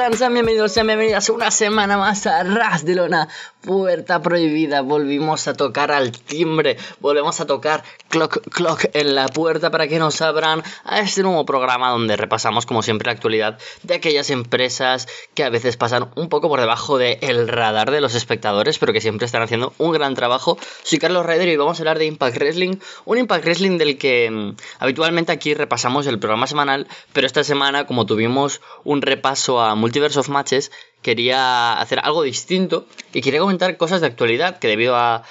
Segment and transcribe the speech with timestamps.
[0.00, 0.18] ¿cómo están?
[0.18, 3.28] Sean bienvenidos, sean bienvenidas una semana más a Ras de Lona,
[3.60, 4.80] Puerta Prohibida.
[4.80, 9.98] Volvimos a tocar al timbre, volvemos a tocar clock clock en la puerta para que
[9.98, 15.06] nos abran a este nuevo programa donde repasamos como siempre la actualidad de aquellas empresas
[15.34, 19.02] que a veces pasan un poco por debajo del radar de los espectadores, pero que
[19.02, 20.56] siempre están haciendo un gran trabajo.
[20.82, 24.30] Soy Carlos Ryder y vamos a hablar de Impact Wrestling, un Impact Wrestling del que
[24.30, 29.74] mm, habitualmente aquí repasamos el programa semanal, pero esta semana como tuvimos un repaso a
[29.90, 30.70] Multiverse of Matches,
[31.02, 35.24] quería hacer algo distinto y quería comentar cosas de actualidad que debido a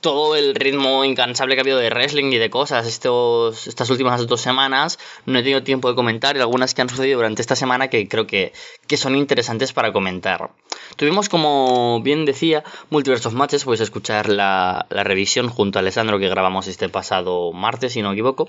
[0.00, 4.26] todo el ritmo incansable que ha habido de wrestling y de cosas estos, estas últimas
[4.26, 7.54] dos semanas, no he tenido tiempo de comentar y algunas que han sucedido durante esta
[7.54, 8.54] semana que creo que,
[8.86, 10.52] que son interesantes para comentar.
[10.96, 16.18] Tuvimos, como bien decía, Multiverse of Matches, puedes escuchar la, la revisión junto a Alessandro
[16.18, 18.48] que grabamos este pasado martes, si no me equivoco.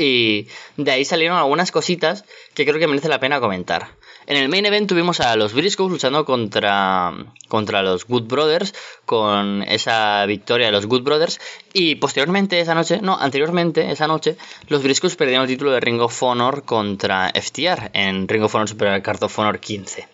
[0.00, 2.24] Y de ahí salieron algunas cositas
[2.54, 3.99] que creo que merece la pena comentar.
[4.26, 7.12] En el main event tuvimos a los Briscoes luchando contra,
[7.48, 11.40] contra los Good Brothers, con esa victoria de los Good Brothers.
[11.72, 14.36] Y posteriormente esa noche, no, anteriormente esa noche,
[14.68, 18.68] los Briscoes perdieron el título de Ring of Honor contra FTR en Ring of Honor
[18.68, 20.08] Super Card of Honor 15.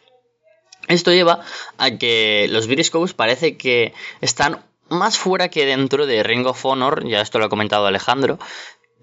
[0.88, 1.40] Esto lleva
[1.78, 7.06] a que los Briscoes parece que están más fuera que dentro de Ring of Honor,
[7.08, 8.38] ya esto lo ha comentado Alejandro,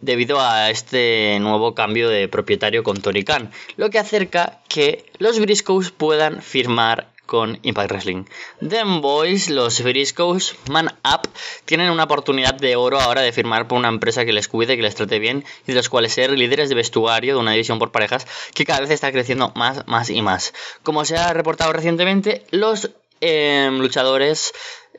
[0.04, 5.40] debido a este nuevo cambio de propietario con Tony Khan, lo que acerca que los
[5.40, 8.26] Briscoes puedan firmar con Impact Wrestling.
[8.68, 11.30] Them Boys, los Briscoes, Man Up,
[11.66, 14.84] tienen una oportunidad de oro ahora de firmar por una empresa que les cuide, que
[14.84, 17.92] les trate bien y de los cuales ser líderes de vestuario de una división por
[17.92, 20.54] parejas que cada vez está creciendo más, más y más.
[20.84, 22.92] Como se ha reportado recientemente, los
[23.22, 24.54] em, luchadores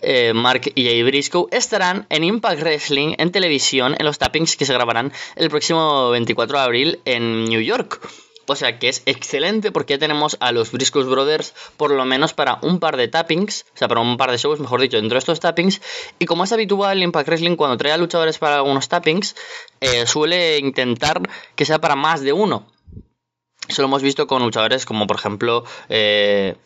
[0.05, 4.65] eh, Mark y Jay Briscoe estarán en Impact Wrestling en televisión en los tappings que
[4.65, 8.01] se grabarán el próximo 24 de abril en New York.
[8.47, 12.35] O sea que es excelente porque ya tenemos a los Briscoe Brothers por lo menos
[12.35, 15.15] para un par de tappings, o sea, para un par de shows, mejor dicho, dentro
[15.15, 15.81] de estos tappings.
[16.19, 19.35] Y como es habitual, Impact Wrestling cuando trae a luchadores para algunos tappings,
[19.81, 21.23] eh, suele intentar
[21.57, 22.67] que sea para más de uno.
[23.67, 26.57] Eso lo hemos visto con luchadores como por ejemplo eh,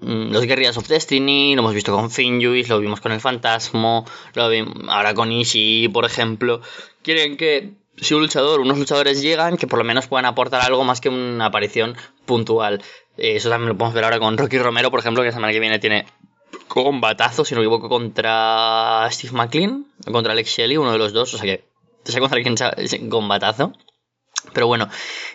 [0.00, 4.48] los Guerrillas of Destiny, lo hemos visto con Finjuice, lo vimos con el Fantasmo, lo
[4.48, 6.60] vimos ahora con Ishii, por ejemplo.
[7.02, 10.84] Quieren que si un luchador, unos luchadores llegan, que por lo menos puedan aportar algo
[10.84, 12.82] más que una aparición puntual.
[13.16, 15.52] Eh, eso también lo podemos ver ahora con Rocky Romero, por ejemplo, que la semana
[15.52, 16.06] que viene tiene
[16.68, 21.12] combatazo, si no me equivoco, contra Steve McLean, o contra Alex Shelley, uno de los
[21.12, 21.64] dos, o sea que,
[22.04, 23.72] sé contra quién combatazo.
[24.52, 24.88] Pero bueno,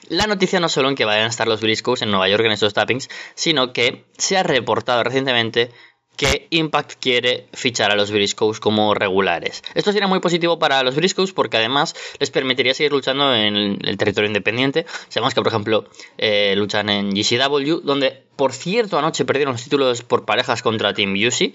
[0.10, 2.52] la noticia no solo en que vayan a estar los Briscoes en Nueva York en
[2.52, 5.72] estos tappings, sino que se ha reportado recientemente
[6.16, 9.64] que Impact quiere fichar a los Briscoes como regulares.
[9.74, 13.56] Esto sería muy positivo para los Briscoes porque además les permitiría seguir luchando en
[13.86, 14.86] el territorio independiente.
[15.10, 15.86] Sabemos que, por ejemplo,
[16.18, 21.14] eh, luchan en GCW, donde, por cierto, anoche perdieron los títulos por parejas contra Team
[21.14, 21.54] UC.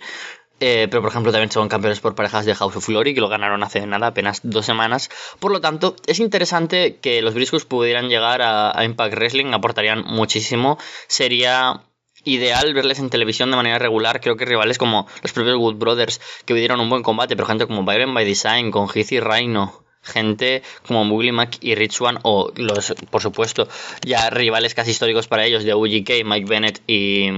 [0.62, 3.28] Eh, pero por ejemplo también son campeones por parejas de House of Glory que lo
[3.28, 5.08] ganaron hace nada, apenas dos semanas.
[5.38, 10.78] Por lo tanto, es interesante que los Briscoes pudieran llegar a, Impact Wrestling, aportarían muchísimo.
[11.08, 11.82] Sería
[12.24, 14.20] ideal verles en televisión de manera regular.
[14.20, 17.66] Creo que rivales como los propios Wood Brothers, que dieron un buen combate, pero gente
[17.66, 22.18] como Byron by Design, con Heath y Rhino, gente como Mugly Mac y Rich One,
[22.22, 23.66] o los, por supuesto,
[24.04, 27.30] ya rivales casi históricos para ellos de UGK, Mike Bennett y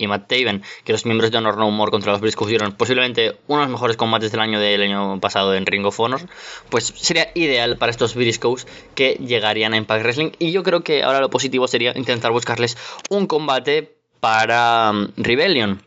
[0.00, 3.36] y Matt Taven, que los miembros de Honor No More contra los Briscoes dieron posiblemente
[3.46, 6.22] uno de los mejores combates del año del año pasado en Ring of Honor,
[6.70, 10.30] pues sería ideal para estos Briscoes que llegarían a Impact Wrestling.
[10.38, 12.78] Y yo creo que ahora lo positivo sería intentar buscarles
[13.10, 15.82] un combate para um, Rebellion.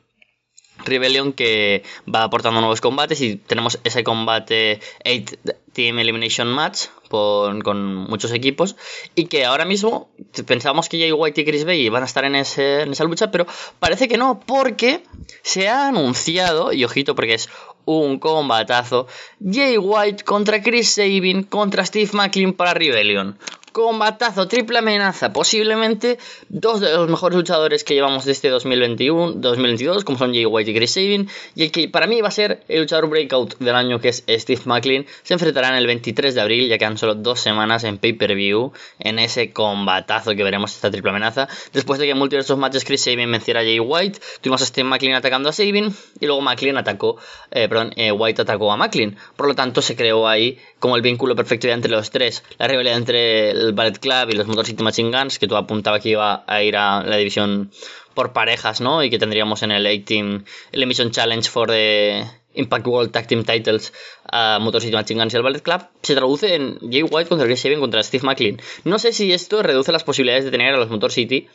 [0.86, 5.36] Rebellion que va aportando nuevos combates y tenemos ese combate 8
[5.74, 8.76] Team Elimination Match con, muchos equipos
[9.14, 10.10] y que ahora mismo
[10.48, 13.46] pensábamos que Jay White y Chris Bay iban a estar en, esa lucha, pero
[13.80, 15.04] parece que no, porque
[15.44, 17.50] se ha anunciado, y ojito porque es
[17.86, 19.08] un combatazo,
[19.40, 23.38] Jay White contra Chris Sabin contra Steve McLean para Rebellion.
[23.74, 25.34] Combatazo, triple amenaza.
[25.34, 30.46] Posiblemente dos de los mejores luchadores que llevamos de este 2021, 2022, como son Jay
[30.46, 31.28] White y Chris Sabin.
[31.56, 34.24] Y el que para mí va a ser el luchador breakout del año, que es
[34.30, 35.08] Steve McLean.
[35.24, 38.74] Se enfrentarán el 23 de abril, ya quedan solo dos semanas en pay-per-view.
[39.00, 41.48] En ese combatazo que veremos esta triple amenaza.
[41.74, 44.68] Después de que en Multiverse of Matches Chris Sabin venciera a Jay White, tuvimos a
[44.68, 45.92] Steve McLean atacando a Sabin.
[46.20, 47.18] Y luego McLean atacó,
[47.50, 49.18] eh, perdón, eh, White atacó a McLean.
[49.36, 52.44] Por lo tanto, se creó ahí como el vínculo perfecto entre los tres.
[52.60, 56.00] La rivalidad entre el Ballet Club y los Motor City Machine Guns, que tú apuntaba
[56.00, 57.72] que iba a ir a la división
[58.14, 59.04] por parejas, ¿no?
[59.04, 62.24] Y que tendríamos en el 18 el Emission Challenge for the
[62.54, 63.94] Impact World Tag Team Titles
[64.32, 67.48] a Motor City Machine Guns y el Ballet Club, se traduce en Jay White contra
[67.48, 68.60] Chris Sabin contra Steve McLean.
[68.84, 71.48] No sé si esto reduce las posibilidades de tener a los Motor City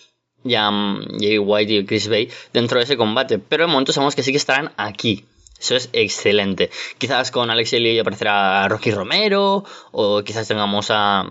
[0.44, 0.70] y a
[1.18, 3.38] Jay White y Chris Bay dentro de ese combate.
[3.38, 5.24] Pero de momento sabemos que sí que estarán aquí.
[5.58, 6.70] Eso es excelente.
[6.98, 9.64] Quizás con Alex Lee aparecerá Rocky Romero.
[9.90, 11.28] O quizás tengamos a.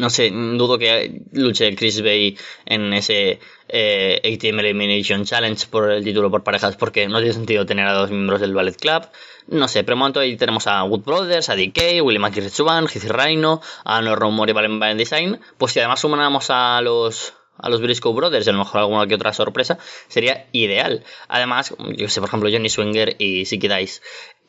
[0.00, 3.38] No sé, dudo que luche Chris Bay en ese
[3.68, 7.92] eh, ATM Elimination Challenge por el título por parejas porque no tiene sentido tener a
[7.92, 9.02] dos miembros del Ballet Club.
[9.48, 13.08] No sé, pero momento ahí tenemos a Wood Brothers, a DK, Willie Mackie Retsuban, Hizzy
[13.08, 15.38] Rhino, a No Rumor y Valen Design.
[15.58, 19.16] Pues si además sumamos a los a los Briscoe Brothers a lo mejor alguna que
[19.16, 19.76] otra sorpresa,
[20.08, 21.04] sería ideal.
[21.28, 24.00] Además, yo sé, por ejemplo, Johnny Swinger y Siki Dice.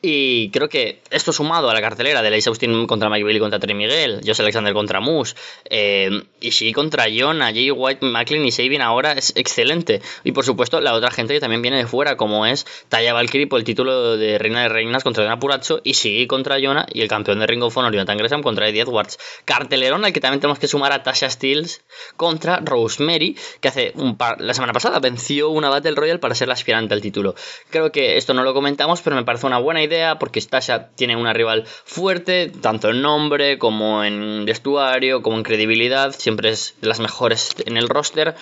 [0.04, 3.60] Y creo que esto sumado a la cartelera de Lace Austin contra Mike Bailey contra
[3.60, 5.36] Trey Miguel, José Alexander contra Moose,
[5.70, 10.02] eh, Ishii contra Jonah, Jay White, McLean y Sabin ahora es excelente.
[10.24, 13.46] Y por supuesto, la otra gente que también viene de fuera, como es Taya Valkyrie
[13.46, 17.08] por el título de Reina de Reinas contra Dana Puracho, Ishii contra Jonah y el
[17.08, 19.20] campeón de Ring of Honor, Jonathan contra Eddie Edwards.
[19.44, 21.80] Cartelerón al que también tenemos que sumar a Tasha Steels
[22.16, 26.48] contra Rosemary, que hace un par, la semana pasada venció una Battle Royale para ser
[26.48, 27.36] la aspirante al título.
[27.70, 31.16] Creo que esto no lo comentamos, pero me parece una buena idea porque Stasha tiene
[31.16, 36.88] una rival fuerte, tanto en nombre como en vestuario, como en credibilidad, siempre es de
[36.88, 38.34] las mejores en el roster.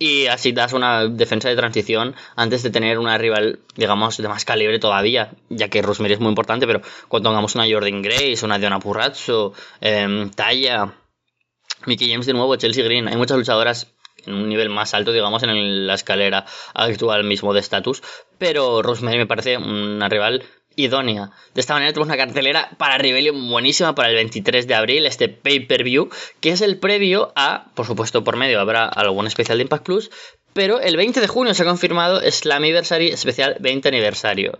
[0.00, 4.44] Y así das una defensa de transición antes de tener una rival, digamos, de más
[4.44, 8.58] calibre todavía, ya que Rosemary es muy importante, pero cuando tengamos una Jordan Grace, una
[8.58, 10.94] Diona Purrazzo, eh, Taya,
[11.86, 13.92] Mickey James de nuevo, Chelsea Green, hay muchas luchadoras
[14.24, 16.44] en un nivel más alto, digamos, en la escalera
[16.74, 18.02] actual mismo de estatus,
[18.38, 20.44] pero Rosemary me parece una rival
[20.78, 21.32] idónea.
[21.54, 25.28] De esta manera tenemos una cartelera para Rebellion buenísima para el 23 de abril, este
[25.28, 26.08] pay-per-view,
[26.40, 30.10] que es el previo a, por supuesto por medio habrá algún especial de Impact Plus,
[30.52, 34.58] pero el 20 de junio se ha confirmado Slammiversary especial 20 aniversario.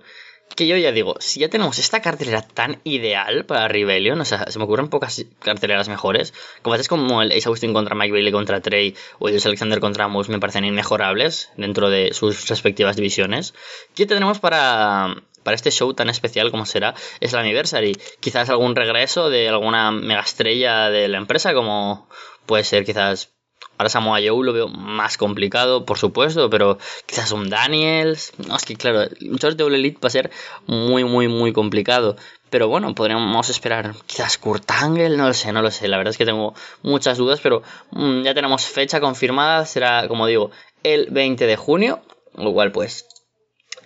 [0.57, 4.51] Que yo ya digo, si ya tenemos esta cartelera tan ideal para Rebellion, o sea,
[4.51, 8.33] se me ocurren pocas carteleras mejores, como haces como el Ace Austin contra Mike Bailey
[8.33, 13.55] contra Trey o el Alexander contra Moose me parecen inmejorables dentro de sus respectivas divisiones.
[13.95, 17.97] ¿Qué tendremos para para este show tan especial como será es el Anniversary.
[18.21, 22.07] Quizás algún regreso de alguna mega estrella de la empresa, como
[22.45, 23.33] puede ser quizás.
[23.79, 28.35] Ahora Samoa Joe lo veo más complicado, por supuesto, pero quizás un Daniels.
[28.47, 30.31] No, es que claro, short de Elite va a ser
[30.67, 32.17] muy, muy, muy complicado.
[32.51, 35.89] Pero bueno, podríamos esperar quizás Kurt Angle, no lo sé, no lo sé.
[35.89, 36.53] La verdad es que tengo
[36.83, 37.63] muchas dudas, pero
[37.93, 39.65] mm, ya tenemos fecha confirmada.
[39.65, 40.51] Será, como digo,
[40.83, 42.03] el 20 de junio.
[42.35, 43.08] Lo cual, pues,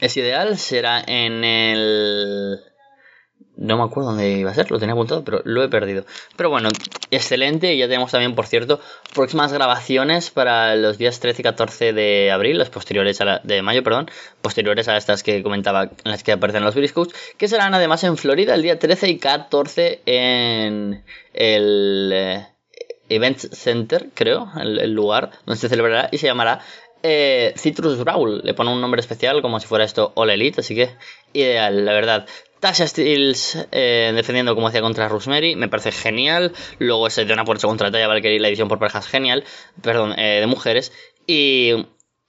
[0.02, 2.60] es ideal, será en el...
[3.56, 6.04] No me acuerdo dónde iba a ser, lo tenía apuntado, pero lo he perdido.
[6.37, 6.70] Pero bueno,
[7.12, 7.72] excelente.
[7.72, 8.81] Y ya tenemos también, por cierto,
[9.14, 13.62] próximas grabaciones para los días 13 y 14 de abril, los posteriores a la, de
[13.62, 14.10] mayo, perdón,
[14.40, 18.16] posteriores a estas que comentaba, en las que aparecen los Briscoes, que serán además en
[18.16, 22.46] Florida el día 13 y 14 en el eh,
[23.08, 26.60] Event Center, creo, el lugar donde se celebrará y se llamará
[27.02, 30.75] eh, Citrus Brawl le pone un nombre especial como si fuera esto All Elite, así
[30.75, 30.90] que
[31.32, 32.26] ideal, la verdad.
[32.60, 36.53] Tasha Steels eh, defendiendo como hacía contra Rosemary, me parece genial.
[36.79, 39.43] Luego ese de una puerta contra Taya Valkyrie, la edición por parejas, genial.
[39.82, 40.93] Perdón, eh, de mujeres.
[41.26, 41.86] Y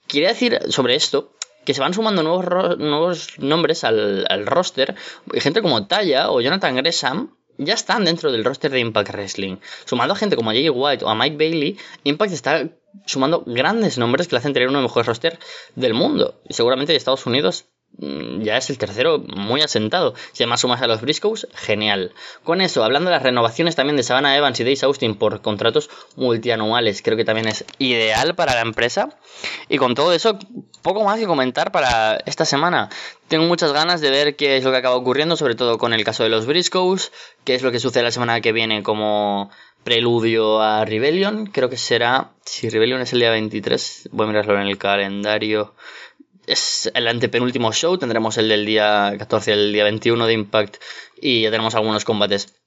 [0.08, 1.32] quería decir sobre esto
[1.64, 4.96] que se van sumando nuevos, nuevos nombres al, al roster.
[5.34, 9.58] Gente como Taya o Jonathan Gresham ya están dentro del roster de Impact Wrestling.
[9.84, 12.68] Sumando a gente como Jay White o a Mike Bailey, Impact está
[13.06, 15.38] sumando grandes nombres que le hacen tener uno de los mejores roster
[15.74, 16.40] del mundo.
[16.48, 17.66] Y seguramente de Estados Unidos
[17.98, 20.14] mm, ya es el tercero muy asentado.
[20.32, 22.12] Si además sumas a los Briscoes, genial.
[22.42, 25.90] Con eso, hablando de las renovaciones también de Savannah Evans y Dave Austin por contratos
[26.16, 29.18] multianuales, creo que también es ideal para la empresa.
[29.68, 30.38] Y con todo eso,
[30.82, 32.88] poco más que comentar para esta semana.
[33.28, 36.04] Tengo muchas ganas de ver qué es lo que acaba ocurriendo, sobre todo con el
[36.04, 37.10] caso de los Briscoes,
[37.44, 39.50] qué es lo que sucede la semana que viene como
[39.84, 41.46] preludio a Rebellion.
[41.46, 45.74] Creo que será, si Rebellion es el día 23, voy a mirarlo en el calendario.
[46.46, 50.76] Es el antepenúltimo show, tendremos el del día 14 y el día 21 de Impact
[51.20, 52.63] y ya tenemos algunos combates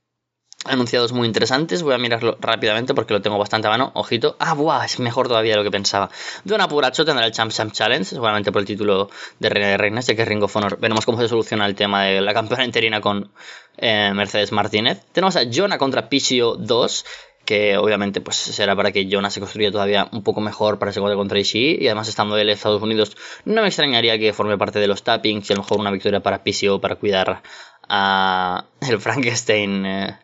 [0.67, 1.83] anunciados muy interesantes.
[1.83, 3.91] Voy a mirarlo rápidamente porque lo tengo bastante a mano.
[3.95, 4.36] Ojito.
[4.39, 6.09] Ah, buah, es mejor todavía de lo que pensaba.
[6.43, 9.09] Don Apuracho tendrá el Champ Champ Challenge, seguramente por el título
[9.39, 10.79] de Reina de Reinas, ya que Ring of Honor.
[10.79, 13.31] Veremos cómo se soluciona el tema de la campeona interina con
[13.77, 15.03] eh, Mercedes Martínez.
[15.12, 17.05] Tenemos a Jonah contra Pichio 2
[17.47, 21.00] que obviamente pues será para que Jonah se construya todavía un poco mejor para ese
[21.00, 24.57] combate contra Ishii y además estando él en Estados Unidos no me extrañaría que forme
[24.57, 27.41] parte de los tappings y a lo mejor una victoria para Pichio para cuidar
[27.88, 30.19] a el Frankenstein eh,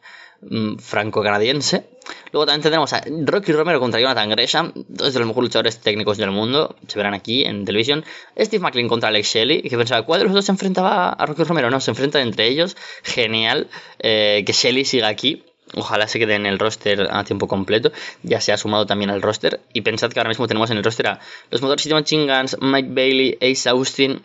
[0.50, 1.86] Mm, franco-canadiense.
[2.32, 6.18] Luego también tendremos a Rocky Romero contra Jonathan Gresham, dos de los mejores luchadores técnicos
[6.18, 8.04] del mundo, se verán aquí en televisión.
[8.38, 11.44] Steve McLean contra Alex Shelley, que pensaba, ¿cuál de los dos se enfrentaba a Rocky
[11.44, 11.70] Romero?
[11.70, 12.76] No, se enfrentan entre ellos.
[13.04, 13.70] Genial
[14.00, 15.44] eh, que Shelley siga aquí.
[15.76, 17.92] Ojalá se quede en el roster a tiempo completo.
[18.22, 19.62] Ya se ha sumado también al roster.
[19.72, 21.20] Y pensad que ahora mismo tenemos en el roster a
[21.50, 24.22] los Motor City Machine Guns, Mike Bailey, Ace Austin,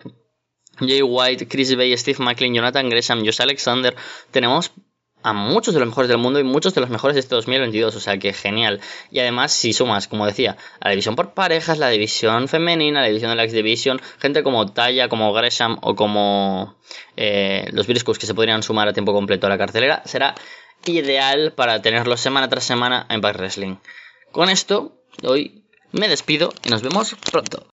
[0.81, 3.95] Jay White, Chris Bay, Steve McLean, Jonathan Gresham, Josh Alexander.
[4.31, 4.73] Tenemos
[5.29, 7.95] a muchos de los mejores del mundo y muchos de los mejores de este 2022,
[7.95, 8.81] o sea que genial.
[9.11, 13.09] Y además, si sumas, como decía, a la división por parejas, la división femenina, la
[13.09, 16.77] división de la X Division, gente como Taya, como Gresham o como
[17.17, 20.35] eh, los Briscoes que se podrían sumar a tiempo completo a la cartelera, será
[20.87, 23.77] ideal para tenerlos semana tras semana en Back Wrestling.
[24.33, 27.67] Con esto, hoy me despido y nos vemos pronto.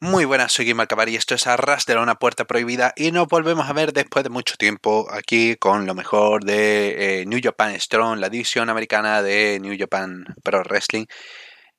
[0.00, 3.28] Muy buenas, soy Guimar Cabar y esto es Arras de Una Puerta Prohibida y nos
[3.28, 7.80] volvemos a ver después de mucho tiempo aquí con lo mejor de eh, New Japan
[7.80, 11.06] Strong, la división americana de New Japan Pro Wrestling.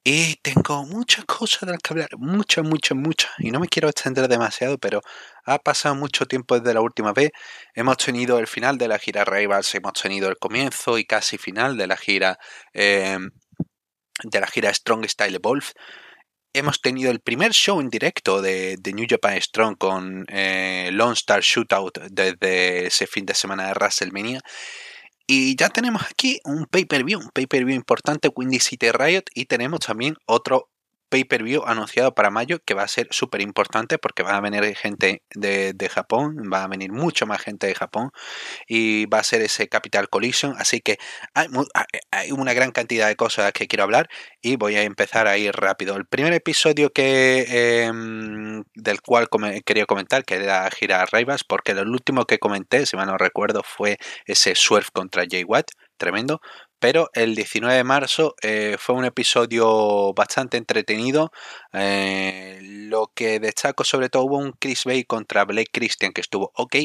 [0.03, 3.31] Y tengo muchas cosas de las que hablar, muchas, muchas, muchas.
[3.39, 5.01] Y no me quiero extender demasiado, pero
[5.45, 7.31] ha pasado mucho tiempo desde la última vez.
[7.75, 11.77] Hemos tenido el final de la gira Rivals, hemos tenido el comienzo y casi final
[11.77, 12.39] de la gira
[12.73, 13.19] eh,
[14.23, 15.67] de la gira Strong Style Evolve
[16.53, 21.41] hemos tenido el primer show en directo de, New Japan Strong con eh, Lone Star
[21.41, 24.41] Shootout desde ese fin de semana de WrestleMania.
[25.27, 30.15] Y ya tenemos aquí un pay-per-view, un pay-per-view importante, Windy City Riot, y tenemos también
[30.25, 30.69] otro
[31.09, 35.23] pay-per-view anunciado para mayo que va a ser súper importante porque va a venir gente
[35.33, 38.11] de, Japón, va a venir mucho más gente de Japón
[38.67, 40.55] y va a ser ese Capital Collision.
[40.57, 40.97] Así que
[41.33, 41.47] hay,
[42.11, 44.09] hay, una gran cantidad de cosas que quiero hablar
[44.41, 45.95] y voy a empezar a ir rápido.
[45.95, 49.27] El primer episodio que em, del cual
[49.65, 53.63] quería comentar, que era Gira Raivas, porque el último que comenté, si mal no recuerdo,
[53.63, 56.41] fue ese Swerve contra Jay Watt, tremendo.
[56.79, 61.31] Pero el 19 de marzo eh, fue un episodio bastante entretenido.
[61.73, 66.51] Eh, lo que destaco sobre todo hubo un Chris Bay contra Blake Christian que estuvo
[66.55, 66.75] ok.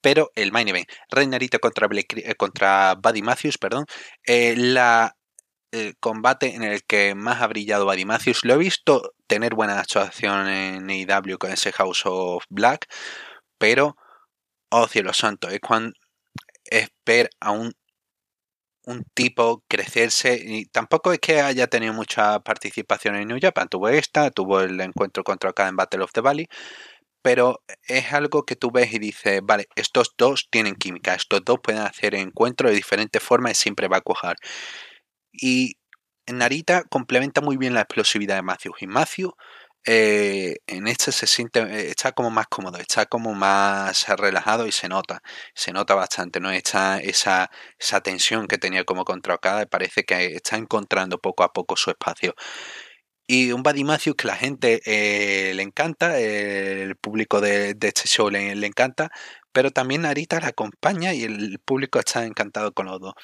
[0.00, 3.86] Pero el main event, Reinarita contra, eh, contra Buddy Matthews, perdón,
[4.24, 8.44] el combate en el que más ha brillado Buddy Matthews.
[8.44, 12.86] Lo he visto tener buena actuación en AEW con ese House of Black,
[13.58, 13.96] pero,
[14.70, 15.94] oh cielo santo, es cuando
[16.64, 17.74] es ver a un
[18.86, 23.68] un tipo crecerse y tampoco es que haya tenido mucha participación en New Japan.
[23.68, 26.48] Tuvo esta, tuvo el encuentro contra Okada en Battle of the Valley,
[27.22, 31.58] pero es algo que tú ves y dices, vale, estos dos tienen química, estos dos
[31.62, 34.36] pueden hacer encuentros de diferentes formas y siempre va a cuajar.
[35.32, 35.76] Y
[36.26, 38.72] Narita complementa muy bien la explosividad de Matthew.
[38.80, 39.34] Y Matthew
[39.86, 44.72] eh, en este se siente, eh, está como más cómodo, está como más relajado y
[44.72, 45.22] se nota,
[45.54, 46.50] se nota bastante, ¿no?
[46.50, 51.52] Está esa, esa tensión que tenía como contra Okada, parece que está encontrando poco a
[51.52, 52.34] poco su espacio.
[53.26, 58.28] Y un Buddy Matthews que la gente eh, le encanta, el público de, este show
[58.28, 59.10] le, encanta,
[59.52, 63.14] pero también Narita la acompaña y el público está encantado con los dos.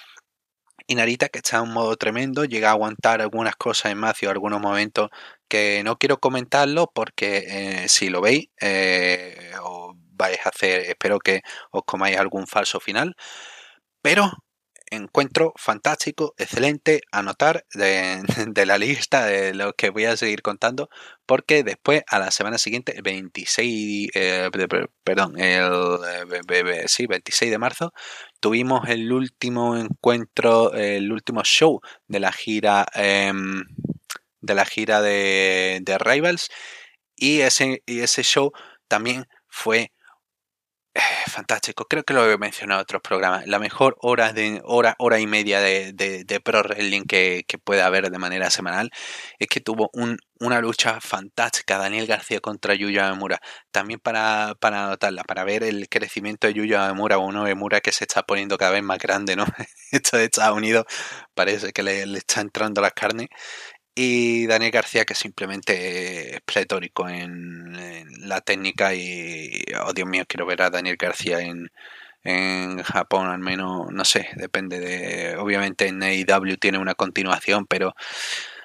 [0.87, 4.31] Y Narita, que está en un modo tremendo, llega a aguantar algunas cosas en Matthew,
[4.31, 5.11] algunos momentos
[5.51, 7.45] que no quiero comentarlo porque
[7.85, 11.43] eh, si lo veis eh, os vais a hacer, espero que
[11.73, 13.17] os comáis algún falso final,
[14.03, 14.31] pero
[14.91, 18.23] encuentro fantástico, excelente, anotar de,
[18.55, 20.89] de, la lista de lo que voy a seguir contando,
[21.27, 24.51] porque después a la semana siguiente, el 26, eh,
[25.05, 27.93] perdón, el sí, 26 de marzo,
[28.41, 33.65] tuvimos el último encuentro, el último show de la gira em,
[34.41, 36.51] de la gira de, de Rivals
[37.17, 38.53] y ese, y ese show
[38.89, 39.93] también fue
[40.95, 41.85] eh, fantástico.
[41.87, 43.47] Creo que lo he mencionado en otros programas.
[43.47, 47.83] La mejor hora, de, hora, hora y media de, de, Pro Wrestling que, que, puede
[47.83, 48.91] haber de manera semanal
[49.39, 51.79] es que tuvo un, una lucha fantástica.
[51.79, 53.39] Daniel García contra Yuya Amura.
[53.71, 58.05] También para, para anotarla, para ver el crecimiento de Yuya Amura, uno Emura que se
[58.05, 59.45] está poniendo cada vez más grande, ¿no?
[59.93, 60.87] Esto de Estados Unidos
[61.35, 63.29] parece que le, le está entrando las carnes.
[63.95, 68.95] Y Daniel García, que simplemente es pletórico en, la técnica.
[68.95, 71.71] Y, oh Dios mío, quiero ver a Daniel García en,
[72.23, 75.37] en Japón, al menos, no sé, depende de.
[75.37, 77.95] Obviamente en AEW tiene una continuación, pero.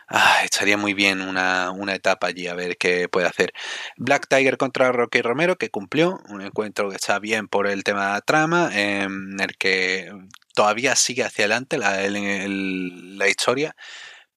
[0.07, 3.53] Ah, estaría muy bien una, una, etapa allí a ver qué puede hacer.
[3.97, 8.05] Black Tiger contra Rocky Romero, que cumplió, un encuentro que está bien por el tema
[8.07, 10.11] de la trama, en el que
[10.53, 13.75] todavía sigue hacia adelante la, la historia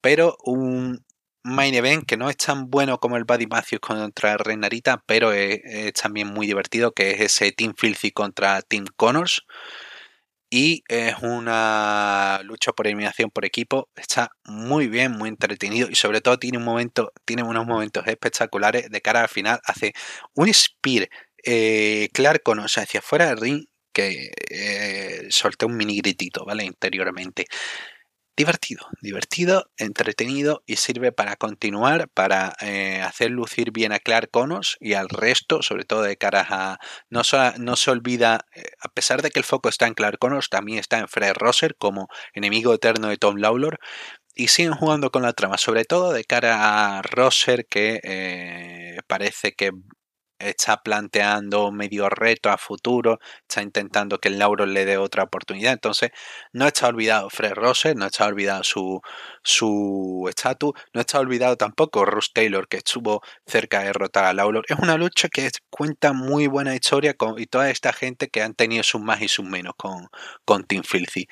[0.01, 1.05] pero un
[1.43, 5.61] main event que no es tan bueno como el Buddy Matthews contra Reinarita, pero es,
[5.95, 9.45] también muy divertido, que es ese Team Filthy contra Team Connors.
[10.51, 13.91] Y es una lucha por eliminación por equipo.
[13.95, 15.91] Está muy bien, muy entretenido.
[15.91, 19.61] Y sobre todo tiene un momento, tiene unos momentos espectaculares de cara al final.
[19.65, 19.93] Hace
[20.35, 21.09] un spear
[21.45, 25.29] eh, Clark Connors hacia afuera del ring que eh,
[25.67, 26.65] un mini gritito, ¿vale?
[26.65, 27.47] Interiormente
[28.39, 34.77] divertido, divertido, entretenido y sirve para continuar, para eh, hacer lucir bien a Clark Connors
[34.79, 36.79] y al resto, sobre todo de cara a...
[37.11, 37.23] No,
[37.59, 40.79] no se olvida, eh, a pesar de que el foco está en Clark Connors, también
[40.79, 43.81] está en Fred Rosser como enemigo eterno de Tom Lawlor
[44.37, 49.53] y siguen jugando con la trama, sobre todo de cara a Rosser que eh, parece
[49.55, 49.73] que
[50.39, 55.73] está planteando medio reto a futuro, está intentando que el Lauro le dé otra oportunidad.
[55.73, 56.11] Entonces,
[56.53, 59.01] no está olvidado Fred Rose, no está olvidado su
[59.43, 64.63] su estatus, no está olvidado tampoco Russ Taylor, que estuvo cerca de derrotar a Lauro.
[64.69, 68.83] Es una lucha que cuenta muy buena historia y toda esta gente que han tenido
[68.83, 70.09] sus más y sus menos con,
[70.45, 71.27] con Team Filthy.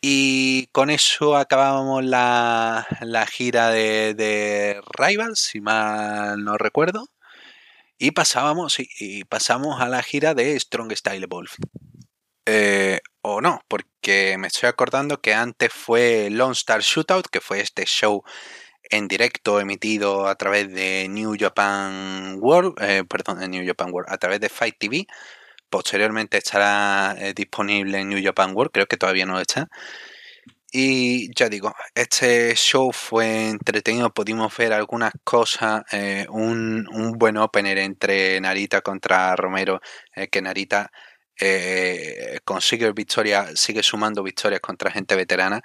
[0.00, 7.06] Y con eso acabábamos la, la gira de, de Rivals, si mal no recuerdo.
[7.98, 11.50] Y pasábamos, y pasamos a la gira de Strong Style Evolve.
[12.48, 17.60] Eh, o no, porque me estoy acordando que antes fue Lone Star Shootout, que fue
[17.60, 18.22] este show
[18.90, 24.12] en directo emitido a través de New Japan World, eh, perdón, de New Japan World,
[24.12, 25.06] a través de Fight TV.
[25.70, 29.68] Posteriormente estará eh, disponible en New Japan World, creo que todavía no está.
[30.78, 37.78] Y ya digo, este show fue entretenido, pudimos ver algunas cosas, eh, un, buen opener
[37.78, 39.80] entre Narita contra Romero,
[40.14, 40.90] eh, que Narita
[41.40, 45.62] eh, consigue victoria, sigue sumando victorias contra gente veterana.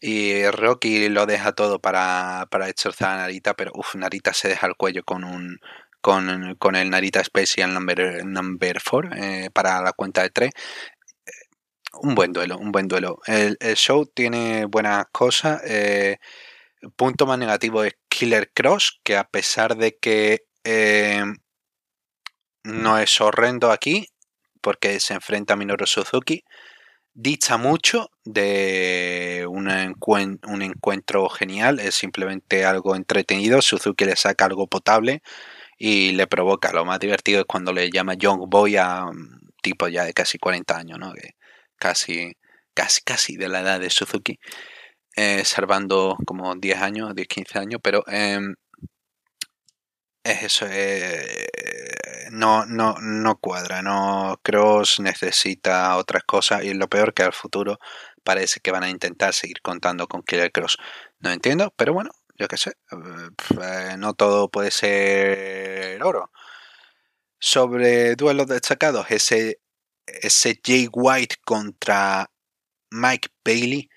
[0.00, 4.66] Y Rocky lo deja todo para, para destrozar a Narita, pero uff, Narita se deja
[4.66, 5.58] el cuello con un
[6.00, 9.10] con, con el Narita Special Number, number 4
[9.52, 10.50] para la cuenta de 3
[12.02, 13.20] un buen duelo, un buen duelo.
[13.26, 15.60] El, show tiene buenas cosas.
[15.64, 16.18] Eh,
[16.96, 21.24] punto más negativo es Killer Cross, que a pesar de que eh,
[22.64, 24.08] no es horrendo aquí,
[24.60, 26.44] porque se enfrenta a Minoru Suzuki,
[27.14, 29.68] dicha mucho de un,
[30.62, 33.62] encuentro genial, es simplemente algo entretenido.
[33.62, 35.22] Suzuki le saca algo potable
[35.78, 36.72] y le provoca.
[36.72, 40.38] Lo más divertido es cuando le llama Young Boy a un tipo ya de casi
[40.38, 41.12] 40 años, ¿no?
[41.78, 42.36] Casi,
[42.74, 44.38] casi, casi de la edad de Suzuki,
[45.16, 48.54] eh, salvando como 10 años, 10, 15 años, pero em,
[50.24, 51.46] es eso, eh,
[52.30, 57.78] no, no, no cuadra, no, Cross necesita otras cosas y lo peor que al futuro
[58.24, 60.78] parece que van a intentar seguir contando con Killer Cross.
[61.20, 66.30] No entiendo, pero bueno, yo qué sé, eh, no todo puede ser oro.
[67.40, 69.60] Sobre duelos destacados, ese
[70.22, 72.30] ese Jay White contra
[72.90, 73.88] Mike Bailey,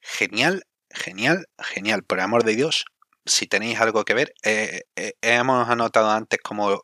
[0.00, 2.84] genial, genial, genial, por amor de Dios.
[3.26, 6.82] Si tenéis algo que ver, eh, eh, hemos anotado antes como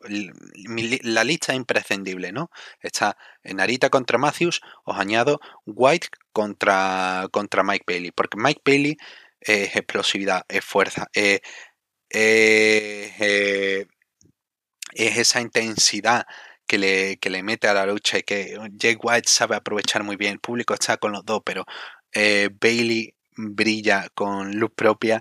[1.02, 2.50] la lista imprescindible, ¿no?
[2.80, 8.96] Está Narita contra Matthews, os añado White contra, contra Mike Bailey, porque Mike Bailey
[9.40, 11.40] es explosividad, es fuerza, es
[14.92, 16.26] esa intensidad
[16.66, 20.16] que le, que le mete a la lucha y que Jake White sabe aprovechar muy
[20.16, 20.32] bien.
[20.32, 21.64] El público está con los dos, pero
[22.14, 25.20] eh, Bailey brilla con luz propia.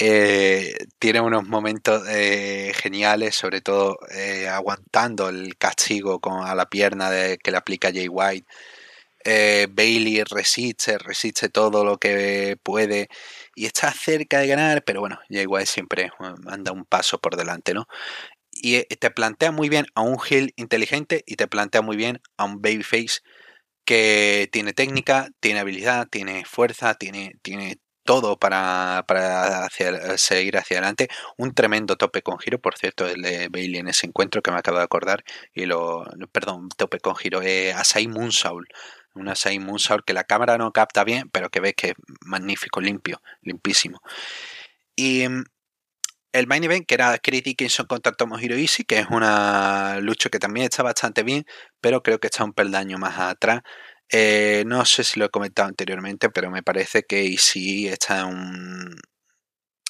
[0.00, 3.98] Eh, tiene unos momentos eh, geniales, sobre todo
[4.50, 7.10] aguantando el castigo a la pierna
[7.42, 8.46] que le aplica Jay White.
[9.70, 13.08] Bailey resiste, resiste todo lo que puede
[13.54, 16.10] y está cerca de ganar, pero bueno, Jay White siempre
[16.46, 17.88] anda un paso por delante, ¿no?
[18.62, 22.20] Y eh, te plantea muy bien a un heel inteligente y te plantea muy bien
[22.36, 23.20] a un babyface
[23.84, 29.68] que tiene técnica, tiene habilidad, tiene fuerza, tiene, tiene todo para, para
[30.16, 31.08] seguir hacia adelante.
[31.36, 34.58] Un tremendo tope con giro, por cierto, el de Bailey en ese encuentro que me
[34.58, 35.24] acabo de acordar.
[35.54, 38.68] Y lo, perdón, tope con giro, eh, Asai Moonsault.
[39.14, 41.94] Un Asai Moonsault que la cámara no capta bien, pero que ves que es
[42.24, 44.00] magnífico, limpio, limpísimo.
[44.96, 45.44] Y mm,
[46.32, 50.38] el main event, que era Chris Dickinson contra Tomohiro Ishii, que es una lucha que
[50.38, 51.44] también está bastante bien,
[51.80, 53.62] pero creo que está un peldaño más atrás.
[54.10, 58.96] Eh, no sé si lo he comentado anteriormente, pero me parece que Ishii está un,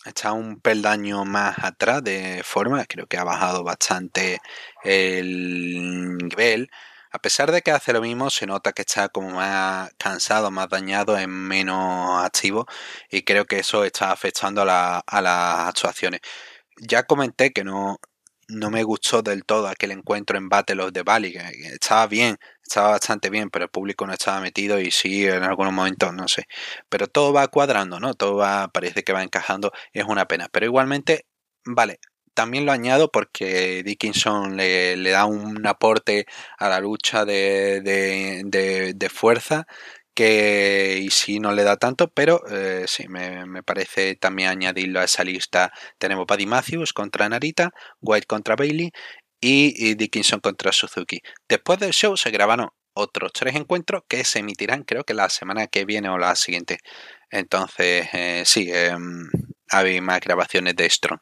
[0.05, 2.85] está un peldaño más atrás de forma.
[2.87, 4.39] Creo que ha bajado bastante
[4.85, 6.69] el nivel.
[7.11, 10.69] A pesar de que hace lo mismo, se nota que está como más cansado, más
[10.69, 12.67] dañado, es menos activo
[13.11, 16.21] y creo que eso está afectando a, las actuaciones.
[16.81, 17.99] Ya comenté que no,
[18.49, 21.37] no me gustó del todo aquel encuentro en Battle of the Valley,
[21.73, 25.73] estaba bien, estaba bastante bien, pero el público no estaba metido y sí, en algunos
[25.73, 26.47] momentos, no sé.
[26.89, 28.15] Pero todo va cuadrando, ¿no?
[28.15, 30.49] Todo va, parece que va encajando es una pena.
[30.53, 31.27] Pero igualmente,
[31.65, 32.01] vale,
[32.35, 36.27] también lo añado porque Dickinson le, da un aporte
[36.59, 39.67] a la lucha de, de, fuerza
[40.15, 45.05] que y si no le da tanto, pero eh, sí, me, parece también añadirlo a
[45.05, 45.73] esa lista.
[45.99, 48.91] Tenemos Buddy Matthews contra Narita, White contra Bailey
[49.41, 51.21] y, Dickinson contra Suzuki.
[51.49, 55.69] Después del show se grabaron otros tres encuentros que se emitirán creo que la semana
[55.69, 56.79] que viene o la siguiente.
[57.31, 58.97] Entonces, eh, sí, eh,
[59.71, 61.21] hay más grabaciones de Strong.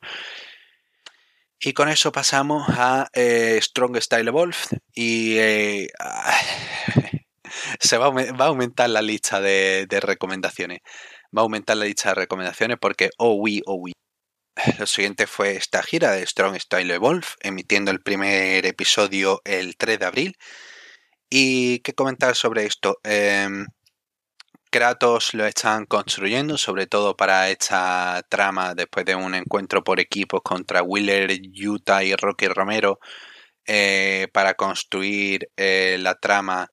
[1.61, 5.89] Y con eso pasamos a eh, Strong Style Evolved y eh,
[7.81, 10.81] se va a, aumentar la lista de, recomendaciones.
[11.37, 13.93] Va a aumentar la lista de recomendaciones porque oh we, oh we.
[14.79, 19.99] Lo siguiente fue esta gira de Strong Style Evolve, emitiendo el primer episodio el 3
[19.99, 20.37] de abril.
[21.31, 22.99] ¿Y qué comentar sobre esto?
[23.03, 23.67] Em,
[24.71, 30.43] Kratos lo están construyendo, sobre todo para esta trama después de un encuentro por equipos
[30.43, 31.31] contra Wheeler,
[31.67, 32.99] Utah y Rocky Romero,
[33.67, 36.71] eh, para construir eh, la trama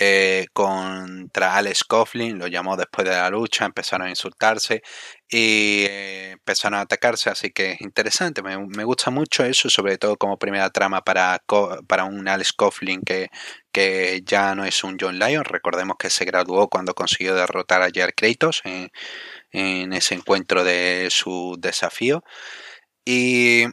[0.00, 4.82] eh, contra Alex Coughlin, lo llamó después de la lucha, empezaron a insultarse
[5.28, 10.16] y eh, empezaron a atacarse, así que es interesante, me, gusta mucho eso, sobre todo
[10.16, 11.42] como primera trama para,
[11.88, 13.28] para un Alex Coughlin que,
[13.72, 17.90] que ya no es un John Lyon, recordemos que se graduó cuando consiguió derrotar a
[17.92, 18.90] Jair Kratos en,
[19.52, 22.22] en ese encuentro de su desafío.
[23.04, 23.64] Y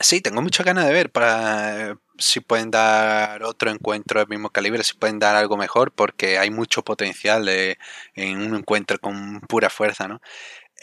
[0.00, 4.84] sí, tengo muchas ganas de ver para si pueden dar otro encuentro del mismo calibre,
[4.84, 10.08] si pueden dar algo mejor, porque hay mucho potencial en un encuentro con pura fuerza,
[10.08, 10.20] ¿no?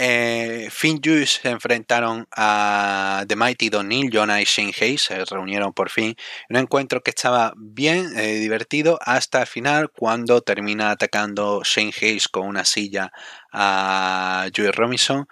[0.02, 5.74] Eh, Finn Juice se enfrentaron a The Mighty Donil, Jonah y Shane Hayes, se reunieron
[5.74, 6.16] por fin.
[6.50, 12.30] Un encuentro que estaba bien eh, divertido hasta el final, cuando termina atacando Shane Hayes
[12.30, 13.12] con una silla
[13.52, 15.28] a Joey Robinson.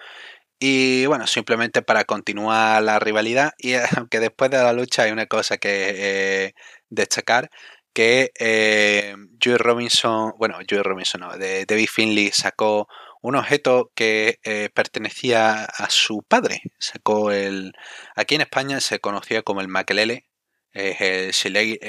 [0.60, 5.28] Y bueno, simplemente para continuar la rivalidad, y aunque después de la lucha hay una
[5.28, 6.54] cosa que eh,
[6.90, 7.50] destacar,
[7.94, 9.16] que eh,
[9.58, 12.88] Robinson, bueno, Joey Robinson no, de David Finley sacó
[13.22, 16.62] un objeto que eh, pertenecía a su padre.
[16.80, 17.74] Sacó el.
[18.16, 20.26] Aquí en España se conocía como el Makelele,
[20.74, 21.32] es el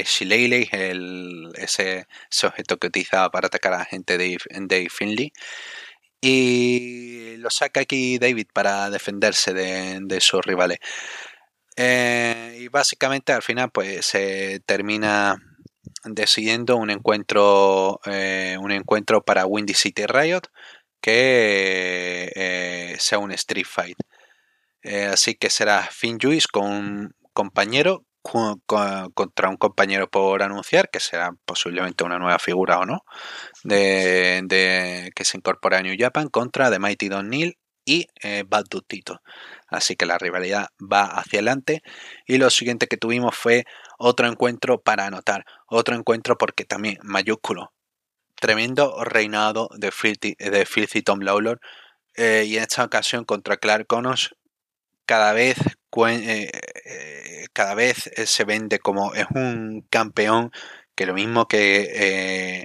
[0.05, 5.33] Shillelagh, el, ese, ese objeto que utilizaba para atacar a la gente de Dave Finley.
[6.21, 10.79] Y lo saca aquí David para defenderse de, sus rivales.
[11.77, 15.37] Eh, y básicamente al final pues se termina
[16.05, 20.43] decidiendo un encuentro eh, un encuentro para Windy City Riot
[21.01, 23.99] que eh, sea un street fight
[25.13, 31.33] así que será Finn Juice con un compañero contra un compañero por anunciar, que será
[31.45, 33.05] posiblemente una nueva figura o no,
[33.65, 38.67] de, que se incorpora a New Japan contra The Mighty Don Neil y eh, Bad
[38.69, 39.23] Dutito.
[39.67, 41.83] Así que la rivalidad va hacia adelante.
[42.27, 43.65] Y lo siguiente que tuvimos fue
[43.99, 45.47] otro encuentro para anotar.
[45.67, 47.73] Otro encuentro porque también mayúsculo.
[48.35, 51.61] Tremendo reinado de Filthy, de Tom Lawlor.
[52.15, 54.35] Eh, y en esta ocasión contra Clark Connors.
[55.07, 55.57] Cada vez
[56.07, 56.51] eh,
[57.59, 60.53] cada vez eh, se vende como es un campeón
[60.95, 62.65] que lo mismo que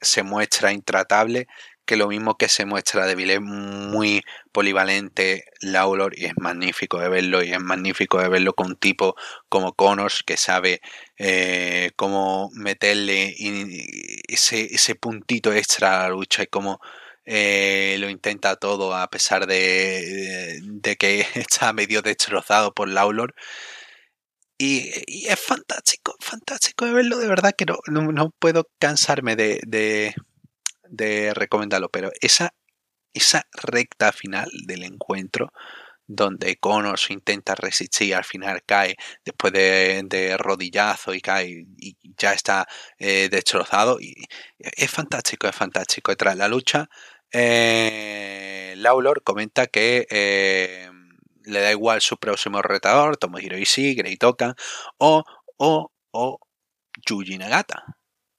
[0.00, 1.48] se muestra intratable,
[1.84, 7.08] que lo mismo que se muestra débil, es muy polivalente Laulor y es magnífico de
[7.08, 9.16] verlo y es magnífico de verlo con un tipo
[9.48, 10.80] como Connors que sabe
[11.96, 13.34] cómo meterle
[14.28, 16.80] ese, ese puntito extra a la lucha y cómo
[17.24, 20.60] eh, lo intenta todo a pesar de,
[20.98, 23.34] que está medio destrozado por Laulor.
[24.64, 30.14] Y, es fantástico, fantástico de verlo, de verdad que no, no, puedo cansarme de,
[30.88, 32.54] de, recomendarlo, pero esa,
[33.12, 35.52] esa recta final del encuentro
[36.06, 38.94] donde Connors intenta resistir al final cae
[39.24, 44.14] después de, rodillazo y cae y ya está eh, destrozado y
[44.60, 46.14] es fantástico, es fantástico.
[46.16, 46.88] Tras la lucha
[47.32, 50.88] eh, Laulor comenta que eh,
[51.44, 54.54] le da igual su próximo retador, Tomohiro Ishii, Grey Toka
[54.98, 55.24] o,
[55.58, 56.38] o, o
[57.06, 57.84] Yuji Nagata.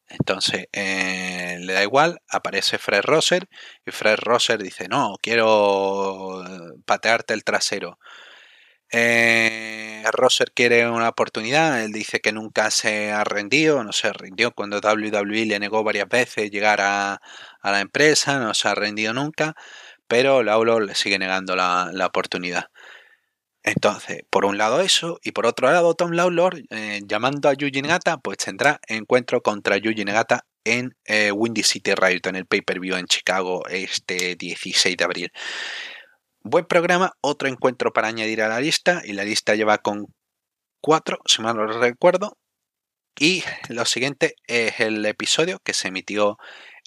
[0.08, 3.48] Entonces eh, le da igual, aparece Fred Rosser
[3.86, 6.44] y Fred Rosser dice, no, quiero
[6.86, 7.98] patearte el trasero.
[8.96, 14.52] Eh, Rosser quiere una oportunidad, él dice que nunca se ha rendido, no se rindió
[14.52, 17.20] cuando WWE le negó varias veces llegar a,
[17.64, 19.56] la empresa, no se ha rendido nunca,
[20.08, 22.66] pero Laulo le sigue negando la, oportunidad.
[23.64, 27.82] Entonces, por un lado eso, y por otro lado Tom Lawlor, eh, llamando a Yuji
[27.82, 32.96] Nagata, pues tendrá encuentro contra Yuji Nagata en eh, Windy City Riot, en el pay-per-view
[32.98, 35.32] en Chicago este 16 de abril.
[36.42, 40.08] buen programa, otro encuentro para añadir a la lista y la lista lleva con
[40.82, 42.38] cuatro, si mal no recuerdo.
[43.20, 46.38] Y lo siguiente es el episodio que se emitió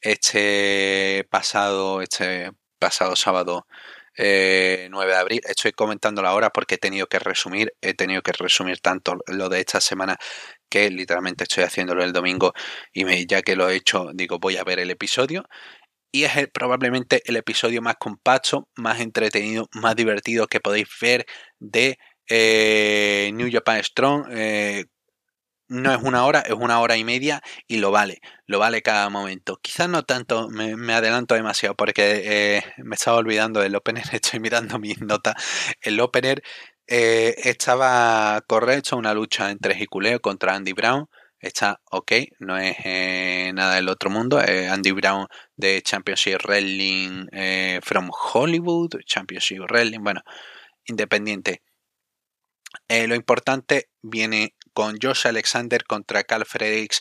[0.02, 3.66] este pasado, este pasado sábado
[4.18, 5.40] 9 eh, de abril.
[5.44, 9.48] Estoy comentando la hora porque he tenido que resumir, he tenido que resumir tanto lo
[9.48, 10.16] de esta semana
[10.68, 12.52] que literalmente estoy haciéndolo el domingo
[12.92, 15.44] y me, ya que lo he hecho, digo, voy a ver el episodio.
[16.12, 21.26] Y es probablemente el episodio más compacto, más entretenido, más divertido que podéis ver
[21.58, 21.98] de
[22.28, 24.26] eh, New Japan Strong.
[24.30, 24.86] Eh,
[25.68, 29.08] no es una hora, es una hora y media y lo vale, lo vale cada
[29.10, 29.58] momento.
[29.62, 34.78] Quizás no tanto, me, adelanto demasiado porque eh, me estaba olvidando del opener, estoy mirando
[34.78, 35.34] mis notas.
[35.80, 36.42] El opener
[36.86, 41.08] eh, estaba correcto, una lucha entre Hikuleo contra Andy Brown.
[41.38, 44.38] Está ok, no es eh, nada del otro mundo.
[44.38, 45.26] Andy Brown
[45.56, 47.26] de Championship Wrestling
[47.82, 50.22] from Hollywood, Championship Wrestling, bueno,
[50.86, 51.62] independiente.
[52.88, 57.00] Lo importante viene con Josh Alexander contra Carl Fredericks.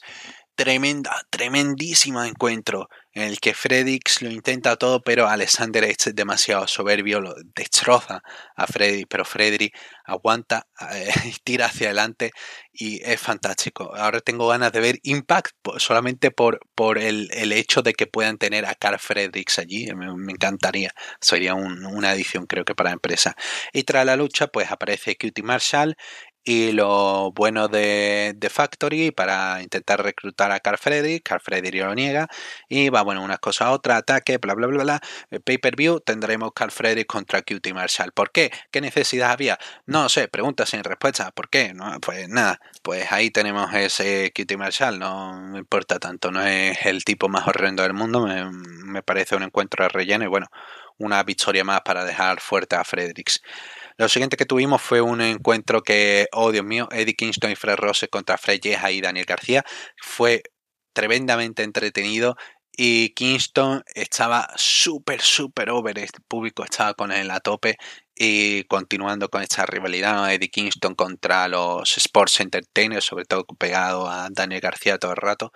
[0.55, 7.21] Tremenda, tremendísimo encuentro en el que Fredericks lo intenta todo, pero Alexander es demasiado soberbio,
[7.21, 8.21] lo destroza
[8.55, 9.71] a Freddy, pero Freddy
[10.03, 11.09] aguanta, eh,
[11.45, 12.31] tira hacia adelante
[12.73, 13.95] y es fantástico.
[13.95, 18.65] Ahora tengo ganas de ver Impact solamente por, por el, hecho de que puedan tener
[18.65, 23.35] a Carl Fredericks allí, me, encantaría, sería una edición creo que para la empresa.
[23.71, 25.95] Y tras la lucha pues aparece Cutie Marshall
[26.45, 31.93] y lo bueno de, The Factory para intentar reclutar a Carl Freddy, Carl Freddy lo
[31.95, 32.27] niega
[32.69, 35.01] y va bueno unas cosas a otras, ataque, bla bla bla bla,
[35.43, 38.11] pay per view tendremos Carl Freddy contra Cutie Marshall.
[38.11, 38.51] ¿Por qué?
[38.71, 39.57] ¿Qué necesidad había?
[39.87, 41.31] No sé, pregunta sin respuesta.
[41.31, 41.73] ¿Por qué?
[41.73, 46.85] No, pues nada, pues ahí tenemos ese Cutie Marshall, no me importa tanto, no es
[46.85, 50.47] el tipo más horrendo del mundo, me, me parece un encuentro de relleno y bueno,
[50.97, 53.41] una victoria más para dejar fuerte a Fredericks.
[53.97, 57.77] Lo siguiente que tuvimos fue un encuentro que, oh Dios mío, Eddie Kingston y Fred
[57.77, 59.63] Rose contra Fred Yeja y Daniel García.
[59.97, 60.43] Fue
[60.93, 62.35] tremendamente entretenido
[62.77, 65.97] y Kingston estaba súper, súper over.
[65.97, 67.77] El público estaba con él a tope
[68.15, 74.29] y continuando con esta rivalidad, Eddie Kingston contra los Sports Entertainers, sobre todo pegado a
[74.31, 75.53] Daniel García todo el rato.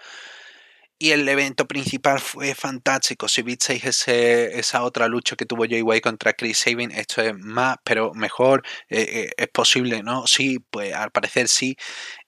[1.02, 3.30] Y el evento principal fue fantástico.
[3.30, 7.34] Si visteis ese, esa otra lucha que tuvo Jay White contra Chris Sabin, esto es
[7.38, 8.64] más, pero mejor.
[8.90, 10.04] Eh, eh, ¿Es posible?
[10.04, 10.28] ¿No?
[10.28, 11.78] Sí, pues al parecer sí.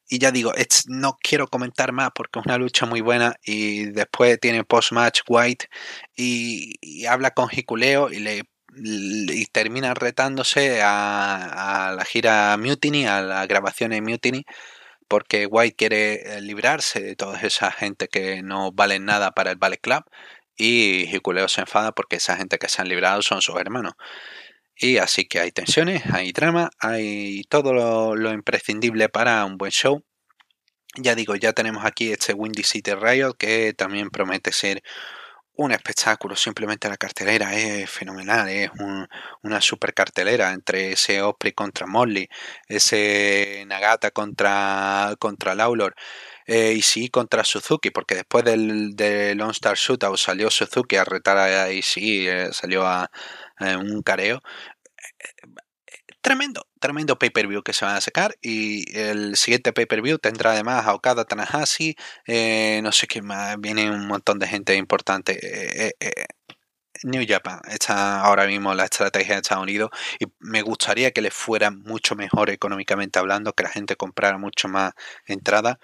[0.09, 0.53] Y ya digo,
[0.87, 3.35] no quiero comentar más porque es una lucha muy buena.
[3.43, 5.67] Y después tiene post-match White
[6.15, 13.21] y, habla con Hikuleo y le y termina retándose a, a la gira Mutiny, a
[13.21, 14.45] la grabación en Mutiny
[15.11, 19.57] porque White quiere eh, librarse de toda esa gente que no vale nada para el
[19.57, 20.05] Ballet Club
[20.55, 23.91] y Hikuleo se enfada porque esa gente que se han librado son sus hermanos.
[24.73, 29.71] Y así que hay tensiones, hay drama, hay todo lo, lo imprescindible para un buen
[29.73, 30.01] show.
[30.95, 34.81] Ya digo, ya tenemos aquí este Windy City Riot que también promete ser
[35.55, 38.71] un espectáculo, simplemente la cartelera es fenomenal, es
[39.43, 42.27] una super cartelera entre ese Osprey contra Molly,
[42.67, 45.95] ese Nagata contra, contra Laulor.
[46.47, 52.27] Eh, contra Suzuki, porque después del, del Star Shootout salió Suzuki a retar a sí
[52.27, 53.09] eh, salió a,
[53.59, 54.41] un careo
[56.21, 60.93] tremendo, tremendo pay-per-view que se van a sacar y el siguiente pay-per-view tendrá además a
[60.93, 61.95] Okada Tanahashi,
[62.27, 65.39] eh, no sé qué más, viene un montón de gente importante.
[65.87, 66.25] Eh, eh,
[67.03, 71.31] New Japan está ahora mismo la estrategia de Estados Unidos y me gustaría que le
[71.31, 74.93] fuera mucho mejor económicamente hablando, que la gente comprara mucho más
[75.25, 75.79] entrada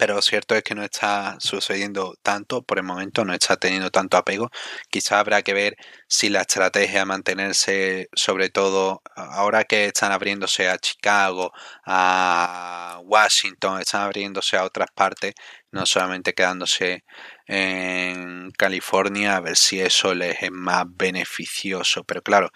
[0.00, 4.16] pero cierto es que no está sucediendo tanto, por el momento no está teniendo tanto
[4.16, 4.48] apego.
[4.88, 5.76] Quizá habrá que ver
[6.08, 11.52] si la estrategia mantenerse, sobre todo ahora que están abriéndose a Chicago,
[11.84, 15.34] a Washington, están abriéndose a otras partes,
[15.70, 17.04] no solamente quedándose
[17.46, 22.04] en California, a ver si eso les es más beneficioso.
[22.04, 22.48] Pero claro,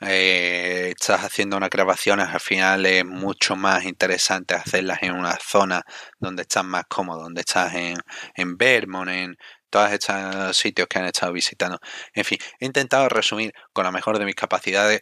[0.00, 5.82] eh, estás haciendo unas grabaciones, al final es mucho más interesante hacerlas en una zona
[6.18, 7.96] donde estás más cómodo, donde estás en,
[8.34, 9.36] en Vermont, en
[9.70, 11.78] todos estos sitios que han estado visitando.
[12.14, 15.00] En fin, he intentado resumir con la mejor de mis capacidades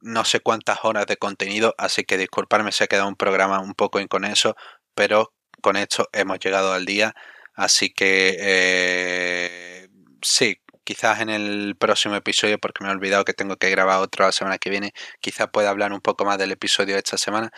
[0.00, 3.74] no sé cuántas horas de contenido, así que disculparme si ha quedado un programa un
[3.74, 4.56] poco inconeso,
[4.94, 7.14] pero con esto hemos llegado al día,
[7.54, 9.88] así que eh,
[10.22, 14.24] sí, quizás en el próximo episodio, porque me he olvidado que tengo que grabar otro
[14.24, 17.50] la semana que viene, quizás pueda hablar un poco más del episodio de esta semana,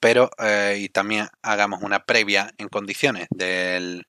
[0.00, 4.08] pero eh, y también hagamos una previa en condiciones del,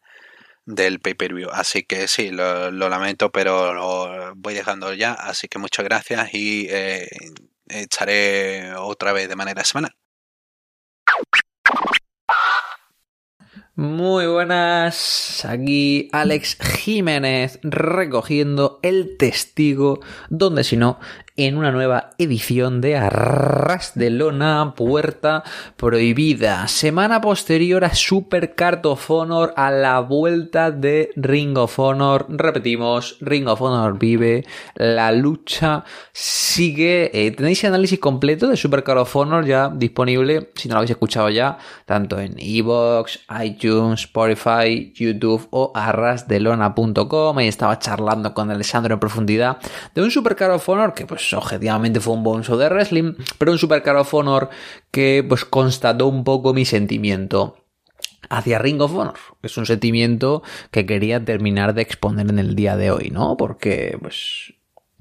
[0.65, 1.49] del pay-per-view.
[1.51, 5.13] Así que sí, lo, lamento, pero lo voy dejando ya.
[5.13, 7.07] Así que muchas gracias y eh,
[7.69, 9.95] echaré otra vez de manera semanal.
[13.75, 20.99] Muy buenas, aquí Alex Jiménez recogiendo el testigo, donde si no,
[21.35, 25.43] en una nueva edición de Arras de Lona, Puerta
[25.77, 26.67] Prohibida.
[26.67, 32.27] Semana posterior a Super Card of Honor, a la vuelta de Ring of Honor.
[32.29, 37.09] Repetimos, Ring of Honor vive, la lucha sigue.
[37.13, 40.91] Eh, tenéis análisis completo de Super Card of Honor ya disponible, si no lo habéis
[40.91, 47.37] escuchado ya, tanto en Evox, iTunes, Spotify, YouTube o arrasdelona.com.
[47.39, 49.57] Ahí estaba charlando con Alessandro en profundidad
[49.95, 52.69] de un Super Card of Honor que pues pues, objetivamente fue un buen show de
[52.69, 54.49] wrestling, pero un Super Card of Honor
[54.91, 57.57] que pues constató un poco mi sentimiento
[58.29, 59.15] hacia Ring of Honor.
[59.41, 63.37] Es un sentimiento que quería terminar de exponer en el día de hoy, ¿no?
[63.37, 64.53] Porque, pues,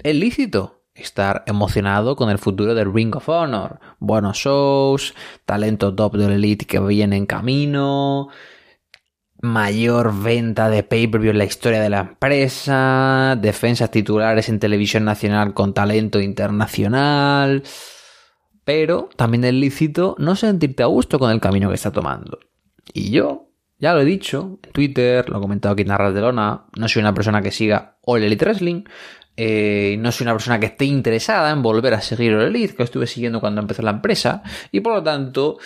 [0.02, 3.80] es lícito estar emocionado con el futuro de Ring of Honor.
[3.98, 8.28] Buenos shows, talento top de elite que viene en camino,
[9.42, 15.52] mayor venta de pay-per-view en la historia de la empresa, defensas titulares en televisión nacional
[15.52, 17.64] con talento internacional,
[18.64, 22.38] pero también es lícito no sentirte a gusto con el camino que está tomando.
[22.94, 26.20] Y yo, ya lo he dicho, en Twitter, lo he comentado aquí en Arras de
[26.20, 28.84] Lona, no soy una persona que siga All Elite Wrestling,
[29.36, 32.84] eh, no soy una persona que esté interesada en volver a seguir All Elite, que
[32.84, 35.58] estuve siguiendo cuando empezó la empresa, y por lo tanto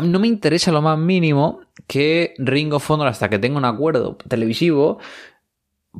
[0.00, 4.16] no me interesa lo más mínimo que Ring of Honor, hasta que tenga un acuerdo
[4.28, 4.98] televisivo,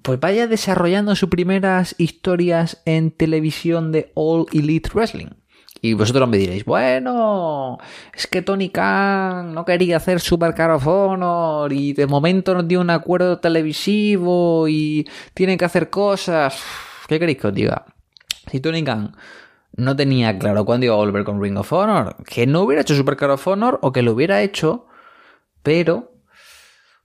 [0.02, 5.28] pues vaya desarrollando sus primeras historias en televisión de All Elite Wrestling.
[5.84, 7.78] Y vosotros me diréis, bueno,
[8.14, 10.86] es que Tony Khan no quería hacer Super Car of
[11.72, 16.62] y de momento no tiene un acuerdo televisivo y tiene que hacer cosas.
[17.08, 17.84] ¿Qué queréis que os diga?
[18.48, 19.16] Si Tony Khan
[19.74, 22.16] no tenía claro cuándo iba a volver con Ring of Honor.
[22.24, 24.86] Que no hubiera hecho Super Car of Honor o que lo hubiera hecho,
[25.62, 26.12] pero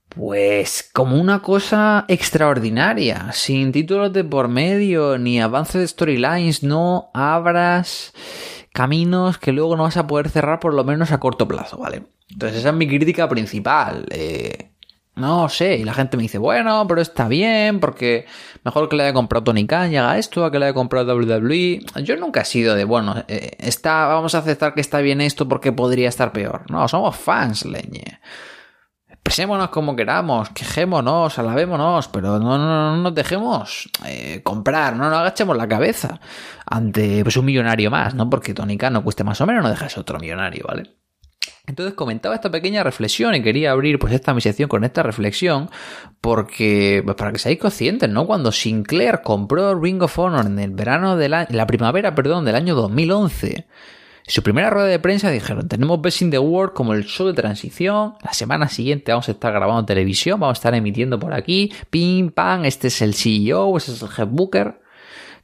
[0.08, 7.10] pues como una cosa extraordinaria, sin títulos de por medio ni avance de storylines, no
[7.14, 8.12] abras
[8.72, 12.04] caminos que luego no vas a poder cerrar por lo menos a corto plazo, ¿vale?
[12.30, 14.06] Entonces esa es mi crítica principal.
[14.10, 14.67] Eh,
[15.18, 18.26] no sé, y la gente me dice, bueno, pero está bien, porque
[18.64, 21.80] mejor que le haya comprado Tony Khan haga esto, a que le haya comprado WWE.
[22.02, 25.48] Yo nunca he sido de, bueno, eh, está, vamos a aceptar que está bien esto
[25.48, 26.70] porque podría estar peor.
[26.70, 28.20] No, somos fans, leñe.
[29.08, 35.18] Expresémonos como queramos, quejémonos, alabémonos, pero no, no, no nos dejemos eh, comprar, no nos
[35.18, 36.20] agachemos la cabeza
[36.64, 38.30] ante pues, un millonario más, ¿no?
[38.30, 40.97] Porque Tony Khan no cueste más o menos, no dejas otro millonario, ¿vale?
[41.68, 45.68] Entonces comentaba esta pequeña reflexión y quería abrir pues esta mi con esta reflexión
[46.20, 48.26] porque pues, para que seáis conscientes, ¿no?
[48.26, 52.56] Cuando Sinclair compró Ring of Honor en el verano de la, la primavera, perdón, del
[52.56, 53.66] año 2011,
[54.28, 57.26] en su primera rueda de prensa dijeron, tenemos Best in the World como el show
[57.26, 61.34] de transición, la semana siguiente vamos a estar grabando televisión, vamos a estar emitiendo por
[61.34, 64.80] aquí, pim, pam, este es el CEO, este es el head booker.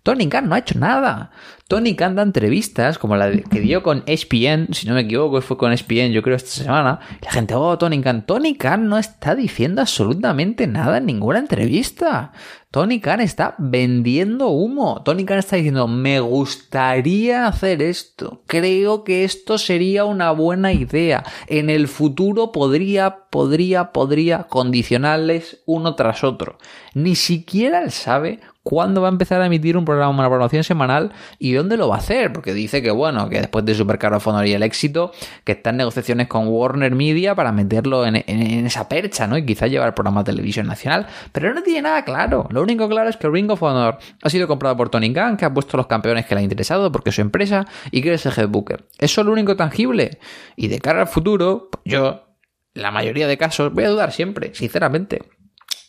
[0.04, 1.30] Tony Khan no ha hecho nada.
[1.66, 5.56] Tony Khan da entrevistas, como la que dio con ESPN, si no me equivoco, fue
[5.56, 7.00] con ESPN, yo creo, esta semana.
[7.22, 8.26] La gente, oh, Tony Khan.
[8.26, 12.32] Tony Khan no está diciendo absolutamente nada en ninguna entrevista.
[12.70, 15.02] Tony Khan está vendiendo humo.
[15.02, 18.42] Tony Khan está diciendo, me gustaría hacer esto.
[18.46, 21.24] Creo que esto sería una buena idea.
[21.46, 26.58] En el futuro podría, podría, podría condicionarles uno tras otro.
[26.92, 31.12] Ni siquiera él sabe cuándo va a empezar a emitir un programa, una programación semanal
[31.38, 34.18] y dónde lo va a hacer, porque dice que bueno, que después de Super Caro
[34.44, 35.12] y el éxito,
[35.44, 38.16] que está en negociaciones con Warner Media para meterlo en,
[38.66, 39.37] esa percha, ¿no?
[39.37, 42.48] Y quizás llevar el programa de televisión nacional, pero no tiene nada claro.
[42.50, 45.45] Lo único claro es que Ring of Honor ha sido comprado por Tony Khan, que
[45.45, 48.24] ha puesto los campeones que le ha interesado porque es su empresa y que es
[48.24, 48.88] el head booker.
[48.99, 50.18] Eso es lo único tangible.
[50.57, 52.24] Y de cara al futuro, yo,
[52.72, 55.20] la mayoría de casos, voy a dudar siempre, sinceramente.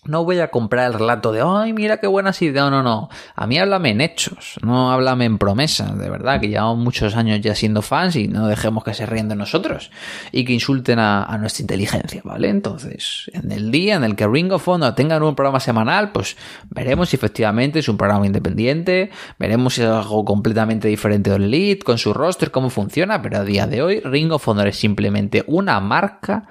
[0.06, 2.70] No voy a comprar el relato de, ay, mira qué buenas ideas.
[2.70, 3.10] No, no, no.
[3.36, 7.42] A mí háblame en hechos, no háblame en promesas, de verdad, que llevamos muchos años
[7.42, 9.92] ya siendo fans y no dejemos que se ríen de nosotros
[10.32, 12.50] y que insulten a, nuestra inteligencia, ¿vale?
[12.50, 16.38] Entonces, en el día en el que Ring of Honor tenga un programa semanal, pues
[16.70, 21.84] veremos si efectivamente es un programa independiente, veremos si es algo completamente diferente del Elite,
[21.84, 25.44] con su roster, cómo funciona, pero a día de hoy Ring of Honor es simplemente
[25.48, 26.48] una marca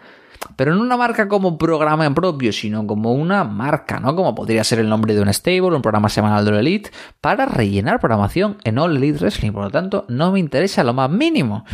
[0.57, 4.14] pero no una marca como programa en propio, sino como una marca, ¿no?
[4.14, 7.47] Como podría ser el nombre de un stable, un programa semanal de All Elite, para
[7.47, 9.53] rellenar programación en All Elite Wrestling.
[9.53, 11.64] Por lo tanto, no me interesa lo más mínimo.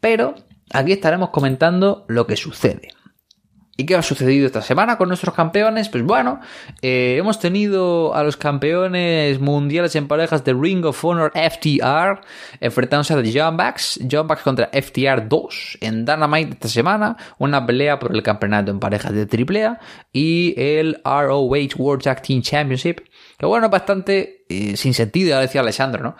[0.00, 0.34] Pero
[0.72, 2.88] aquí estaremos comentando lo que sucede.
[3.76, 5.88] ¿Y qué ha sucedido esta semana con nuestros campeones?
[5.88, 6.40] Pues bueno,
[6.80, 12.20] eh, hemos tenido a los campeones mundiales en parejas de Ring of Honor FTR
[12.60, 17.66] enfrentándose a The John Bucks, John Bucks contra FTR 2 en Dynamite esta semana, una
[17.66, 19.80] pelea por el campeonato en parejas de AAA
[20.12, 23.00] y el ROH World Tag Team Championship,
[23.36, 26.16] que bueno, bastante eh, sin sentido, ya decía Alessandro, ¿no?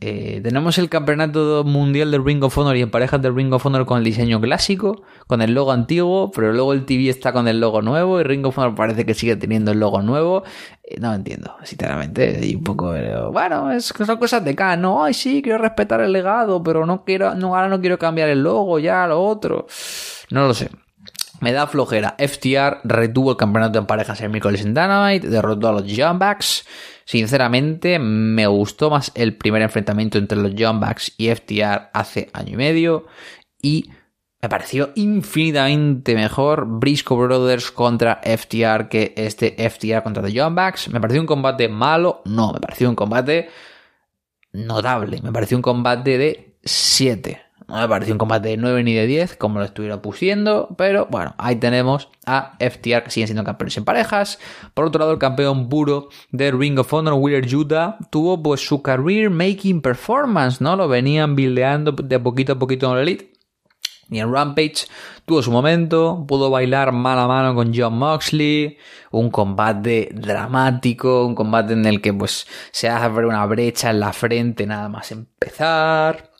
[0.00, 3.64] Eh, tenemos el campeonato mundial del Ring of Honor y en parejas del Ring of
[3.64, 7.48] Honor con el diseño clásico, con el logo antiguo, pero luego el TV está con
[7.48, 10.42] el logo nuevo y Ring of Honor parece que sigue teniendo el logo nuevo.
[10.82, 12.40] Eh, no entiendo, sinceramente.
[12.44, 12.94] Y un poco,
[13.32, 17.04] bueno, es, son cosas de acá, no, ay sí, quiero respetar el legado, pero no
[17.04, 19.66] quiero, no, ahora no quiero cambiar el logo, ya, lo otro.
[20.30, 20.68] No lo sé.
[21.40, 22.16] Me da flojera.
[22.18, 25.84] FTR retuvo el campeonato en parejas el miércoles en Dynamite, derrotó a los
[26.18, 26.64] Bucks.
[27.04, 32.54] Sinceramente, me gustó más el primer enfrentamiento entre los John Bucks y FTR hace año
[32.54, 33.06] y medio.
[33.60, 33.90] Y
[34.44, 40.88] me pareció infinitamente mejor Briscoe Brothers contra FTR que este FTR contra The John Bucks.
[40.88, 42.22] ¿Me pareció un combate malo?
[42.26, 43.48] No, me pareció un combate
[44.52, 45.20] notable.
[45.22, 47.40] Me pareció un combate de 7.
[47.66, 51.06] No me pareció un combate de 9 ni de 10, como lo estuvieron pusiendo, pero
[51.10, 54.38] bueno, ahí tenemos a FTR que siguen siendo campeones en parejas.
[54.74, 58.82] Por otro lado, el campeón puro de Ring of Honor, Wheeler Yuta, tuvo pues su
[58.82, 60.76] career making performance, ¿no?
[60.76, 63.32] Lo venían buildeando de poquito a poquito en el Elite.
[64.10, 64.86] Y en Rampage
[65.24, 68.76] tuvo su momento, pudo bailar mano a mano con John Moxley,
[69.10, 74.12] un combate dramático, un combate en el que pues se ver una brecha en la
[74.12, 76.33] frente nada más empezar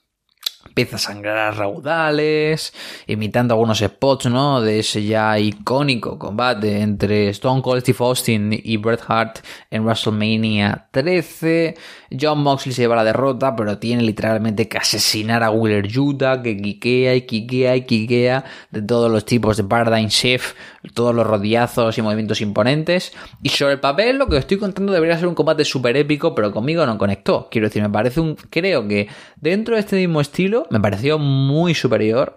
[0.74, 2.74] empieza a sangrar raudales,
[3.06, 4.60] imitando algunos spots, ¿no?
[4.60, 9.38] De ese ya icónico combate entre Stone Cold Steve Austin y Bret Hart
[9.70, 11.76] en WrestleMania 13.
[12.20, 16.56] John Moxley se lleva la derrota, pero tiene literalmente que asesinar a Wheeler Yuta, que
[16.56, 20.56] quiquea y quiquea y quiquea de todos los tipos de Paradigm Shift,
[20.92, 23.12] todos los rodillazos y movimientos imponentes.
[23.42, 26.52] Y sobre el papel, lo que estoy contando debería ser un combate súper épico, pero
[26.52, 27.48] conmigo no conectó.
[27.50, 28.36] Quiero decir, me parece un.
[28.50, 32.34] Creo que dentro de este mismo estilo, me pareció muy superior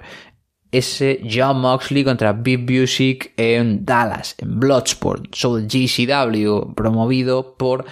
[0.71, 7.85] ese John Moxley contra Big Music en Dallas, en Bloodsport, show de GCW, promovido por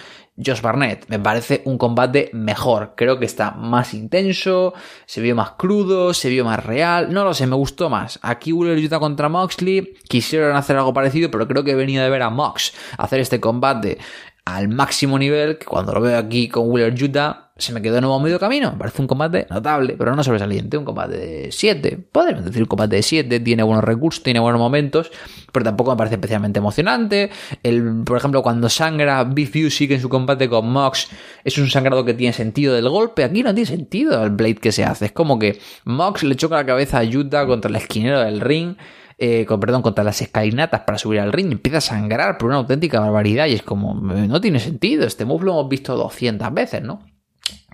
[0.44, 1.06] Josh Barnett.
[1.08, 2.94] Me parece un combate mejor.
[2.96, 4.74] Creo que está más intenso,
[5.06, 7.12] se vio más crudo, se vio más real.
[7.12, 8.18] No lo sé, me gustó más.
[8.22, 9.94] Aquí Wheeler Utah contra Moxley.
[10.08, 13.40] Quisieron hacer algo parecido, pero creo que he venido de ver a Mox hacer este
[13.40, 13.98] combate
[14.44, 15.58] al máximo nivel.
[15.58, 18.76] Que cuando lo veo aquí con Wheeler Utah se me quedó nuevo medio camino.
[18.78, 20.76] Parece un combate notable, pero no sobresaliente.
[20.76, 21.98] Un combate de 7.
[22.12, 23.40] Podemos decir un combate de 7.
[23.40, 25.10] Tiene buenos recursos, tiene buenos momentos,
[25.52, 27.30] pero tampoco me parece especialmente emocionante.
[27.62, 31.08] El, por ejemplo, cuando sangra Beef sigue en su combate con Mox,
[31.44, 33.24] es un sangrado que tiene sentido del golpe.
[33.24, 35.06] Aquí no tiene sentido el blade que se hace.
[35.06, 38.76] Es como que Mox le choca la cabeza a Yuta contra el esquinero del ring.
[39.18, 42.58] Eh, con, perdón, contra las escalinatas para subir al ring, empieza a sangrar por una
[42.58, 46.82] auténtica barbaridad y es como, no tiene sentido, este move lo hemos visto 200 veces,
[46.82, 47.00] ¿no?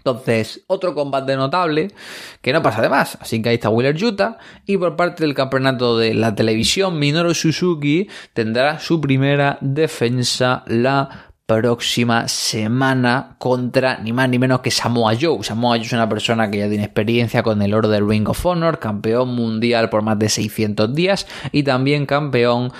[0.04, 1.88] Entonces, otro combate notable
[2.40, 3.16] que no pasa de más.
[3.20, 4.38] Así que ahí está Wheeler Yuta.
[4.66, 11.32] Y por parte del campeonato de la televisión, Minoru Suzuki tendrá su primera defensa la
[11.46, 15.42] próxima semana contra ni más ni menos que Samoa Joe.
[15.42, 18.44] Samoa Joe es una persona que ya tiene experiencia con el oro del Ring of
[18.44, 22.72] Honor, campeón mundial por más de 600 días y también campeón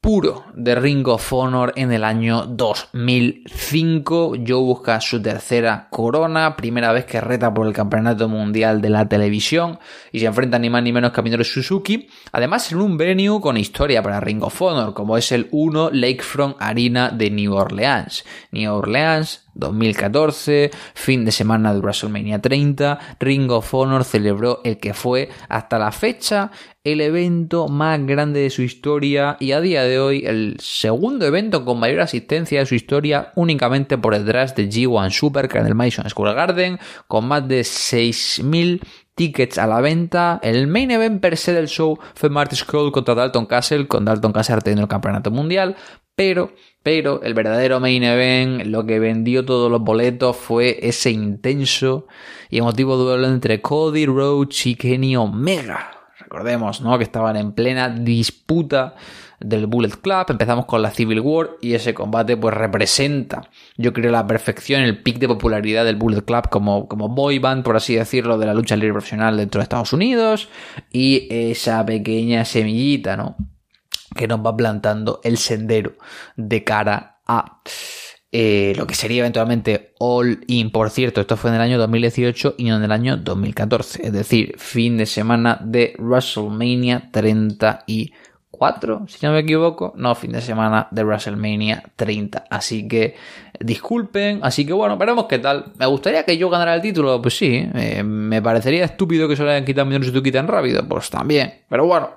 [0.00, 4.36] puro de Ring of Honor en el año 2005.
[4.46, 9.06] Joe busca su tercera corona, primera vez que reta por el campeonato mundial de la
[9.08, 9.78] televisión
[10.10, 12.08] y se enfrenta ni más ni menos que a Minoru Suzuki.
[12.32, 16.56] Además, en un venue con historia para Ring of Honor, como es el 1 Lakefront
[16.60, 18.24] Arena de New Orleans.
[18.52, 24.94] New Orleans, 2014, fin de semana de WrestleMania 30, Ring of Honor celebró el que
[24.94, 26.50] fue hasta la fecha
[26.82, 31.64] el evento más grande de su historia y a día de hoy el segundo evento
[31.64, 36.08] con mayor asistencia de su historia únicamente por detrás de G1 Supercar en el Madison
[36.08, 38.80] Square Garden con más de 6.000
[39.14, 40.40] tickets a la venta.
[40.42, 44.32] El main event per se del show fue Marty Scroll contra Dalton Castle, con Dalton
[44.32, 45.76] Castle teniendo el campeonato mundial,
[46.14, 46.52] pero,
[46.82, 52.06] pero el verdadero main event, lo que vendió todos los boletos fue ese intenso
[52.48, 55.90] y emotivo duelo entre Cody Rhodes y Kenny Omega.
[56.18, 56.96] Recordemos, ¿no?
[56.96, 58.94] Que estaban en plena disputa
[59.40, 60.26] del Bullet Club.
[60.28, 63.42] Empezamos con la Civil War y ese combate pues representa,
[63.76, 67.64] yo creo, la perfección, el pic de popularidad del Bullet Club como, como boy band,
[67.64, 70.48] por así decirlo, de la lucha libre profesional dentro de Estados Unidos
[70.92, 73.36] y esa pequeña semillita, ¿no?
[74.14, 75.94] Que nos va plantando el sendero
[76.36, 77.60] de cara a
[78.32, 80.70] eh, lo que sería eventualmente All In.
[80.70, 84.12] Por cierto, esto fue en el año 2018 y no en el año 2014, es
[84.12, 88.30] decir, fin de semana de WrestleMania 34.
[88.60, 89.94] 4, si no me equivoco.
[89.96, 92.44] No, fin de semana de WrestleMania 30.
[92.50, 93.14] Así que
[93.58, 94.40] disculpen.
[94.42, 95.72] Así que bueno, veremos qué tal.
[95.78, 97.22] ¿Me gustaría que yo ganara el título?
[97.22, 97.66] Pues sí.
[97.74, 100.86] Eh, me parecería estúpido que se lo hayan quitado millones y tan rápido.
[100.86, 101.54] Pues también.
[101.70, 102.10] Pero bueno.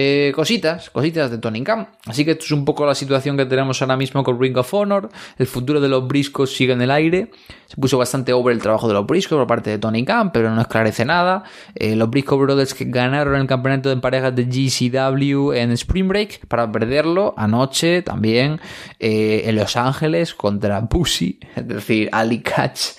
[0.00, 1.88] Eh, cositas, cositas de Tony Khan.
[2.06, 4.72] Así que esto es un poco la situación que tenemos ahora mismo con Ring of
[4.72, 5.08] Honor.
[5.36, 7.32] El futuro de los briscos sigue en el aire.
[7.66, 10.54] Se puso bastante over el trabajo de los briscos por parte de Tony Khan, pero
[10.54, 11.42] no esclarece nada.
[11.74, 16.46] Eh, los Briscoe Brothers que ganaron el campeonato de parejas de GCW en Spring Break
[16.46, 18.60] para perderlo anoche también
[19.00, 22.90] eh, en Los Ángeles contra Pussy, es decir, Ali Catch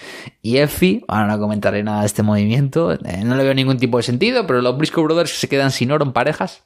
[0.41, 1.02] y Effie.
[1.08, 2.97] Ahora no comentaré nada de este movimiento.
[3.24, 6.04] no le veo ningún tipo de sentido, pero los Briscoe Brothers se quedan sin oro
[6.04, 6.64] en parejas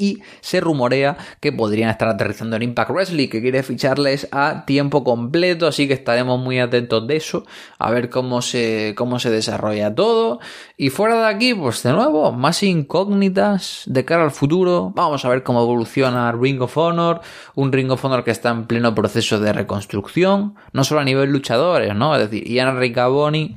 [0.00, 5.04] y se rumorea que podrían estar aterrizando en Impact Wrestling, que quiere ficharles a tiempo
[5.04, 7.44] completo, así que estaremos muy atentos de eso,
[7.78, 10.40] a ver cómo se, cómo se desarrolla todo.
[10.78, 14.92] Y fuera de aquí, pues de nuevo, más incógnitas de cara al futuro.
[14.94, 17.20] Vamos a ver cómo evoluciona Ring of Honor,
[17.54, 21.30] un Ring of Honor que está en pleno proceso de reconstrucción, no solo a nivel
[21.30, 22.16] luchadores, ¿no?
[22.16, 23.54] Es decir, Ian Ricaboni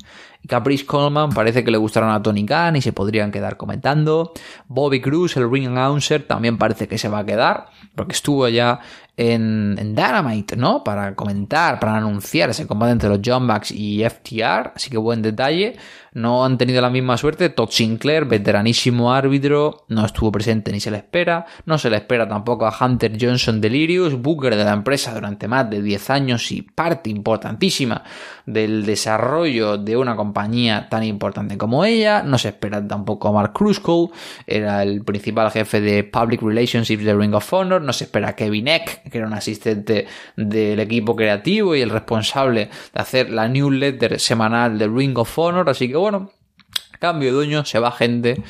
[0.48, 4.34] Caprice Coleman parece que le gustaron a Tony Khan y se podrían quedar comentando.
[4.68, 8.82] Bobby Cruz, el ring announcer, también parece que se va a quedar, porque estuvo ya
[9.16, 10.84] en, Dynamite, ¿no?
[10.84, 15.22] Para comentar, para anunciar ese combate entre los John Bucks y FTR, así que buen
[15.22, 15.76] detalle
[16.14, 17.50] no han tenido la misma suerte.
[17.50, 21.46] Todd Sinclair, veteranísimo árbitro, no estuvo presente ni se le espera.
[21.66, 25.70] No se le espera tampoco a Hunter Johnson Delirious, booker de la empresa durante más
[25.70, 28.04] de 10 años y parte importantísima
[28.46, 32.22] del desarrollo de una compañía tan importante como ella.
[32.22, 34.12] No se espera tampoco a Mark Kruskow,
[34.46, 37.82] era el principal jefe de Public Relationships de Ring of Honor.
[37.82, 41.90] No se espera a Kevin Eck, que era un asistente del equipo creativo y el
[41.90, 45.70] responsable de hacer la newsletter semanal de Ring of Honor.
[45.70, 46.32] Así que bueno,
[47.00, 48.42] cambio de dueño, se va gente.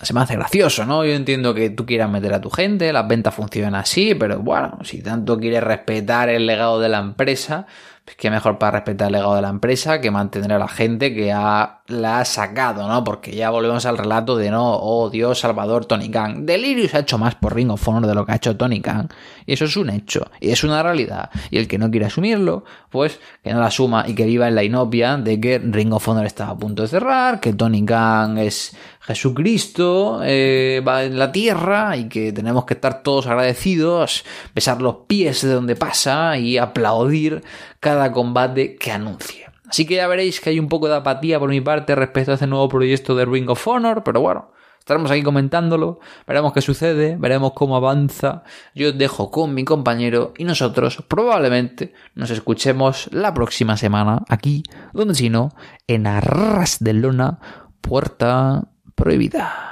[0.00, 1.04] Se me hace gracioso, ¿no?
[1.04, 4.78] Yo entiendo que tú quieras meter a tu gente, las ventas funcionan así, pero bueno,
[4.84, 7.66] si tanto quieres respetar el legado de la empresa,
[8.04, 11.14] pues qué mejor para respetar el legado de la empresa que mantener a la gente
[11.14, 13.04] que ha, la ha sacado, ¿no?
[13.04, 16.44] Porque ya volvemos al relato de no, oh Dios, Salvador, Tony Khan.
[16.44, 19.08] Delirious ha hecho más por Ring of Honor de lo que ha hecho Tony Khan.
[19.46, 21.30] Y eso es un hecho, y es una realidad.
[21.50, 24.56] Y el que no quiere asumirlo, pues que no la asuma y que viva en
[24.56, 28.36] la inopia de que Ring of Honor está a punto de cerrar, que Tony Khan
[28.38, 34.24] es Jesucristo eh, va en la tierra y que tenemos que estar todos agradecidos,
[34.54, 37.42] besar los pies de donde pasa y aplaudir
[37.82, 39.46] cada combate que anuncie.
[39.68, 42.34] Así que ya veréis que hay un poco de apatía por mi parte respecto a
[42.34, 47.16] este nuevo proyecto de Ring of Honor, pero bueno, estaremos aquí comentándolo, veremos qué sucede,
[47.18, 48.44] veremos cómo avanza.
[48.72, 54.62] Yo os dejo con mi compañero y nosotros probablemente nos escuchemos la próxima semana aquí,
[54.92, 55.48] donde si no,
[55.88, 57.40] en Arras de Lona,
[57.80, 59.71] Puerta prohibida.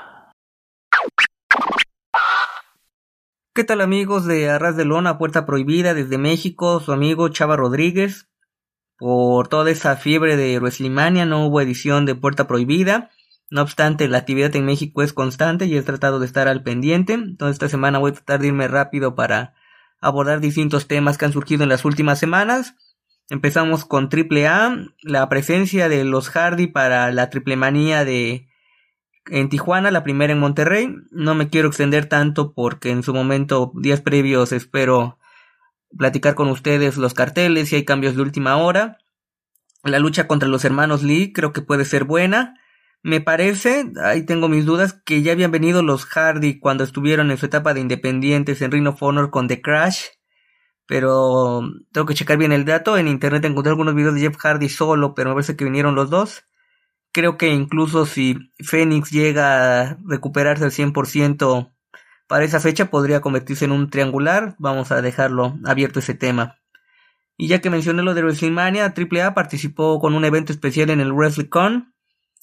[3.52, 6.78] ¿Qué tal amigos de Arras de Lona, Puerta Prohibida desde México?
[6.78, 8.28] Su amigo Chava Rodríguez.
[8.96, 13.10] Por toda esa fiebre de WrestleMania no hubo edición de Puerta Prohibida.
[13.50, 17.14] No obstante, la actividad en México es constante y he tratado de estar al pendiente.
[17.14, 19.54] Entonces esta semana voy a tratar de irme rápido para
[20.00, 22.76] abordar distintos temas que han surgido en las últimas semanas.
[23.30, 28.48] Empezamos con AAA, la presencia de los Hardy para la triple manía de
[29.26, 30.94] en Tijuana, la primera en Monterrey.
[31.10, 35.18] No me quiero extender tanto porque en su momento, días previos, espero
[35.96, 38.98] platicar con ustedes los carteles y hay cambios de última hora.
[39.82, 42.54] La lucha contra los hermanos Lee creo que puede ser buena.
[43.02, 47.38] Me parece, ahí tengo mis dudas, que ya habían venido los Hardy cuando estuvieron en
[47.38, 50.04] su etapa de independientes en Ring Honor con The Crash.
[50.86, 51.62] Pero
[51.92, 52.98] tengo que checar bien el dato.
[52.98, 56.10] En internet encontré algunos videos de Jeff Hardy solo, pero me parece que vinieron los
[56.10, 56.44] dos.
[57.12, 61.72] Creo que incluso si Phoenix llega a recuperarse al 100%
[62.28, 64.54] para esa fecha podría convertirse en un triangular.
[64.58, 66.60] Vamos a dejarlo abierto ese tema.
[67.36, 71.12] Y ya que mencioné lo de WrestleMania, AAA participó con un evento especial en el
[71.12, 71.92] WrestleCon,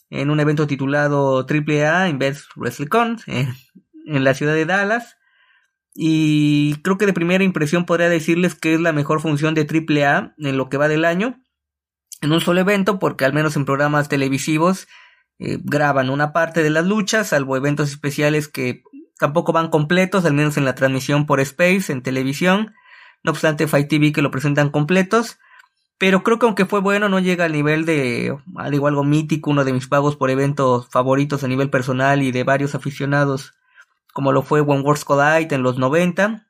[0.10, 3.54] en un evento titulado AAA Invest WrestleCon en,
[4.08, 5.16] en la ciudad de Dallas.
[5.94, 10.36] Y creo que de primera impresión podría decirles que es la mejor función de AAA
[10.38, 11.40] en lo que va del año
[12.22, 14.88] en un solo evento porque al menos en programas televisivos
[15.40, 18.84] eh, graban una parte de las luchas, salvo eventos especiales que
[19.20, 22.74] tampoco van completos, al menos en la transmisión por Space, en televisión.
[23.24, 25.40] No obstante, Fight TV que lo presentan completos.
[26.00, 29.66] Pero creo que aunque fue bueno, no llega al nivel de algo, algo mítico, uno
[29.66, 33.56] de mis pagos por eventos favoritos a nivel personal y de varios aficionados,
[34.14, 36.47] como lo fue One Wars Collide en los 90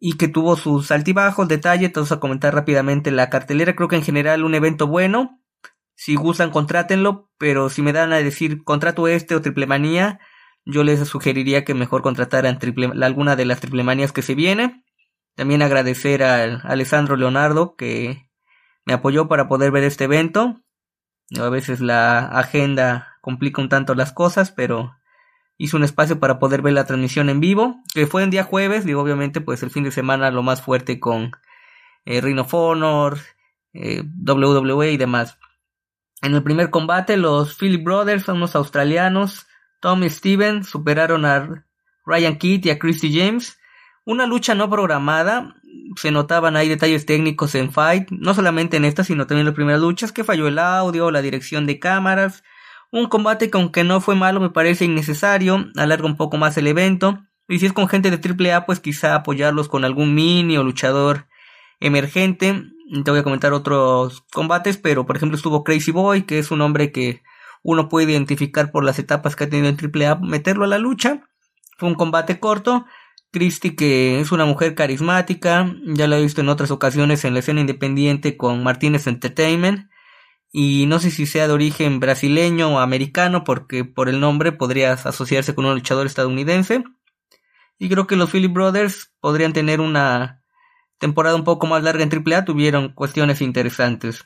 [0.00, 4.02] y que tuvo sus altibajos, detalle, entonces a comentar rápidamente la cartelera, creo que en
[4.02, 5.40] general un evento bueno,
[5.94, 10.20] si gustan contrátenlo, pero si me dan a decir contrato este o triple manía,
[10.64, 14.84] yo les sugeriría que mejor contrataran triple, alguna de las triplemanías que se viene.
[15.34, 18.28] También agradecer a Alessandro Leonardo que
[18.84, 20.60] me apoyó para poder ver este evento.
[21.38, 24.97] A veces la agenda complica un tanto las cosas, pero
[25.58, 28.84] hizo un espacio para poder ver la transmisión en vivo, que fue en día jueves,
[28.84, 31.32] digo obviamente pues el fin de semana lo más fuerte con
[32.06, 33.18] eh, Ring of Honor,
[33.74, 35.38] eh, WWE y demás.
[36.22, 39.46] En el primer combate los Philip Brothers, son unos australianos,
[39.80, 41.64] Tom y Steven superaron a
[42.06, 43.58] Ryan Kidd y a Christy James.
[44.04, 45.54] Una lucha no programada,
[45.96, 49.54] se notaban ahí detalles técnicos en Fight, no solamente en esta, sino también en las
[49.54, 52.42] primeras luchas, que falló el audio, la dirección de cámaras,
[52.90, 56.66] un combate que aunque no fue malo me parece innecesario, alarga un poco más el
[56.66, 57.18] evento.
[57.48, 61.26] Y si es con gente de AAA, pues quizá apoyarlos con algún mini o luchador
[61.80, 62.64] emergente.
[63.04, 66.60] Te voy a comentar otros combates, pero por ejemplo estuvo Crazy Boy, que es un
[66.60, 67.22] hombre que
[67.62, 71.22] uno puede identificar por las etapas que ha tenido en AAA, meterlo a la lucha.
[71.76, 72.86] Fue un combate corto.
[73.30, 77.40] Christy, que es una mujer carismática, ya lo he visto en otras ocasiones en la
[77.40, 79.90] escena independiente con Martínez Entertainment
[80.50, 85.06] y no sé si sea de origen brasileño o americano porque por el nombre podrías
[85.06, 86.84] asociarse con un luchador estadounidense.
[87.78, 90.42] Y creo que los Philip Brothers podrían tener una
[90.98, 94.24] temporada un poco más larga en AAA tuvieron cuestiones interesantes.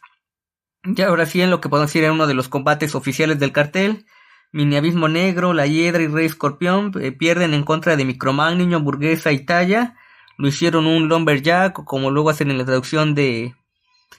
[0.84, 3.52] Y ahora sí en lo que podemos decir en uno de los combates oficiales del
[3.52, 4.06] cartel
[4.52, 8.80] Mini Abismo Negro, La Hiedra y Rey Escorpión eh, pierden en contra de Microman, Niño
[8.80, 9.96] Burguesa y Talla.
[10.36, 13.54] Lo hicieron un Lumberjack, como luego hacen en la traducción de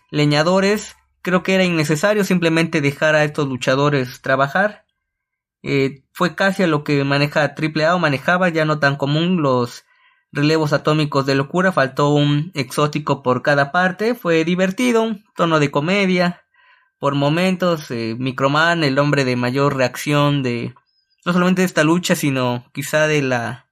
[0.10, 4.86] Leñadores creo que era innecesario simplemente dejar a estos luchadores trabajar.
[5.63, 9.86] Eh, fue casi a lo que maneja AAA o manejaba, ya no tan común los
[10.32, 16.43] relevos atómicos de locura, faltó un exótico por cada parte, fue divertido, tono de comedia,
[16.99, 20.74] por momentos, eh, Microman, el hombre de mayor reacción de
[21.26, 23.67] no solamente de esta lucha, sino quizá de la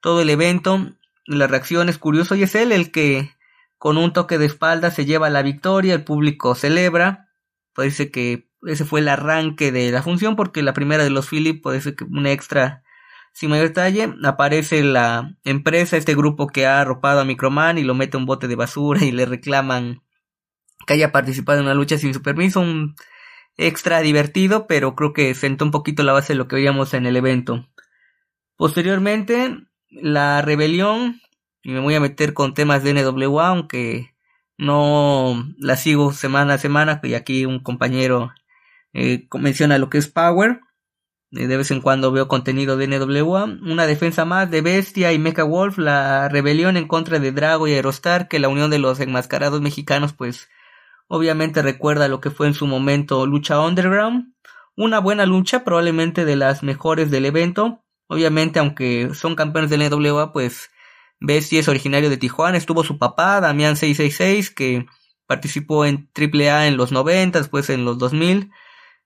[0.00, 0.92] todo el evento,
[1.26, 3.34] la reacción es curioso y es él el que
[3.80, 7.30] con un toque de espalda se lleva la victoria, el público celebra.
[7.72, 11.66] Parece que ese fue el arranque de la función porque la primera de los Philip
[11.80, 12.82] ser que un extra
[13.32, 14.12] sin mayor detalle.
[14.22, 18.26] Aparece la empresa, este grupo que ha arropado a Microman y lo mete a un
[18.26, 20.02] bote de basura y le reclaman
[20.86, 22.60] que haya participado en una lucha sin su permiso.
[22.60, 22.96] Un
[23.56, 27.06] extra divertido, pero creo que sentó un poquito la base de lo que veíamos en
[27.06, 27.66] el evento.
[28.56, 29.56] Posteriormente,
[29.88, 31.22] la rebelión
[31.62, 34.14] y me voy a meter con temas de NWA, aunque
[34.58, 38.32] no la sigo semana a semana, y aquí un compañero
[38.92, 40.60] eh, menciona lo que es Power.
[41.32, 43.44] Eh, de vez en cuando veo contenido de NWA.
[43.44, 47.72] Una defensa más de Bestia y Mecha Wolf, la rebelión en contra de Drago y
[47.72, 50.48] Aerostar, que la unión de los enmascarados mexicanos, pues
[51.06, 54.34] obviamente recuerda lo que fue en su momento lucha underground.
[54.76, 57.84] Una buena lucha, probablemente de las mejores del evento.
[58.08, 60.70] Obviamente, aunque son campeones del NWA, pues
[61.20, 64.86] Bestia es originario de Tijuana, estuvo su papá, Damián 666, que
[65.26, 68.50] participó en AAA en los 90, después en los 2000.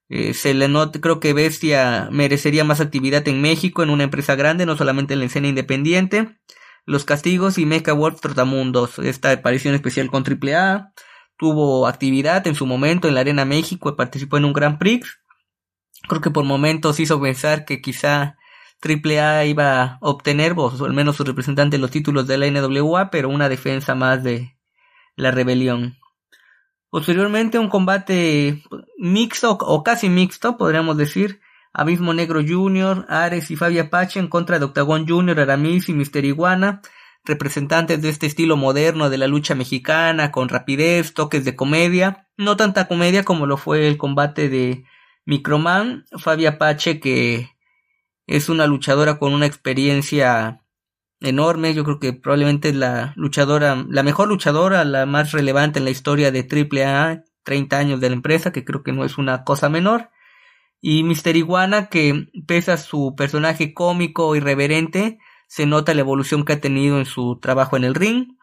[0.09, 4.37] Eh, se le nota, creo que Bestia merecería más actividad en México, en una empresa
[4.37, 6.39] grande, no solamente en la escena independiente.
[6.87, 10.93] Los Castigos y Mecha World Trotamundos, esta aparición especial con AAA.
[11.37, 15.19] Tuvo actividad en su momento en la Arena México participó en un Grand Prix.
[16.09, 18.37] Creo que por momentos hizo pensar que quizá
[18.83, 23.29] AAA iba a obtener, o al menos su representante, los títulos de la NWA, pero
[23.29, 24.57] una defensa más de
[25.17, 25.97] la rebelión.
[26.91, 28.63] Posteriormente, un combate
[28.99, 31.41] mixto o casi mixto, podríamos decir.
[31.73, 36.25] Abismo Negro Jr., Ares y Fabia Apache en contra de Octagon Jr., Aramis y Mister
[36.25, 36.83] Iguana,
[37.25, 42.57] representantes de este estilo moderno de la lucha mexicana, con rapidez, toques de comedia, no
[42.57, 44.85] tanta comedia como lo fue el combate de
[45.25, 47.54] Microman, Fabia Apache que
[48.27, 50.65] es una luchadora con una experiencia
[51.21, 51.75] enorme.
[51.75, 55.91] Yo creo que probablemente es la luchadora, la mejor luchadora, la más relevante en la
[55.91, 59.69] historia de AAA, 30 años de la empresa, que creo que no es una cosa
[59.69, 60.11] menor.
[60.81, 66.55] Y Mister Iguana, que pese a su personaje cómico, irreverente, se nota la evolución que
[66.55, 68.37] ha tenido en su trabajo en el ring.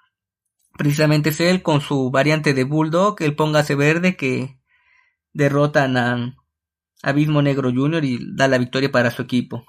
[0.77, 4.57] Precisamente es él con su variante de Bulldog, el Póngase Verde, que
[5.33, 6.35] derrotan a
[7.03, 8.03] Abismo Negro Jr.
[8.05, 9.65] y da la victoria para su equipo.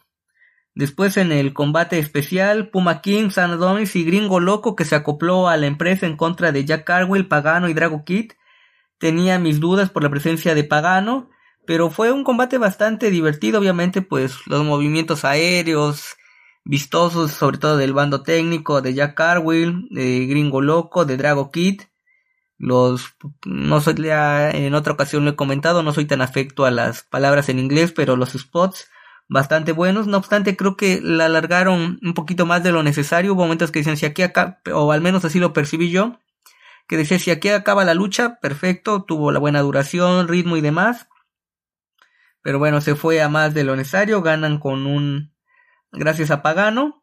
[0.74, 5.48] Después en el combate especial, Puma King, San Adonis y Gringo Loco que se acopló
[5.48, 8.32] a la empresa en contra de Jack Carwell, Pagano y Drago Kid.
[8.98, 11.28] Tenía mis dudas por la presencia de Pagano,
[11.66, 16.16] pero fue un combate bastante divertido, obviamente, pues los movimientos aéreos,
[16.64, 21.82] vistosos, sobre todo del bando técnico de Jack Carwell, de Gringo Loco, de Drago Kid.
[22.56, 27.02] Los, no soy, en otra ocasión lo he comentado, no soy tan afecto a las
[27.02, 28.88] palabras en inglés, pero los spots
[29.33, 30.07] bastante buenos.
[30.07, 33.33] No obstante, creo que la alargaron un poquito más de lo necesario.
[33.33, 36.20] Hubo momentos que decían si aquí acá, o al menos así lo percibí yo,
[36.87, 41.09] que decía si aquí acaba la lucha, perfecto, tuvo la buena duración, ritmo y demás.
[42.43, 45.33] Pero bueno, se fue a más de lo necesario, ganan con un
[45.93, 47.03] gracias a Pagano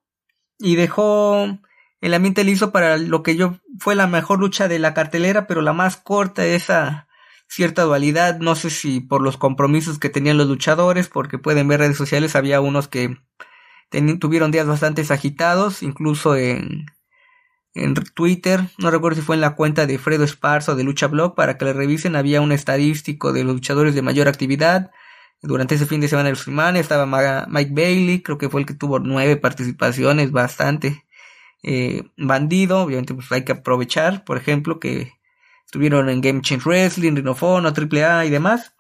[0.60, 1.60] y dejó
[2.02, 5.62] el ambiente liso para lo que yo fue la mejor lucha de la cartelera, pero
[5.62, 7.08] la más corta, esa
[7.50, 11.80] cierta dualidad, no sé si por los compromisos que tenían los luchadores, porque pueden ver
[11.80, 13.18] redes sociales, había unos que
[14.20, 16.86] tuvieron días bastante agitados, incluso en,
[17.74, 21.36] en Twitter, no recuerdo si fue en la cuenta de Fredo Esparzo de Lucha Blog,
[21.36, 24.92] para que le revisen, había un estadístico de los luchadores de mayor actividad,
[25.42, 27.06] durante ese fin de semana de semana estaba
[27.48, 31.06] Mike Bailey, creo que fue el que tuvo nueve participaciones, bastante.
[31.64, 35.14] Eh, bandido, obviamente pues hay que aprovechar, por ejemplo, que
[35.70, 38.74] estuvieron en Game Change Wrestling, Rinofono, AAA y demás.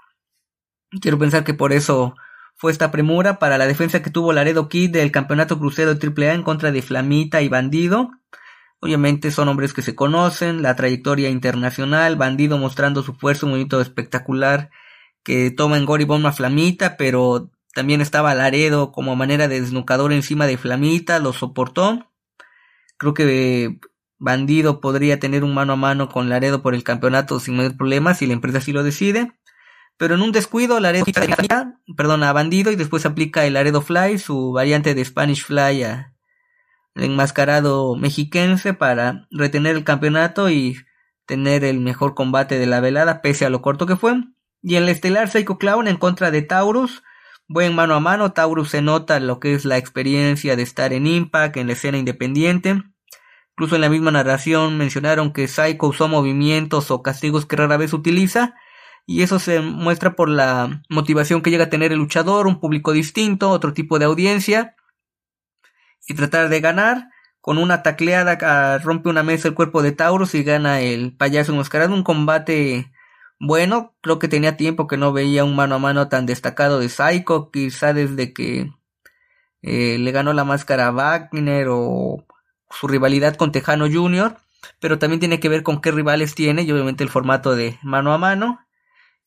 [1.00, 2.16] Quiero pensar que por eso
[2.56, 6.42] fue esta premura para la defensa que tuvo Laredo Kid del campeonato crucero AAA en
[6.42, 8.10] contra de Flamita y Bandido.
[8.80, 13.80] Obviamente son hombres que se conocen, la trayectoria internacional, Bandido mostrando su fuerza, un movimiento
[13.82, 14.72] espectacular
[15.22, 20.12] que toma en Gory Bomb a Flamita, pero también estaba Laredo como manera de desnucador
[20.12, 22.12] encima de Flamita, lo soportó.
[22.98, 23.80] Creo que
[24.20, 28.14] Bandido podría tener un mano a mano con Laredo por el campeonato sin mayor problema
[28.14, 29.32] si la empresa así lo decide.
[29.98, 31.06] Pero en un descuido, Laredo
[31.98, 36.14] perdón, a Bandido y después aplica el Laredo Fly, su variante de Spanish Fly a
[36.96, 40.78] enmascarado mexiquense para retener el campeonato y
[41.26, 44.16] tener el mejor combate de la velada, pese a lo corto que fue.
[44.62, 47.04] Y el estelar Psycho Clown en contra de Taurus,
[47.48, 51.08] buen mano a mano, Taurus se nota lo que es la experiencia de estar en
[51.08, 52.84] Impact, en la escena independiente.
[53.60, 57.92] Incluso en la misma narración mencionaron que Psycho usó movimientos o castigos que rara vez
[57.92, 58.56] utiliza,
[59.06, 62.94] y eso se muestra por la motivación que llega a tener el luchador, un público
[62.94, 64.78] distinto, otro tipo de audiencia,
[66.08, 67.10] y tratar de ganar.
[67.42, 71.52] Con una tacleada ah, rompe una mesa el cuerpo de Taurus y gana el payaso
[71.52, 72.94] enmascarado, un combate
[73.42, 76.88] bueno, creo que tenía tiempo que no veía un mano a mano tan destacado de
[76.88, 78.72] Psycho, quizá desde que
[79.64, 82.26] eh, le ganó la máscara a Wagner o
[82.70, 84.38] su rivalidad con Tejano Jr.,
[84.80, 88.14] pero también tiene que ver con qué rivales tiene y obviamente el formato de mano
[88.14, 88.60] a mano.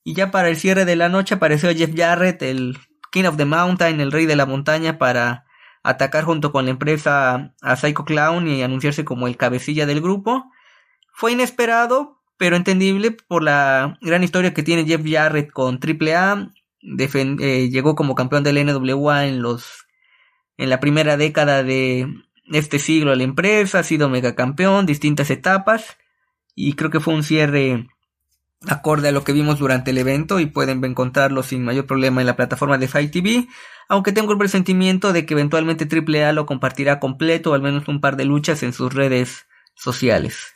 [0.05, 2.79] Y ya para el cierre de la noche apareció Jeff Jarrett, el
[3.11, 5.47] King of the Mountain, el rey de la montaña, para
[5.83, 10.51] atacar junto con la empresa a Psycho Clown y anunciarse como el cabecilla del grupo.
[11.13, 16.51] Fue inesperado, pero entendible por la gran historia que tiene Jeff Jarrett con AAA.
[16.83, 19.87] Eh, llegó como campeón del NWA en los
[20.57, 22.07] en la primera década de
[22.51, 25.97] este siglo a la empresa, ha sido megacampeón, distintas etapas
[26.55, 27.87] y creo que fue un cierre
[28.69, 32.27] acorde a lo que vimos durante el evento y pueden encontrarlo sin mayor problema en
[32.27, 33.49] la plataforma de Fight TV,
[33.89, 38.01] aunque tengo el presentimiento de que eventualmente AAA lo compartirá completo o al menos un
[38.01, 40.53] par de luchas en sus redes sociales.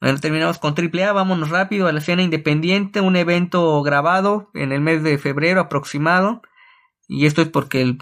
[0.00, 4.80] Bueno, terminamos con AAA, vámonos rápido a la escena independiente, un evento grabado en el
[4.80, 6.42] mes de febrero aproximado
[7.08, 7.96] y esto es porque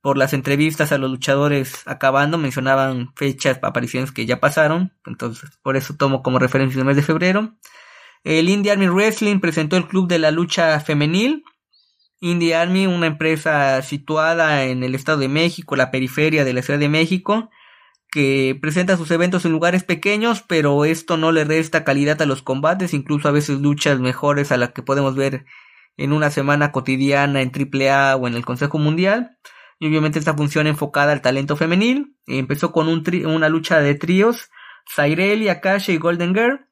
[0.00, 4.92] por las entrevistas a los luchadores acabando mencionaban fechas, apariciones que ya pasaron.
[5.06, 7.54] Entonces, por eso tomo como referencia el mes de febrero.
[8.22, 11.44] El Indie Army Wrestling presentó el Club de la Lucha Femenil.
[12.20, 16.78] Indie Army, una empresa situada en el Estado de México, la periferia de la Ciudad
[16.78, 17.50] de México,
[18.10, 22.40] que presenta sus eventos en lugares pequeños, pero esto no le resta calidad a los
[22.40, 25.44] combates, incluso a veces luchas mejores a las que podemos ver
[25.96, 29.38] en una semana cotidiana en AAA o en el Consejo Mundial.
[29.78, 32.16] Y obviamente esta función enfocada al talento femenil.
[32.26, 34.50] Empezó con un una lucha de tríos.
[34.94, 36.66] Cyrelli, Akasha y Golden Girl.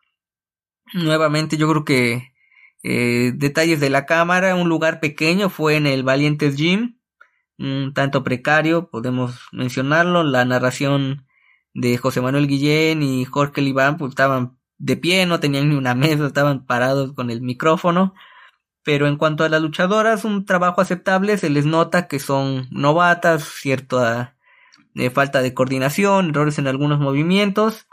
[0.95, 2.33] Nuevamente yo creo que
[2.83, 4.55] eh, detalles de la cámara.
[4.55, 6.99] Un lugar pequeño fue en el Valientes Gym.
[7.59, 10.25] Un tanto precario, podemos mencionarlo.
[10.25, 11.27] La narración
[11.75, 15.95] de José Manuel Guillén y Jorge Libán pues, estaban de pie, no tenían ni una
[15.95, 18.15] mesa, estaban parados con el micrófono.
[18.85, 23.45] Pero en cuanto a las luchadoras, un trabajo aceptable, se les nota que son novatas,
[23.45, 24.37] cierta
[24.95, 27.87] eh, falta de coordinación, errores en algunos movimientos.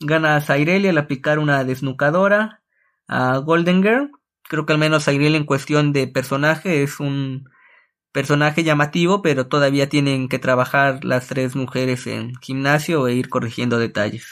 [0.00, 2.62] Gana a Zaireli al aplicar una desnucadora
[3.08, 4.10] a Golden Girl.
[4.44, 7.48] Creo que al menos Zaireli en cuestión de personaje es un
[8.12, 13.78] personaje llamativo, pero todavía tienen que trabajar las tres mujeres en gimnasio e ir corrigiendo
[13.78, 14.26] detalles.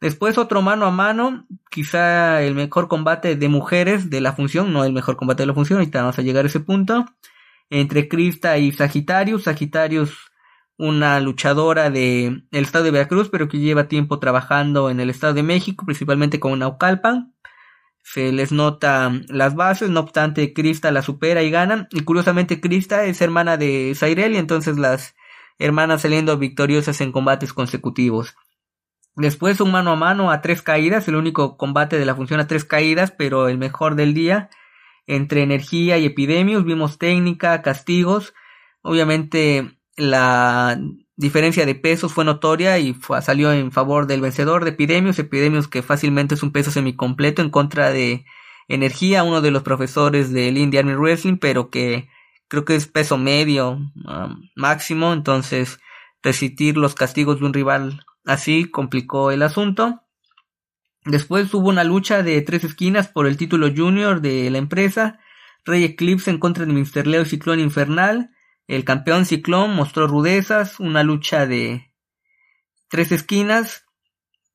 [0.00, 4.84] Después otro mano a mano, quizá el mejor combate de mujeres de la función, no
[4.84, 7.06] el mejor combate de la función, ahorita vamos a llegar a ese punto,
[7.70, 9.44] entre Krista y Sagitarius.
[9.44, 10.30] Sagitarius,
[10.76, 15.32] una luchadora de el estado de Veracruz, pero que lleva tiempo trabajando en el estado
[15.34, 17.32] de México, principalmente con Naucalpan.
[18.02, 23.04] se les nota las bases, no obstante Krista la supera y gana, y curiosamente Krista
[23.04, 25.16] es hermana de Cyril y entonces las
[25.58, 28.36] hermanas saliendo victoriosas en combates consecutivos.
[29.16, 32.46] Después un mano a mano a tres caídas, el único combate de la función a
[32.46, 34.50] tres caídas, pero el mejor del día,
[35.06, 38.34] entre energía y epidemios, vimos técnica, castigos,
[38.82, 40.78] obviamente la
[41.16, 45.82] diferencia de pesos fue notoria y salió en favor del vencedor de Epidemios, Epidemios que
[45.82, 48.26] fácilmente es un peso semicompleto en contra de
[48.68, 52.08] Energía, uno de los profesores del Indian Army Wrestling, pero que
[52.48, 55.80] creo que es peso medio um, máximo, entonces
[56.22, 60.02] resistir los castigos de un rival así complicó el asunto.
[61.04, 65.20] Después hubo una lucha de tres esquinas por el título junior de la empresa,
[65.64, 67.06] Rey Eclipse en contra de Mr.
[67.06, 68.30] Leo y Ciclón Infernal,
[68.68, 71.92] el campeón Ciclón mostró rudezas, una lucha de
[72.88, 73.84] tres esquinas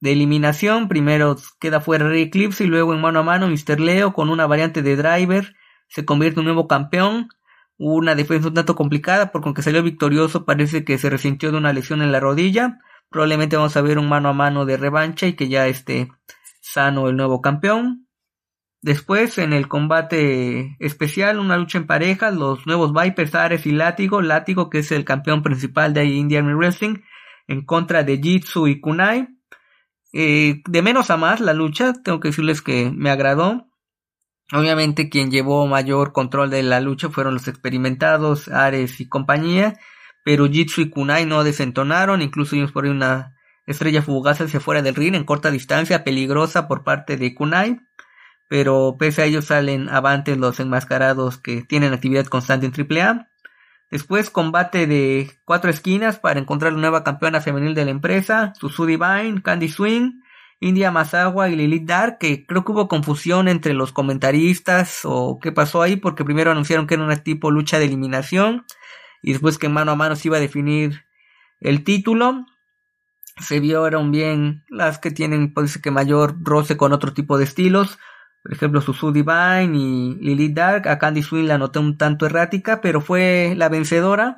[0.01, 0.89] de eliminación.
[0.89, 3.79] Primero queda fuera Rey Eclipse y luego en mano a mano Mr.
[3.79, 5.55] Leo con una variante de driver
[5.87, 7.29] se convierte en un nuevo campeón.
[7.77, 11.73] Una defensa un tanto complicada porque aunque salió victorioso parece que se resintió de una
[11.73, 12.79] lesión en la rodilla.
[13.11, 16.09] Probablemente vamos a ver un mano a mano de revancha y que ya esté
[16.61, 18.07] sano el nuevo campeón.
[18.81, 24.21] Después, en el combate especial, una lucha en pareja, los nuevos Vipers, Ares y Látigo,
[24.21, 26.99] Látigo que es el campeón principal de Indian Wrestling,
[27.47, 29.27] en contra de Jitsu y Kunai.
[30.13, 33.67] Eh, de menos a más la lucha, tengo que decirles que me agradó.
[34.53, 39.77] Obviamente quien llevó mayor control de la lucha fueron los experimentados, Ares y compañía,
[40.23, 44.81] pero Jitsu y Kunai no desentonaron, incluso vimos por ahí una estrella fugaz hacia fuera
[44.81, 47.79] del ring en corta distancia, peligrosa por parte de Kunai
[48.51, 53.29] pero pese a ello salen avantes los enmascarados que tienen actividad constante en AAA.
[53.89, 58.85] Después combate de cuatro esquinas para encontrar la nueva campeona femenil de la empresa, Susu
[58.85, 60.19] Divine, Candy Swing,
[60.59, 65.53] India Masawa y Lilith Dark, que creo que hubo confusión entre los comentaristas o qué
[65.53, 68.65] pasó ahí, porque primero anunciaron que era una tipo lucha de eliminación
[69.21, 71.05] y después que mano a mano se iba a definir
[71.59, 72.45] el título.
[73.39, 77.97] Se vieron bien las que tienen, parece que mayor roce con otro tipo de estilos.
[78.43, 80.87] Por ejemplo, Susu Divine y Lilith Dark.
[80.87, 84.35] A Candy Swing la noté un tanto errática, pero fue la vencedora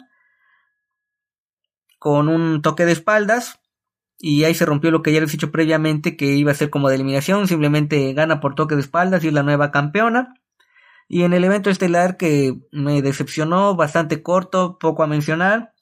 [1.97, 3.59] con un toque de espaldas.
[4.19, 6.69] Y ahí se rompió lo que ya les he dicho previamente, que iba a ser
[6.69, 7.47] como de eliminación.
[7.47, 10.33] Simplemente gana por toque de espaldas y es la nueva campeona.
[11.13, 15.75] Y en el evento estelar que me decepcionó, bastante corto, poco a mencionar.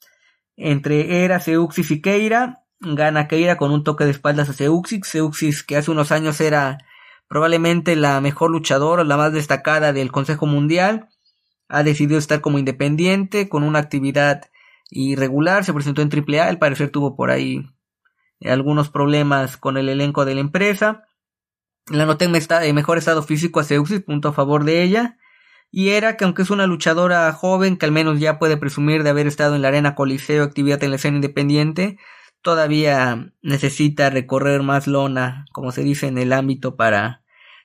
[0.58, 2.64] Entre Era, Seuxis y Keira.
[2.80, 5.00] Gana Keira con un toque de espaldas a Seuxis.
[5.06, 6.76] Seuxis que hace unos años era
[7.28, 11.08] probablemente la mejor luchadora, la más destacada del Consejo Mundial.
[11.66, 14.50] Ha decidido estar como independiente, con una actividad
[14.90, 17.70] irregular, se presentó en AAA, al parecer tuvo por ahí
[18.44, 21.04] algunos problemas con el elenco de la empresa.
[21.86, 25.16] La noté en mejor estado físico a Seuxis, punto a favor de ella.
[25.74, 29.10] Y era que aunque es una luchadora joven, que al menos ya puede presumir de
[29.10, 31.98] haber estado en la arena Coliseo, actividad en la escena independiente,
[32.42, 37.22] todavía necesita recorrer más lona, como se dice en el ámbito para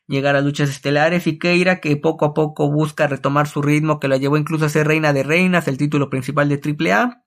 [0.07, 4.07] llegar a luchas estelares y Keira que poco a poco busca retomar su ritmo que
[4.07, 7.23] la llevó incluso a ser reina de reinas, el título principal de AAA.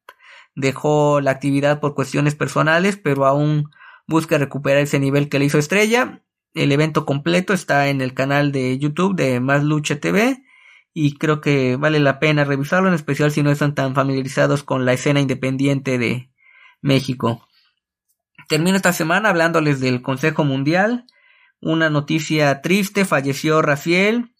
[0.55, 3.69] Dejó la actividad por cuestiones personales, pero aún
[4.07, 6.23] busca recuperar ese nivel que le hizo estrella.
[6.55, 10.43] El evento completo está en el canal de YouTube de Más Lucha TV
[10.93, 14.85] y creo que vale la pena revisarlo, en especial si no están tan familiarizados con
[14.85, 16.31] la escena independiente de
[16.81, 17.47] México.
[18.49, 21.07] Termino esta semana hablándoles del Consejo Mundial
[21.61, 24.33] una noticia triste, falleció Rafael,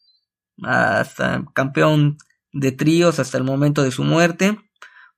[0.63, 2.17] hasta campeón
[2.53, 4.59] de tríos hasta el momento de su muerte.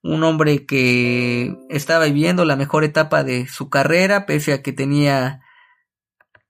[0.02, 5.42] Un hombre que estaba viviendo la mejor etapa de su carrera, pese a que tenía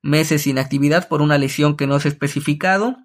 [0.00, 2.96] meses sin actividad por una lesión que no se ha especificado.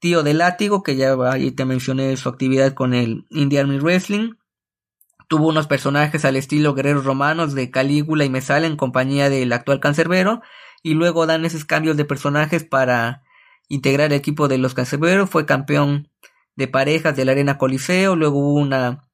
[0.00, 4.34] Tío de látigo, que ya ahí te mencioné su actividad con el Indian Army Wrestling.
[5.26, 9.80] Tuvo unos personajes al estilo guerreros romanos de Calígula y Mesala en compañía del actual
[9.80, 10.40] cancerbero
[10.82, 13.22] y luego dan esos cambios de personajes para
[13.68, 15.28] integrar el equipo de los cancerberos.
[15.28, 16.08] Fue campeón
[16.54, 19.08] de parejas de la Arena Coliseo, luego hubo una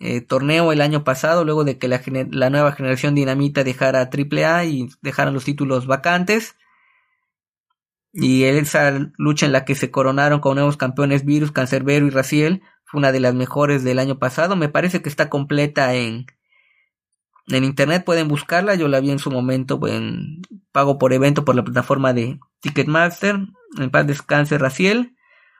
[0.00, 4.64] eh, torneo el año pasado, luego de que la, la nueva generación dinamita dejara AAA
[4.64, 6.56] y dejaran los títulos vacantes.
[8.16, 12.62] Y esa lucha en la que se coronaron con nuevos campeones Virus, Cancerbero y Raciel
[12.84, 14.54] fue una de las mejores del año pasado.
[14.54, 16.26] Me parece que está completa en,
[17.48, 21.56] en internet pueden buscarla, yo la vi en su momento en pago por evento por
[21.56, 23.36] la plataforma de Ticketmaster.
[23.78, 25.16] En paz descanse Raciel.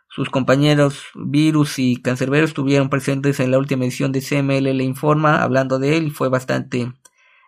[0.08, 5.42] Sus compañeros Virus y Cancerbero estuvieron presentes en la última edición de CML Le Informa
[5.42, 6.12] hablando de él.
[6.12, 6.92] Fue bastante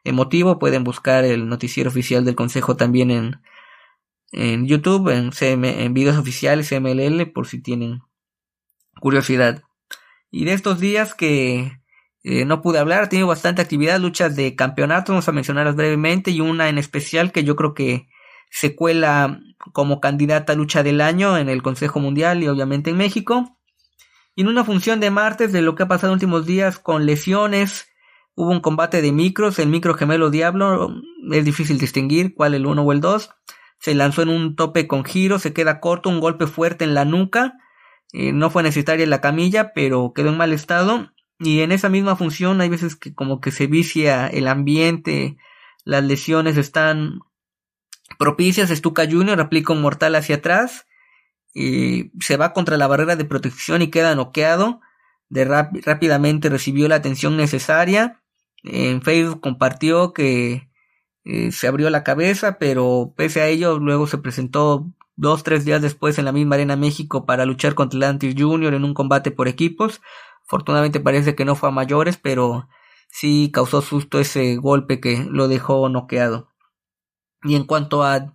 [0.02, 0.58] emotivo.
[0.58, 3.40] Pueden buscar el noticiero oficial del Consejo también en
[4.32, 8.00] en YouTube, en, videos oficiales CMLL, por si tienen
[9.00, 9.62] curiosidad.
[10.30, 11.80] Y de estos días que
[12.24, 16.40] eh, no pude hablar, tenido bastante actividad, luchas de campeonato, vamos a mencionarlas brevemente, y
[16.40, 18.08] una en especial que yo creo que
[18.50, 19.40] se cuela
[19.72, 23.56] como candidata a lucha del año en el Consejo Mundial y obviamente en México.
[24.34, 27.06] Y en una función de martes de lo que ha pasado en últimos días con
[27.06, 27.88] lesiones,
[28.34, 30.94] hubo un combate de micros, el micro gemelo Diablo,
[31.32, 33.30] es difícil distinguir cuál el uno o el dos.
[33.78, 37.04] Se lanzó en un tope con giro, se queda corto, un golpe fuerte en la
[37.04, 37.54] nuca.
[38.12, 42.16] Eh, no fue necesaria la camilla, pero quedó en mal estado y en esa misma
[42.16, 45.36] función hay veces que como que se vicia el ambiente,
[45.84, 47.20] las lesiones están
[48.18, 50.86] propicias, Stuka Junior aplica un mortal hacia atrás,
[51.54, 54.80] y se va contra la barrera de protección y queda noqueado,
[55.28, 58.22] de rápidamente recibió la atención necesaria,
[58.62, 60.65] en Facebook compartió que
[61.26, 65.82] eh, se abrió la cabeza, pero pese a ello luego se presentó dos, tres días
[65.82, 69.48] después en la misma Arena México para luchar contra Atlantis Junior en un combate por
[69.48, 70.00] equipos,
[70.46, 72.68] Afortunadamente parece que no fue a mayores, pero
[73.08, 76.52] sí causó susto ese golpe que lo dejó noqueado.
[77.42, 78.32] Y en cuanto a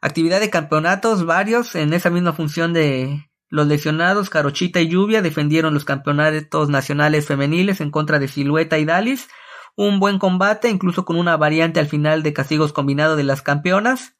[0.00, 5.74] actividad de campeonatos, varios en esa misma función de los lesionados, Carochita y Lluvia defendieron
[5.74, 9.28] los campeonatos nacionales femeniles en contra de Silueta y Dalis.
[9.76, 14.16] Un buen combate, incluso con una variante al final de castigos combinados de las campeonas.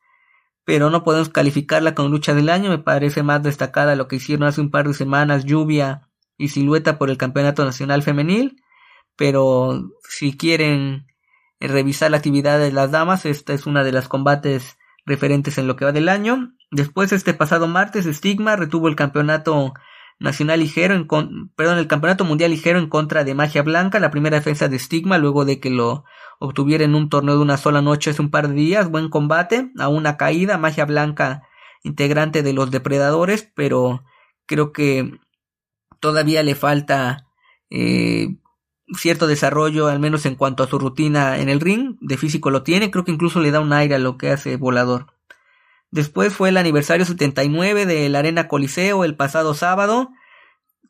[0.65, 2.71] Pero no podemos calificarla con lucha del año.
[2.71, 6.99] Me parece más destacada lo que hicieron hace un par de semanas Lluvia y Silueta
[6.99, 8.63] por el Campeonato Nacional Femenil,
[9.17, 11.07] pero si quieren
[11.61, 15.77] revisar la actividad de las damas, esta es una de las combates referentes en lo
[15.77, 16.55] que va del año.
[16.71, 19.75] Después, este pasado martes, Stigma retuvo el campeonato
[20.19, 21.07] nacional ligero, en
[21.57, 25.19] perdón, el campeonato mundial ligero en contra de Magia Blanca, la primera defensa de Stigma,
[25.19, 26.05] luego de que lo
[26.39, 29.71] obtuviera en un torneo de una sola noche hace un par de días, buen combate,
[29.79, 31.43] a una caída, Magia Blanca
[31.83, 34.05] integrante de los depredadores, pero
[34.47, 35.19] creo que
[36.01, 37.29] todavía le falta
[37.71, 38.37] eh,
[38.95, 41.97] cierto desarrollo, al menos en cuanto a su rutina en el ring.
[42.01, 44.57] De físico lo tiene, creo que incluso le da un aire a lo que hace
[44.57, 45.12] Volador.
[45.93, 50.09] Después fue el aniversario 79 de la Arena Coliseo el pasado sábado.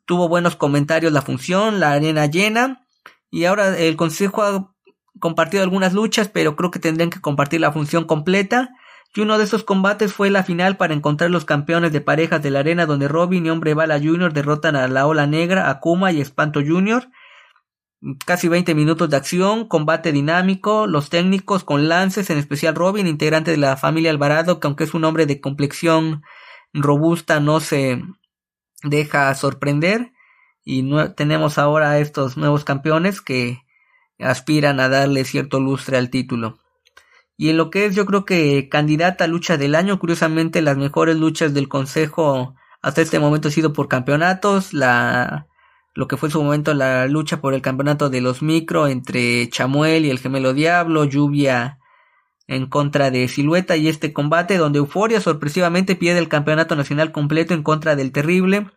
[0.05, 2.87] Tuvo buenos comentarios la función, la arena llena.
[3.29, 4.73] Y ahora el consejo ha
[5.19, 8.69] compartido algunas luchas, pero creo que tendrían que compartir la función completa.
[9.13, 12.51] Y uno de esos combates fue la final para encontrar los campeones de parejas de
[12.51, 14.31] la arena donde Robin y Hombre Bala Jr.
[14.31, 17.09] derrotan a la Ola Negra, Akuma y Espanto Jr.
[18.25, 23.51] Casi 20 minutos de acción, combate dinámico, los técnicos con lances, en especial Robin, integrante
[23.51, 26.21] de la familia Alvarado, que aunque es un hombre de complexión
[26.73, 28.03] robusta, no se
[28.83, 30.11] deja sorprender.
[30.65, 30.85] Y
[31.15, 33.61] tenemos ahora a estos nuevos campeones que
[34.19, 36.59] aspiran a darle cierto lustre al título.
[37.37, 40.77] Y en lo que es yo creo que candidata a lucha del año, curiosamente las
[40.77, 45.47] mejores luchas del consejo hasta este momento ha sido por campeonatos, la
[45.93, 49.49] lo que fue en su momento la lucha por el campeonato de los micro entre
[49.49, 51.79] Chamuel y el gemelo Diablo, Lluvia
[52.47, 57.53] en contra de Silueta y este combate donde Euforia sorpresivamente pierde el campeonato nacional completo
[57.53, 58.67] en contra del Terrible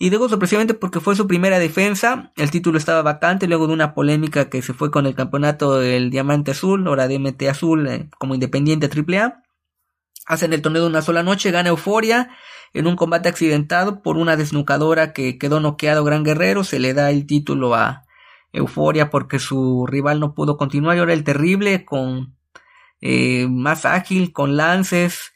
[0.00, 3.94] y luego sorpresivamente porque fue su primera defensa, el título estaba vacante luego de una
[3.94, 8.34] polémica que se fue con el campeonato del Diamante Azul, ahora DMT Azul eh, como
[8.34, 9.42] independiente AAA.
[10.26, 12.30] Hacen el torneo de una sola noche, gana Euforia
[12.74, 17.10] en un combate accidentado por una desnucadora que quedó noqueado Gran Guerrero, se le da
[17.10, 18.02] el título a
[18.52, 22.36] Euforia porque su rival no pudo continuar y ahora el terrible con
[23.00, 25.32] eh, más ágil, con lances,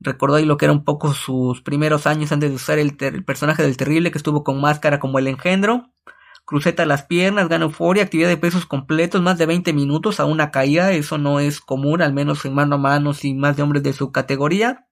[0.00, 3.62] recordó ahí lo que era un poco sus primeros años antes de usar el, personaje
[3.62, 5.90] del terrible que estuvo con máscara como el engendro.
[6.44, 10.52] Cruceta las piernas, gana euforia, actividad de pesos completos, más de 20 minutos a una
[10.52, 13.82] caída, eso no es común, al menos en mano a mano, sin más de hombres
[13.82, 14.86] de su categoría.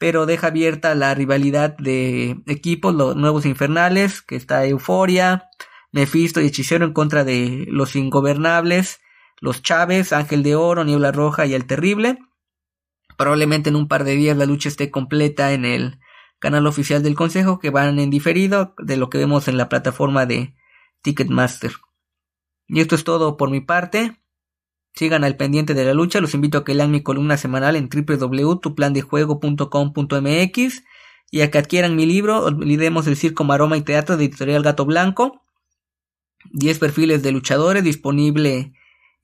[0.00, 5.50] Pero deja abierta la rivalidad de equipos, los nuevos infernales, que está Euforia,
[5.92, 9.00] Mephisto y Hechicero en contra de los ingobernables,
[9.42, 12.18] los Chávez, Ángel de Oro, Niebla Roja y el Terrible.
[13.18, 16.00] Probablemente en un par de días la lucha esté completa en el
[16.38, 20.24] canal oficial del consejo que van en diferido de lo que vemos en la plataforma
[20.24, 20.56] de
[21.02, 21.72] Ticketmaster.
[22.66, 24.19] Y esto es todo por mi parte.
[24.94, 27.88] Sigan al pendiente de la lucha, los invito a que lean mi columna semanal en
[27.88, 30.82] www.tuplandejuego.com.mx
[31.30, 34.84] y a que adquieran mi libro Olvidemos el circo, maroma y teatro de editorial Gato
[34.84, 35.42] Blanco.
[36.52, 38.72] 10 perfiles de luchadores disponible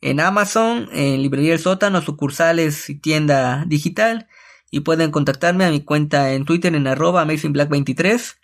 [0.01, 4.29] en Amazon, en Librería El Sótano, sucursales y tienda digital.
[4.71, 8.37] Y pueden contactarme a mi cuenta en Twitter en arroba AmazingBlack23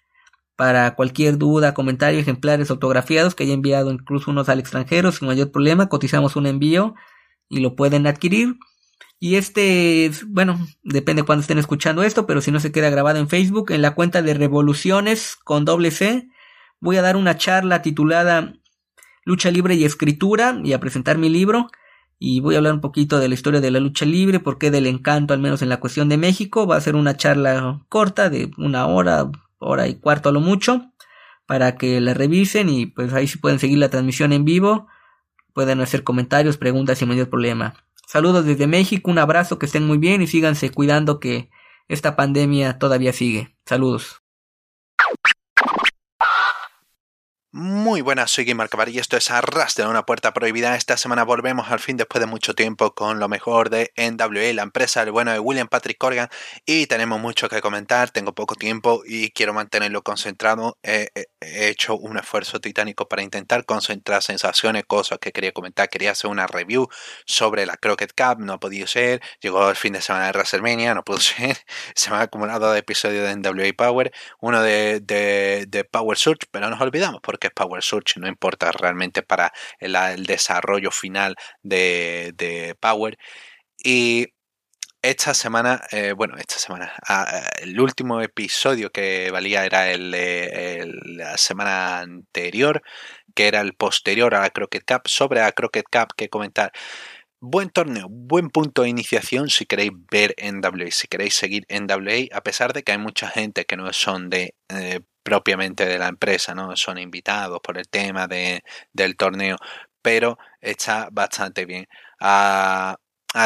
[0.57, 5.51] para cualquier duda, comentario, ejemplares autografiados que haya enviado incluso unos al extranjero sin mayor
[5.51, 5.89] problema.
[5.89, 6.95] Cotizamos un envío
[7.53, 8.57] y lo pueden adquirir.
[9.21, 13.29] Y este, bueno, depende cuando estén escuchando esto, pero si no se queda grabado en
[13.29, 16.29] Facebook, en la cuenta de Revoluciones con doble C,
[16.81, 18.55] voy a dar una charla titulada
[19.25, 21.69] Lucha Libre y Escritura y a presentar mi libro.
[22.19, 24.87] Y voy a hablar un poquito de la historia de la lucha libre, porque del
[24.87, 26.67] encanto, al menos en la cuestión de México.
[26.67, 30.91] Va a ser una charla corta de una hora, hora y cuarto a lo mucho,
[31.47, 34.89] para que la revisen y pues ahí sí pueden seguir la transmisión en vivo.
[35.55, 37.75] Pueden hacer comentarios, preguntas sin mayor problema.
[38.07, 41.51] Saludos desde México, un abrazo, que estén muy bien y síganse cuidando que
[41.89, 43.57] esta pandemia todavía sigue.
[43.67, 44.22] Saludos.
[47.55, 50.75] Muy buenas, soy Guimar y esto es Arras de una puerta prohibida.
[50.75, 54.63] Esta semana volvemos al fin después de mucho tiempo con lo mejor de NWA, la
[54.63, 56.31] empresa, el bueno de William Patrick Corgan
[56.65, 60.79] y tenemos mucho que comentar, tengo poco tiempo y quiero mantenerlo concentrado.
[60.83, 61.11] he
[61.43, 65.91] hecho un esfuerzo titánico para intentar concentrar sensaciones, cosas que quería comentar.
[65.91, 66.89] Quería hacer una review
[67.27, 69.21] sobre la Crockett Cup, no ha podido ser.
[69.43, 71.59] Llegó el fin de semana de WrestleMania, no pudo ser.
[71.95, 76.71] Se me ha acumulado dos episodios de NWA Power, uno de, de Power Surge, pero
[76.71, 82.77] nos olvidamos porque que es Power Surge, no importa realmente para el, desarrollo final de,
[82.81, 83.19] Power.
[83.85, 84.29] Y
[85.03, 86.93] esta semana, eh, bueno, esta semana,
[87.61, 90.13] el último episodio que valía era el,
[91.17, 92.83] la semana anterior,
[93.35, 95.03] que era el posterior a la Crockett Cup.
[95.09, 96.73] Sobre la Crockett Cup que comentar.
[97.41, 102.43] Buen torneo, buen punto de iniciación si queréis ver NWA, si queréis seguir NWA, a
[102.43, 106.55] pesar de que hay mucha gente que no son de eh, propiamente de la empresa,
[106.55, 106.77] ¿no?
[106.77, 108.63] Son invitados por el tema de,
[108.93, 109.57] del torneo,
[110.03, 111.87] pero está bastante bien.
[112.21, 112.97] A,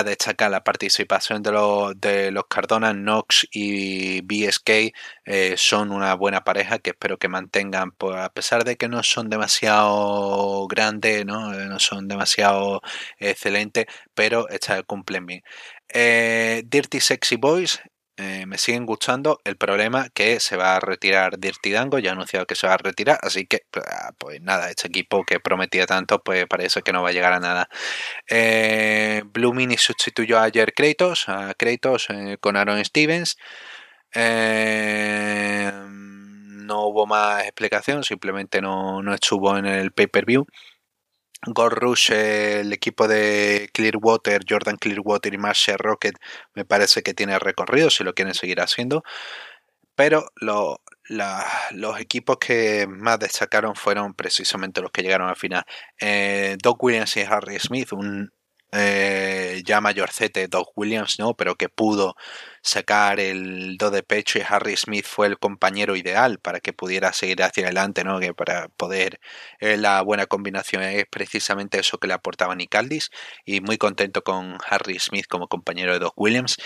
[0.04, 4.92] destacar la participación de los, de los Cardona, Knox y BSK
[5.24, 9.02] eh, son una buena pareja que espero que mantengan, pues, a pesar de que no
[9.04, 12.80] son demasiado grandes, no, eh, no son demasiado
[13.18, 15.42] excelentes, pero está, cumplen bien.
[15.88, 17.80] Eh, Dirty Sexy Boys
[18.16, 19.40] eh, me siguen gustando.
[19.44, 22.74] El problema que se va a retirar Dirty Dango, ya ha anunciado que se va
[22.74, 26.92] a retirar, así que ah, pues nada, este equipo que prometía tanto, pues parece que
[26.92, 27.68] no va a llegar a nada.
[28.30, 29.22] Eh,
[29.78, 33.36] sustituyó ayer Kratos, a Kratos eh, con Aaron Stevens.
[35.74, 40.46] no hubo más explicación, simplemente no, no estuvo en el pay-per-view.
[41.46, 46.16] Gold Rush, el equipo de Clearwater, Jordan Clearwater y Marshall Rocket,
[46.54, 49.02] me parece que tiene recorrido si lo quieren seguir haciendo.
[49.94, 50.26] Pero
[51.70, 55.64] los equipos que más destacaron fueron precisamente los que llegaron al final.
[56.00, 58.32] Eh, Doc Williams y Harry Smith, un
[58.72, 61.34] eh, ya mayorcete Doug Williams, ¿no?
[61.34, 62.16] Pero que pudo
[62.62, 67.12] sacar el do de pecho y Harry Smith fue el compañero ideal para que pudiera
[67.12, 68.18] seguir hacia adelante, ¿no?
[68.20, 69.20] Que para poder
[69.60, 73.10] eh, la buena combinación es precisamente eso que le aportaba Nick Aldis
[73.44, 76.56] y muy contento con Harry Smith como compañero de Doug Williams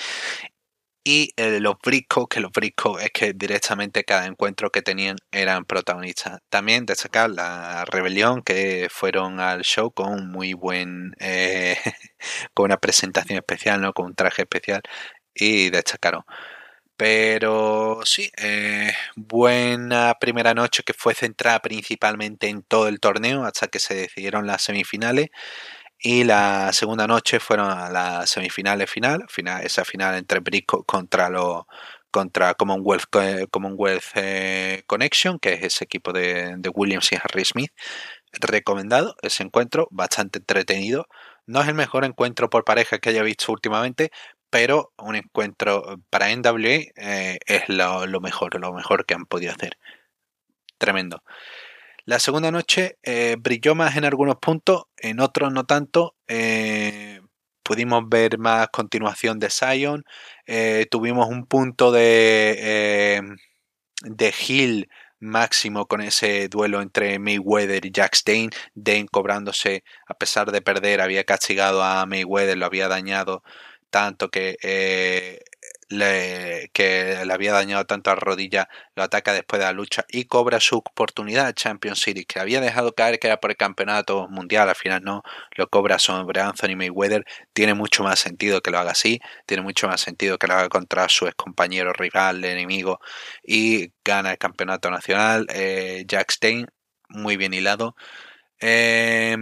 [1.05, 5.65] y eh, los briscos, que los briscos es que directamente cada encuentro que tenían eran
[5.65, 6.41] protagonistas.
[6.51, 11.77] También destacar la rebelión que fueron al show con muy buen, eh,
[12.55, 13.93] con una presentación especial, ¿no?
[13.95, 14.83] con un traje especial
[15.35, 16.25] y destacaron.
[16.97, 23.69] Pero sí, eh, buena primera noche que fue centrada principalmente en todo el torneo hasta
[23.69, 25.31] que se decidieron las semifinales.
[26.03, 29.27] Y la segunda noche fueron a las semifinales final,
[29.63, 31.65] esa final entre Briscoe contra los
[32.11, 33.05] contra Commonwealth,
[33.51, 37.73] Commonwealth eh, Connection, que es ese equipo de, Williams y Harry Smith.
[38.33, 41.07] Recomendado ese encuentro, bastante entretenido.
[41.47, 44.11] No es el mejor encuentro por pareja que haya visto últimamente,
[44.51, 49.77] pero un encuentro para NWA eh, es lo, mejor, lo mejor que han podido hacer.
[50.79, 51.23] Tremendo.
[52.11, 56.17] La segunda noche eh, brilló más en algunos puntos, en otros no tanto.
[56.27, 57.21] Eh,
[57.63, 60.05] pudimos ver más continuación de Zion.
[60.45, 63.23] Eh, tuvimos un punto de,
[64.03, 64.89] de Hill
[65.21, 68.51] máximo con ese duelo entre Mayweather y Jack Stein.
[68.75, 73.45] Dane cobrándose, a pesar de perder, había castigado a Mayweather, lo había dañado
[73.89, 74.57] tanto que
[75.91, 80.07] le, que le había dañado tanto a la rodilla, lo ataca después de la lucha
[80.09, 84.29] y cobra su oportunidad Champion Series, que había dejado caer que era por el campeonato
[84.29, 85.23] mundial, al final no,
[85.57, 89.89] lo cobra sobre Anthony Mayweather, tiene mucho más sentido que lo haga así, tiene mucho
[89.89, 93.01] más sentido que lo haga contra su ex compañero, rival, enemigo,
[93.43, 96.67] y gana el campeonato nacional, eh, Jack Stein,
[97.09, 97.97] muy bien hilado.
[98.61, 99.37] Eh,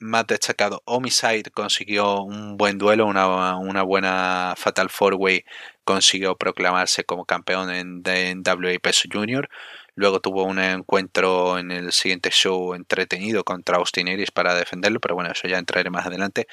[0.00, 5.44] más destacado, Homicide consiguió un buen duelo, una, una buena Fatal Four Way,
[5.84, 9.48] consiguió proclamarse como campeón en, en WAPS Junior.
[9.94, 15.14] Luego tuvo un encuentro en el siguiente show entretenido contra Austin Iris para defenderlo, pero
[15.14, 16.46] bueno, eso ya entraré más adelante.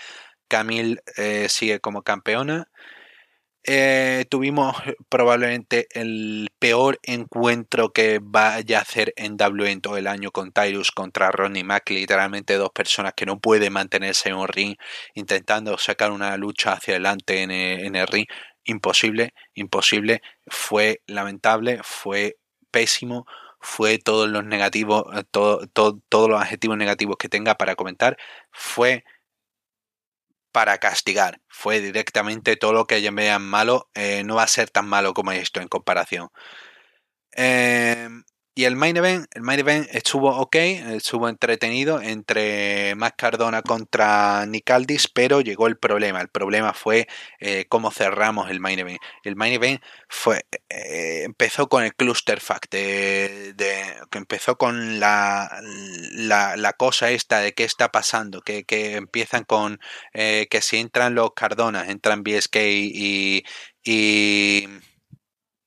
[0.47, 2.67] Camille eh, sigue como campeona.
[3.69, 4.77] Eh, tuvimos
[5.09, 10.53] probablemente el peor encuentro que vaya a hacer en W en todo el año con
[10.53, 14.77] Tyrus contra Ronnie Mack, literalmente dos personas que no pueden mantenerse en un ring
[15.15, 18.25] intentando sacar una lucha hacia adelante en el, ring.
[18.63, 22.37] Imposible, imposible, fue lamentable, fue
[22.71, 23.25] pésimo,
[23.59, 28.17] fue todos los negativos, todo, todos los adjetivos negativos que tenga para comentar,
[28.51, 29.03] fue
[30.51, 31.41] para castigar.
[31.49, 35.31] Fue directamente todo lo que vean malo, eh, no va a ser tan malo como
[35.31, 36.29] esto en comparación.
[37.35, 38.09] Eh,
[38.57, 44.47] y el main event, el main event estuvo ok, estuvo entretenido entre Max Cardona contra
[44.47, 46.21] Nick Aldis, pero llegó el problema.
[46.21, 47.07] El problema fue
[47.39, 48.99] eh, cómo cerramos el main event.
[49.23, 53.53] El main event fue eh, empezó con el cluster fact de,
[54.09, 55.61] que empezó con la,
[56.13, 58.65] la, cosa esta de qué está pasando, que,
[58.95, 59.79] empiezan con
[60.13, 63.43] eh, que si entran los Cardonas, entran BSK y,
[63.83, 64.67] y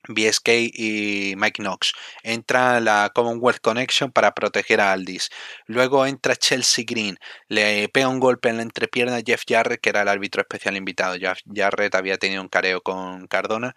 [0.09, 1.93] BSK y Mike Knox.
[2.23, 5.31] Entra la Commonwealth Connection para proteger a Aldis.
[5.67, 7.19] Luego entra Chelsea Green.
[7.49, 10.77] Le pega un golpe en la entrepierna a Jeff Jarrett, que era el árbitro especial
[10.77, 11.17] invitado.
[11.19, 13.75] Jeff Jarrett había tenido un careo con Cardona.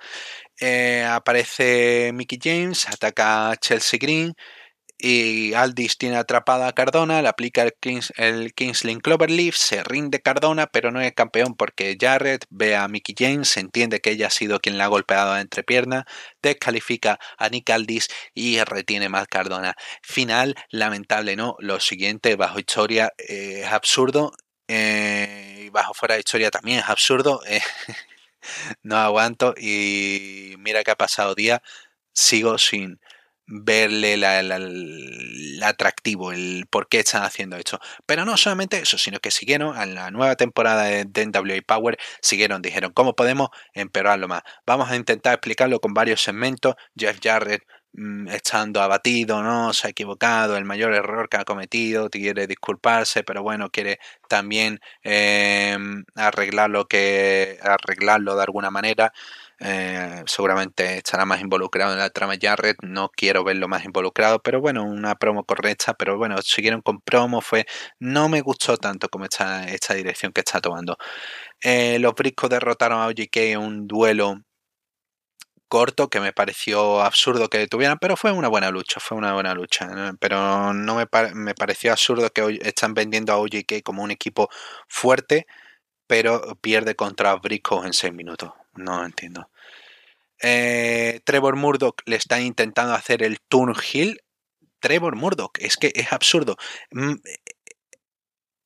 [0.60, 4.34] Eh, aparece Mickey James, ataca a Chelsea Green
[4.98, 10.22] y Aldis tiene atrapada a Cardona, le aplica el, Kings, el Kingsling Cloverleaf, se rinde
[10.22, 14.30] Cardona, pero no es campeón porque Jarrett ve a Mickey James, entiende que ella ha
[14.30, 16.06] sido quien la ha golpeado a entrepierna,
[16.41, 19.76] descalifica a Nick Aldis y retiene más Cardona.
[20.02, 21.56] Final lamentable, ¿no?
[21.60, 24.34] Lo siguiente, bajo historia, eh, es absurdo.
[24.68, 27.41] Eh, bajo fuera de historia también es absurdo.
[27.48, 27.61] Eh,
[28.84, 31.61] no aguanto y mira que ha pasado día,
[32.14, 32.99] sigo sin
[33.45, 37.80] verle el atractivo, el por qué están haciendo esto.
[38.06, 42.61] Pero no solamente eso, sino que siguieron en la nueva temporada de, NWA Power, siguieron,
[42.61, 44.44] dijeron, ¿cómo podemos empeorarlo más?
[44.65, 46.76] Vamos a intentar explicarlo con varios segmentos.
[46.98, 47.64] Jeff Jarrett
[47.94, 53.24] mm, estando abatido, no se ha equivocado, el mayor error que ha cometido, quiere disculparse,
[53.24, 55.78] pero bueno, quiere también eh,
[56.15, 59.14] arreglar lo que arreglarlo de alguna manera.
[59.65, 62.77] Eh, seguramente estará más involucrado en la trama Jarrett.
[62.84, 65.94] No quiero verlo más involucrado, pero bueno, una promo correcta.
[65.94, 67.41] Pero bueno, siguieron con promo.
[67.41, 67.65] Fue.
[67.99, 69.65] No me gustó tanto como esta,
[69.95, 70.98] dirección que está tomando.
[71.61, 74.41] Eh, los briscos derrotaron a OGK en un duelo
[75.69, 79.53] corto que me pareció absurdo que tuvieran, pero fue una buena lucha, fue una buena
[79.56, 79.90] lucha.
[80.19, 84.49] Pero no me, me pareció absurdo que hoy están vendiendo a OGK como un equipo
[84.88, 85.48] fuerte,
[86.07, 88.52] pero pierde contra Briscoe en 6 minutos.
[88.76, 89.49] No entiendo.
[90.44, 94.20] Eh, Trevor Murdoch le está intentando hacer el turn hill.
[94.80, 96.57] Trevor Murdoch, es que es absurdo.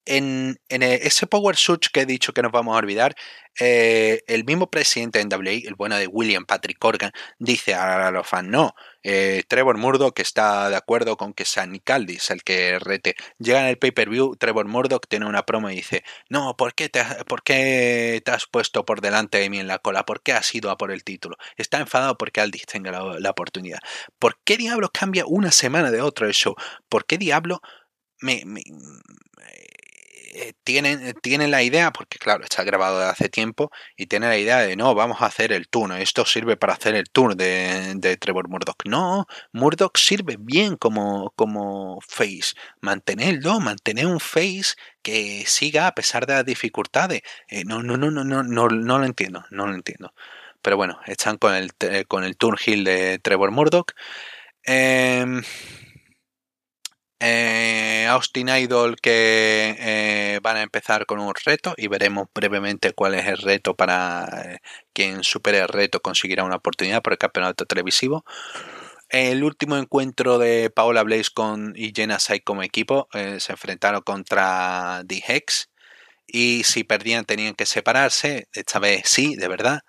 [0.07, 3.15] En, ese Power Switch que he dicho que nos vamos a olvidar,
[3.59, 8.27] eh, el mismo presidente de NWA, el bueno de William Patrick Corgan, dice a los
[8.27, 12.77] fans, no, eh, Trevor Murdoch está de acuerdo con que sea Nick Aldis el que
[12.77, 13.15] rete.
[13.39, 17.03] Llega en el pay-per-view, Trevor Murdoch tiene una promo y dice, no, ¿por qué, te,
[17.25, 20.05] ¿por qué te has puesto por delante de mí en la cola?
[20.05, 21.37] ¿Por qué has ido a por el título?
[21.55, 23.79] Está enfadado porque Aldis tenga la, oportunidad.
[24.19, 26.55] ¿Por qué diablos cambia una semana de otro el show?
[26.89, 27.61] ¿Por qué diablo
[28.19, 28.43] me,
[30.39, 34.37] eh, tienen, tienen la idea, porque claro, está grabado de hace tiempo, y tienen la
[34.37, 38.17] idea de no, vamos a hacer el tour, esto sirve para hacer el tour de,
[38.19, 38.85] Trevor Murdoch.
[38.85, 42.53] No, Murdoch sirve bien como, como face.
[42.81, 47.21] Mantenerlo, mantener un face que siga a pesar de las dificultades.
[47.65, 50.13] no, no, no, no, no, no, no lo entiendo, no lo entiendo.
[50.61, 51.71] Pero bueno, están con el,
[52.07, 53.93] con el Tour Hill de Trevor Murdoch.
[54.65, 55.25] Eh,
[57.19, 63.15] eh, Austin Idol que eh, van a empezar con un reto y veremos brevemente cuál
[63.15, 64.59] es el reto para eh,
[64.93, 68.23] quien supere el reto conseguirá una oportunidad por el campeonato televisivo.
[69.09, 75.03] El último encuentro de Paola Blaze con y Jenna Sai como equipo se enfrentaron contra
[75.07, 75.69] The Hex
[76.27, 78.49] y si perdían tenían que separarse.
[78.53, 79.81] Esta vez sí, de verdad.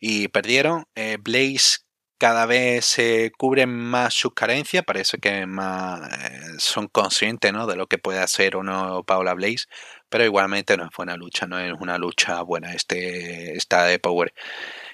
[0.00, 0.86] Y perdieron.
[1.20, 1.83] Blaze
[2.24, 7.86] cada vez se cubren más sus carencias, parece que más eh, son conscientes de lo
[7.86, 9.66] que puede hacer o no Paula Blaze,
[10.08, 14.32] pero igualmente no es buena lucha, no es una lucha buena este, esta de Power.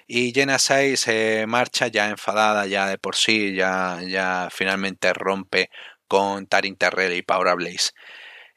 [0.09, 5.71] Y Jenna 6 se marcha ya enfadada ya de por sí, ya, ya finalmente rompe
[6.09, 7.93] con Tarin Terrell y Paula Blaze.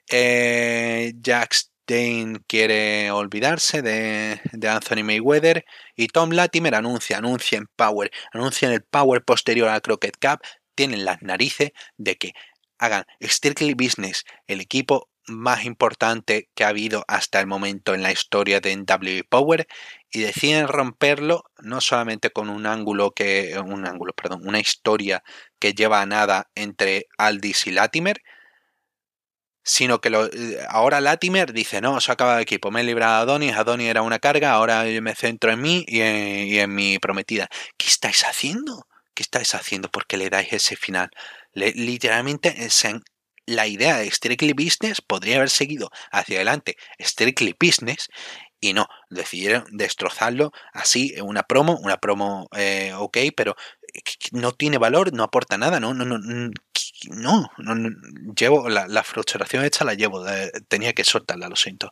[0.09, 5.65] Eh, Jax Dane quiere olvidarse de, Anthony Mayweather
[5.95, 10.39] y Tom Latimer anuncia, anuncia en Power, anuncia en el Power posterior a Crockett Cup,
[10.75, 12.33] tienen las narices de que
[12.79, 18.11] hagan strictly business el equipo más importante que ha habido hasta el momento en la
[18.11, 19.67] historia de NW Power
[20.11, 25.23] y deciden romperlo no solamente con un ángulo que un ángulo, perdón, una historia
[25.59, 28.21] que lleva a nada entre Aldis y Latimer,
[29.63, 30.29] sino que lo,
[30.69, 34.01] ahora Latimer dice, no, se acaba de equipo, me he librado a Adonis, Adonis era
[34.01, 37.47] una carga, ahora me centro en mí y en, mi prometida.
[37.77, 38.87] ¿Qué estáis haciendo?
[39.13, 39.89] ¿Qué estáis haciendo?
[39.89, 41.09] ¿Por qué le dais ese final?
[41.53, 42.55] Literalmente
[43.45, 48.09] la idea de Strictly Business podría haber seguido hacia adelante Strictly Business
[48.59, 53.55] y no, decidieron destrozarlo así una promo, una promo eh, ok, pero
[54.31, 56.51] no tiene valor, no aporta nada, no, no, no,
[57.11, 57.89] no, no,
[58.35, 60.23] llevo la, frustración esta la llevo,
[60.67, 61.91] tenía que soltarla, lo siento.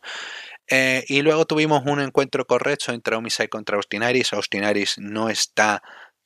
[0.67, 4.33] Eh, y luego tuvimos un encuentro correcto entre Homicide contra Austinaris.
[4.33, 5.81] Austinaris no está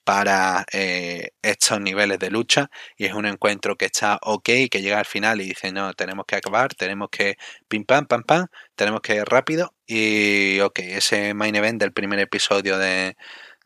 [0.06, 5.00] para eh, estos niveles de lucha y es un encuentro que está ok, que llega
[5.00, 7.38] al final y dice no, tenemos que acabar, tenemos que
[7.68, 8.46] pim pam pam pam,
[8.76, 13.18] tenemos que ir rápido y ok, ese main event del primer episodio de,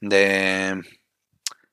[0.01, 0.81] de,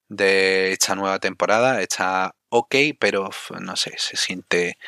[0.09, 4.79] de esta nueva temporada está ok, pero no sé, se siente,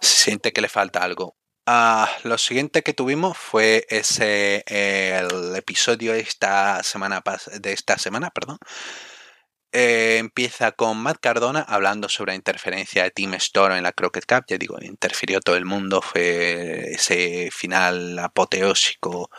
[0.00, 1.36] se siente que le falta algo.
[1.66, 7.22] Ah, lo siguiente que tuvimos fue ese el episodio esta semana
[7.60, 8.58] de esta semana, perdón.
[9.72, 14.26] Eh, empieza con Matt Cardona hablando sobre la interferencia de Team Store en la Crockett
[14.26, 14.44] Cup.
[14.48, 16.02] Ya digo, interfirió todo el mundo.
[16.02, 19.30] Fue ese final apoteósico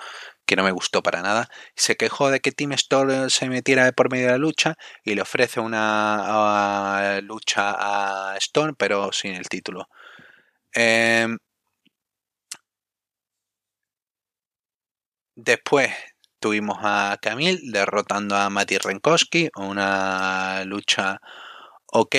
[0.52, 1.48] que no me gustó para nada.
[1.78, 4.76] Se quejó de que Team Store se metiera por medio de la lucha
[5.06, 7.74] y le ofrece una lucha
[8.34, 9.88] a Stone, pero sin el título.
[10.76, 11.28] Eh,
[15.36, 15.92] Después
[16.40, 21.20] tuvimos a Camille derrotando a Mati Renkowski, una lucha
[21.88, 22.16] ok,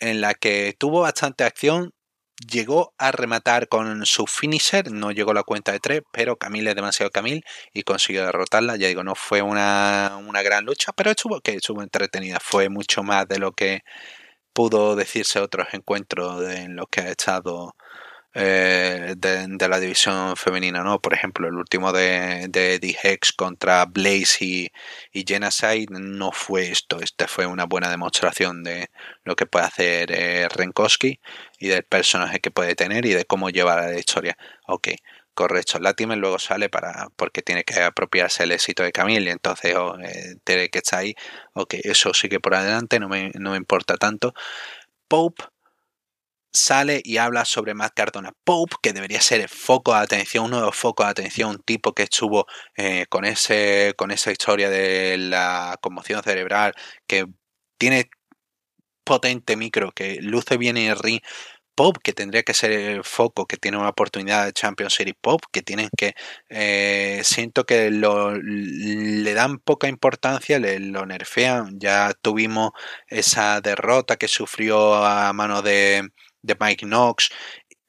[0.00, 1.92] en la que tuvo bastante acción,
[2.36, 6.76] llegó a rematar con su finisher, no llegó la cuenta de tres, pero Camille es
[6.76, 7.42] demasiado Camille
[7.72, 8.76] y consiguió derrotarla.
[8.76, 12.38] Ya digo, no fue una, gran lucha, pero estuvo, que estuvo entretenida.
[12.40, 13.82] Fue mucho más de lo que
[14.52, 17.74] pudo decirse otros encuentros en los que ha estado
[18.38, 21.00] eh, de, la división femenina, ¿no?
[21.00, 24.68] Por ejemplo, el último de, de Hex contra Blaze y,
[25.10, 27.00] y Genocide no fue esto.
[27.00, 28.90] Este fue una buena demostración de
[29.24, 31.18] lo que puede hacer eh, Renkowski
[31.58, 34.36] y del personaje que puede tener y de cómo lleva la historia.
[34.66, 34.88] Ok,
[35.32, 35.78] correcto.
[35.78, 40.36] Latimer luego sale para porque tiene que apropiarse el éxito de Camille, entonces oh, eh,
[40.44, 41.14] tiene que estar ahí.
[41.54, 44.34] Ok, eso sigue por adelante, no me, no me importa tanto.
[45.08, 45.44] Pope
[46.56, 50.50] sale y habla sobre Matt Cardona Pope, que debería ser el foco de atención, un
[50.52, 52.46] nuevo foco de atención, un tipo que estuvo
[52.76, 56.74] eh, con, ese, con esa historia de la conmoción cerebral,
[57.06, 57.26] que
[57.78, 58.10] tiene
[59.04, 61.20] potente micro, que luce bien en el ring.
[61.76, 65.42] Pop, que tendría que ser el foco, que tiene una oportunidad de Champions Series Pop,
[65.52, 66.14] que tienen que.
[66.48, 71.78] Eh, siento que lo, le dan poca importancia, le, lo nerfean.
[71.78, 72.70] Ya tuvimos
[73.08, 76.08] esa derrota que sufrió a mano de,
[76.46, 77.30] de Mike Knox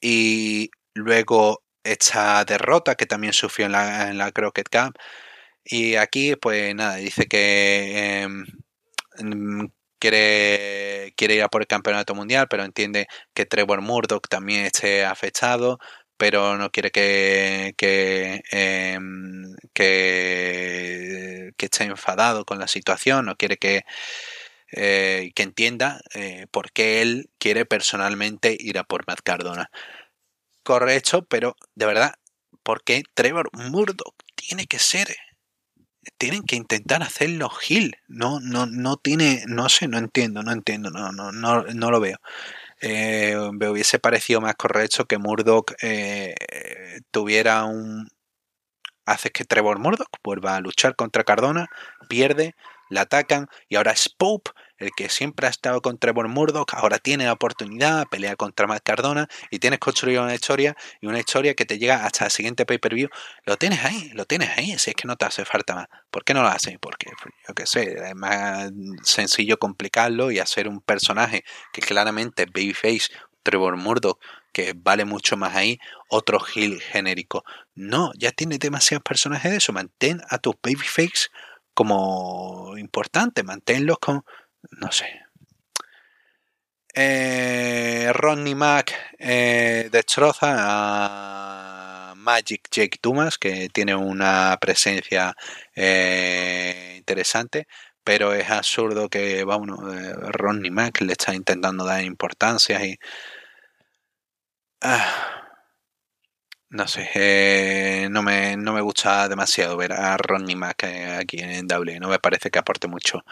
[0.02, 4.98] y luego esta derrota que también sufrió en la, en la Crockett Cup.
[5.66, 8.46] Y aquí, pues nada, dice que em,
[9.20, 9.68] mm,
[10.00, 15.06] quiere, quiere ir a por el campeonato mundial, pero entiende que Trevor Murdoch también esté
[15.06, 15.80] afectado,
[16.18, 23.58] pero no quiere que, que, em, que, que esté enfadado con la situación, no quiere
[23.58, 23.84] que
[24.72, 29.70] eh, que entienda eh, por qué él quiere personalmente ir a por Matt Cardona.
[30.64, 32.16] Correcto, pero de verdad,
[32.64, 35.16] ¿por qué Trevor Murdoch tiene que ser?
[36.18, 37.96] Tienen que intentar hacerlo Gil.
[38.08, 42.00] No, no, no tiene, no sé, no entiendo, no entiendo, no, no, no, no lo
[42.00, 42.18] veo.
[42.82, 45.74] Eh, me hubiese parecido más correcto que Murdoch
[47.12, 48.10] tuviera un.
[49.06, 51.68] Hace que Trevor Murdoch vuelva a luchar contra Cardona,
[52.10, 52.56] pierde,
[52.90, 57.00] la atacan y ahora es Pope, el que siempre ha estado con Trevor Murdoch, ahora
[57.00, 61.56] tiene la oportunidad, pelea contra Matt Cardona y tienes construido una historia y una historia
[61.56, 63.10] que te llega hasta el siguiente pay-per-view.
[63.46, 65.88] Lo tienes ahí, lo tienes ahí, si es que no te hace falta más.
[66.12, 66.78] ¿Por qué no lo haces?
[66.80, 68.72] Porque, pues, yo qué sé, es más
[69.04, 71.44] sencillo complicarlo y hacer un personaje
[71.74, 73.10] que claramente es Babyface,
[73.44, 74.20] Trevor Murdoch,
[74.52, 77.44] que vale mucho más ahí, otro heel genérico.
[77.76, 79.72] No, ya tienes demasiados personajes de eso.
[79.72, 81.30] Mantén a tus Babyface
[81.78, 84.26] como importante, manténlos con,
[84.80, 85.06] no sé.
[86.96, 95.36] Eh, Ronnie Mac eh, destroza a Magic Jake Dumas, que tiene una presencia
[95.76, 97.68] eh, interesante,
[98.04, 99.78] pero es absurdo que bueno,
[100.32, 102.98] Ronnie Mac le está intentando dar importancia y
[104.82, 105.47] Ah,
[106.70, 111.40] no sé, eh, no, me, no me gusta demasiado ver a Ronnie Mac eh, aquí
[111.40, 112.00] en W.
[112.00, 113.24] No me parece que aporte mucho.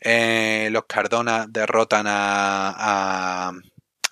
[0.00, 3.52] Eh, los Cardona derrotan a, a,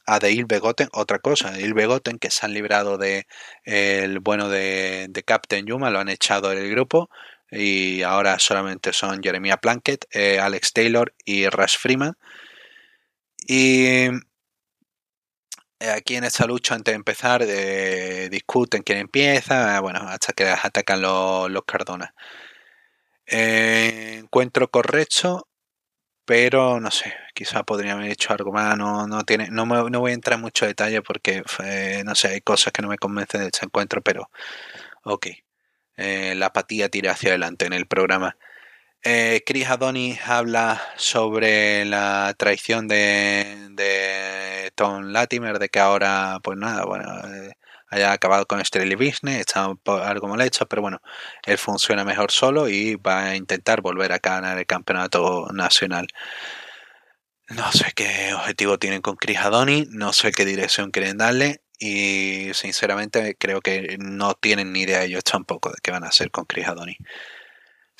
[0.06, 3.26] a The Ilbegoten, otra cosa, The Ilbegoten que se han librado de
[3.64, 7.10] el bueno de, de, Captain Yuma, lo han echado del grupo
[7.50, 12.14] y ahora solamente son Jeremiah Plunkett, eh, Alex Taylor y Rush Freeman.
[13.46, 14.08] Y
[15.94, 21.00] aquí en esta lucha, antes de empezar, eh, discuten quién empieza, bueno, hasta que atacan
[21.02, 22.14] los, los Cardona.
[23.26, 25.46] encuentro correcto,
[26.24, 30.00] pero no sé, quizá podría haber hecho algo más, no, no, tiene, no, me, no
[30.00, 31.42] voy a entrar en mucho detalle porque,
[32.04, 34.30] no sé, hay cosas que no me convencen de este encuentro, pero
[35.04, 35.28] ok.
[35.96, 38.36] Eh, la apatía tira hacia adelante en el programa.
[39.02, 46.84] Eh, Chris Adonis habla sobre la traición de, Tom Latimer, de que ahora, pues nada,
[46.84, 47.54] bueno, eh,
[47.88, 51.00] haya acabado con Strelly Business, está algo mal hecho, pero bueno,
[51.46, 56.06] él funciona mejor solo y va a intentar volver a ganar el campeonato nacional.
[57.48, 62.50] No sé qué objetivo tienen con Chris Adoni, no sé qué dirección quieren darle y
[62.54, 66.44] sinceramente creo que no tienen ni idea ellos tampoco de qué van a hacer con
[66.44, 66.96] Chris Adoni.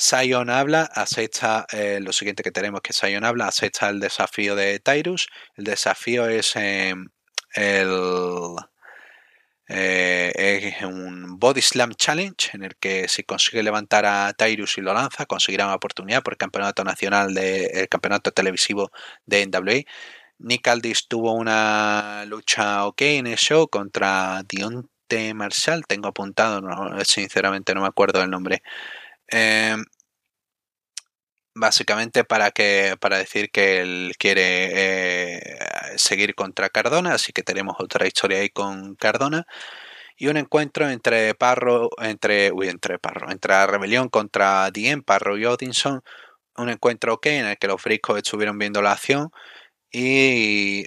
[0.01, 4.79] Sion habla, acepta eh, lo siguiente que tenemos que Sion habla, acepta el desafío de
[4.81, 5.29] Tyrus.
[5.57, 6.95] El desafío es eh,
[7.55, 8.57] el
[9.69, 14.81] eh, es un Body Slam Challenge en el que si consigue levantar a Tyrus y
[14.81, 18.91] lo lanza, conseguirá una oportunidad por el campeonato nacional del campeonato televisivo
[19.27, 19.83] de NWA.
[20.39, 25.85] Nick Aldis tuvo una lucha ok en el show contra Dionte Marshall.
[25.87, 26.63] Tengo apuntado,
[27.05, 28.63] sinceramente no me acuerdo del nombre.
[29.31, 29.77] Eh,
[31.55, 35.59] básicamente para que para decir que él quiere eh,
[35.97, 39.47] seguir contra Cardona, así que tenemos otra historia ahí con Cardona
[40.17, 45.47] y un encuentro entre Parro, entre uy, entre Parro, entre rebelión contra Dien, Parro y
[45.47, 46.03] Odinson,
[46.57, 49.31] un encuentro ok en el que los friscos estuvieron viendo la acción
[49.93, 50.87] y eh,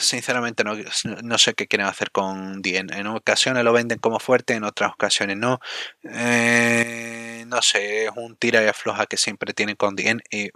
[0.00, 0.74] sinceramente no,
[1.22, 2.92] no, sé qué quieren hacer con Dien.
[2.92, 5.58] En ocasiones lo venden como fuerte, en otras ocasiones no.
[6.04, 10.50] Eh, no sé, es un tira y afloja que siempre tienen con Dien y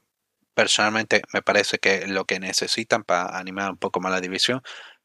[0.55, 4.63] personalmente me parece que lo que necesitan para animar un poco más la división,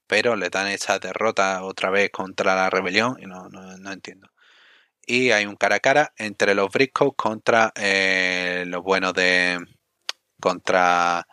[0.08, 4.30] pero le dan esa derrota otra vez contra la rebelión y no, no, no entiendo.
[5.08, 9.60] Y hay un cara a cara entre los Briscoes contra eh, los buenos de...
[10.42, 11.28] contra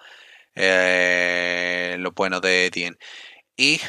[0.54, 2.98] eh, lo bueno de Dien.
[3.56, 3.80] Y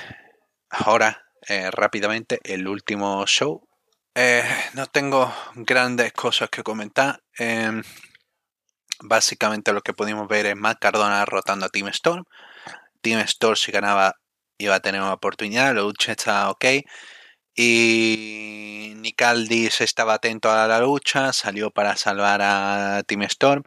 [0.70, 3.68] ahora, eh, rápidamente, el último show.
[4.16, 4.44] Eh,
[4.76, 7.22] no tengo grandes cosas que comentar.
[7.38, 7.82] Em,
[9.02, 12.24] básicamente lo que pudimos ver es Matt Cardona rotando a Team Storm.
[13.02, 14.16] Team Storm si ganaba
[14.58, 16.66] iba a tener una oportunidad, la lucha está ok.
[17.56, 23.64] Y Nicaldis estaba atento a la lucha, salió para salvar a Team Storm.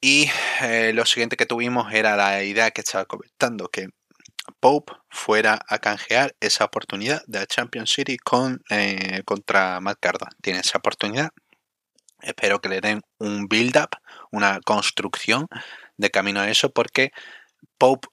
[0.00, 0.28] Y
[0.62, 3.88] eh, lo siguiente que tuvimos era la idea que estaba comentando, que
[4.60, 9.98] Pope fuera a canjear esa oportunidad de la Champions City con, eh, contra Matt.
[10.42, 11.30] Tiene esa oportunidad.
[12.20, 13.90] Espero que le den un build-up,
[14.32, 15.46] una construcción
[15.96, 17.12] de camino a eso, porque
[17.78, 18.08] Pope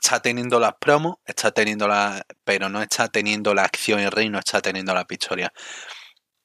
[0.00, 4.28] está teniendo las promos, está teniendo la, pero no está teniendo la acción y rey,
[4.28, 5.52] no está teniendo la victoria.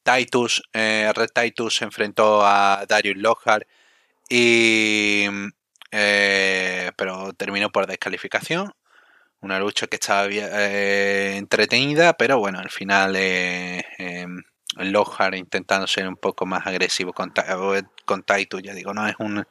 [0.03, 3.67] Titus, eh, Red Titus se enfrentó a Darius Lockhart
[4.29, 5.25] y,
[5.91, 8.71] eh, pero terminó por descalificación.
[9.41, 14.41] Una lucha que estaba eh, entretenida, pero bueno, al final eh, em,
[14.77, 17.31] Lohar intentando ser un poco más agresivo con,
[18.05, 19.45] con Taitu, ya digo, no es un...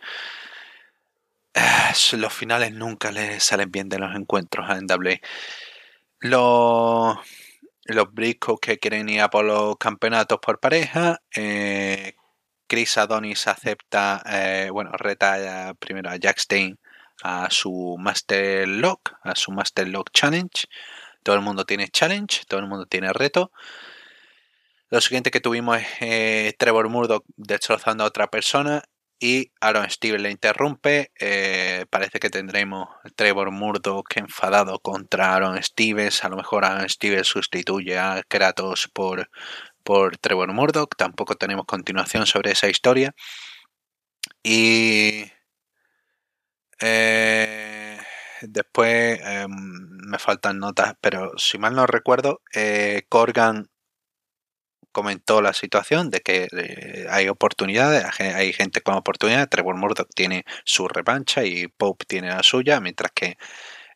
[2.13, 5.19] los finales nunca le salen bien de los encuentros a NWA.
[6.21, 7.19] Los,
[7.85, 8.09] los
[8.61, 12.15] que quieren ir a por los campeonatos por pareja, eh,
[12.67, 16.79] Chris Adonis acepta, eh, bueno, reta primero a Jack Stein
[17.25, 20.67] a su Master Lock, a su Master Lock Challenge.
[21.23, 23.51] Todo el mundo tiene challenge, todo el mundo tiene reto.
[24.91, 28.83] Lo siguiente que tuvimos es eh, Trevor Murdoch destrozando a otra persona
[29.19, 31.13] y Aaron Stevens le interrumpe.
[31.19, 36.25] Eh, parece que tendremos Trevor Murdoch enfadado contra Aaron Stevens.
[36.25, 39.31] A lo mejor Aaron Stevens sustituye a Kratos por
[39.83, 40.95] por Trevor Murdoch.
[40.97, 43.15] Tampoco tenemos continuación sobre esa historia.
[44.43, 45.25] Y
[46.81, 47.99] eh,
[48.43, 49.51] después em,
[50.07, 53.69] me faltan notas, pero si mal no recuerdo, eh, Corgan
[54.93, 59.49] comentó la situación de que eh, hay oportunidades, hay gente con oportunidad.
[59.49, 63.37] Trevor Murdoch tiene su revancha y Pope tiene la suya, mientras que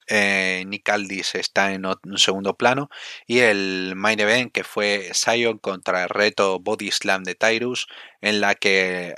[0.09, 2.91] eh, Nick Aldis está en un segundo plano.
[3.27, 7.87] Y el main event que fue Sion contra el reto Body Slam de Tyrus,
[8.21, 9.15] en la que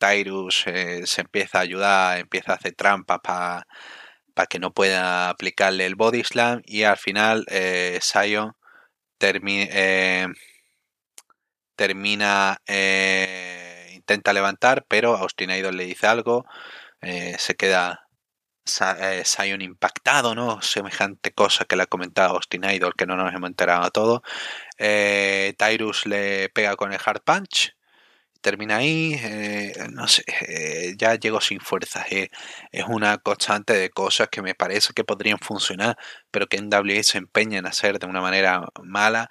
[0.00, 3.66] Tyrus eh, se empieza a ayudar, empieza a hacer trampas para
[4.48, 6.62] que no pueda aplicarle el Body Slam.
[6.66, 7.46] Y al final
[8.00, 8.54] Sion
[9.18, 10.34] termina
[11.76, 12.58] termina
[13.94, 16.44] intenta levantar, pero Austin Idol le dice algo,
[17.00, 18.10] se queda
[18.98, 20.62] eh, Sion impactado, ¿no?
[20.62, 24.22] Semejante cosa que le ha comentado Austin Idol, que no nos hemos enterado a todo.
[24.78, 27.74] Eh, Tyrus le pega con el hard punch.
[28.40, 30.24] Termina ahí, eh, no sé,
[30.96, 32.06] ya llegó sin fuerzas.
[32.10, 35.96] es una constante de cosas que me parece que podrían funcionar,
[36.30, 39.28] pero que en WWE se empeñan a hacer de una manera mala.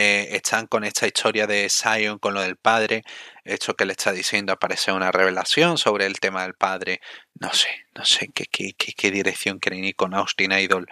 [0.00, 3.02] Eh, están con esta historia de Zion con lo del padre,
[3.44, 7.00] esto que le está diciendo aparece una revelación sobre el tema del padre,
[7.34, 10.86] no sé, no sé qué, qué, qué, dirección quieren ir con Austin Idol.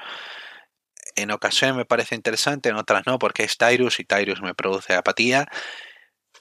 [1.14, 4.94] En ocasiones me parece interesante, en otras no, porque es Tyrus y Tyrus me produce
[4.94, 5.46] apatía.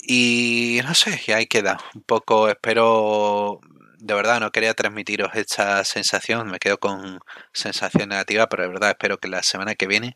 [0.08, 1.80] Y no sé, y ahí queda.
[1.96, 3.60] Un poco espero.
[4.00, 7.20] De verdad, no quería transmitiros esta sensación, me quedo con
[7.54, 10.16] sensación negativa, pero de verdad espero que la semana que viene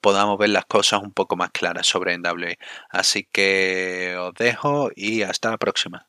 [0.00, 2.54] podamos ver las cosas un poco más claras sobre NW.
[2.90, 6.07] Así que os dejo y hasta la próxima.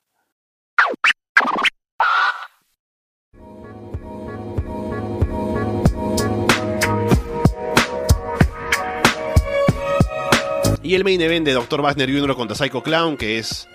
[10.90, 11.84] Y el main event de Dr.
[11.84, 12.36] Wagner Jr.
[12.36, 13.68] contra Psycho Clown, que es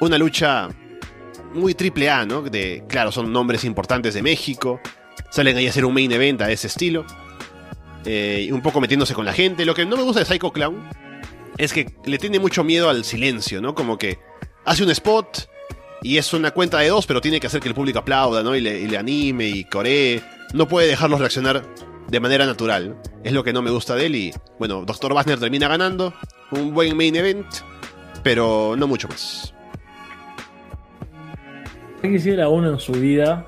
[0.00, 0.70] una lucha
[1.52, 2.40] muy triple A, ¿no?
[2.40, 4.80] De, claro, son nombres importantes de México.
[5.28, 7.04] Salen ahí a hacer un main event a ese estilo.
[8.06, 9.66] Eh, un poco metiéndose con la gente.
[9.66, 10.88] Lo que no me gusta de Psycho Clown
[11.58, 13.74] es que le tiene mucho miedo al silencio, ¿no?
[13.74, 14.18] Como que
[14.64, 15.50] hace un spot
[16.00, 18.56] y es una cuenta de dos, pero tiene que hacer que el público aplauda, ¿no?
[18.56, 20.22] Y le, anime y coree.
[20.54, 21.62] No puede dejarlos reaccionar
[22.08, 22.96] de manera natural.
[23.22, 25.12] Es lo que no me gusta de él y, bueno, Dr.
[25.12, 26.14] Wagner termina ganando.
[26.50, 27.46] Un buen main event,
[28.22, 29.54] pero no mucho más.
[32.00, 33.46] ¿Qué quisiera uno en su vida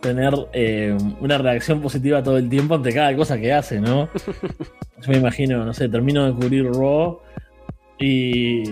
[0.00, 4.08] tener eh, una reacción positiva todo el tiempo ante cada cosa que hace, ¿no?
[5.02, 7.20] Yo me imagino, no sé, termino de cubrir Raw
[7.98, 8.64] y.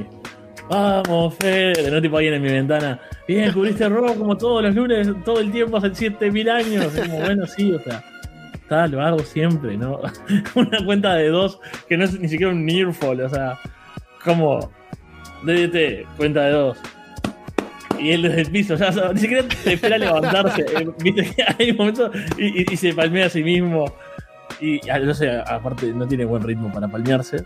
[0.69, 3.01] Vamos, Fede, no tipo ahí en mi ventana.
[3.27, 6.87] Bien, cubriste Raw como todos los lunes, todo el tiempo, hace 7000 años.
[6.95, 8.05] como, bueno, sí, o sea,
[8.69, 10.01] está, lo hago siempre, ¿no?
[10.55, 13.59] Una cuenta de dos que no es ni siquiera un nearfall, o sea,
[14.25, 14.71] como.
[15.45, 16.79] DDT, cuenta de dos
[18.01, 20.63] y él desde el piso, ya ni siquiera te espera levantarse.
[20.63, 23.93] Eh, viste que hay momentos y, se palmea a sí mismo.
[24.61, 27.45] Y no sé, aparte no tiene buen ritmo para palmearse.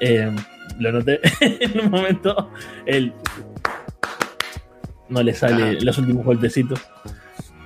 [0.00, 0.34] Eh,
[0.78, 2.50] lo noté en un momento.
[2.86, 3.12] Él
[5.08, 6.80] no le sale los últimos golpecitos.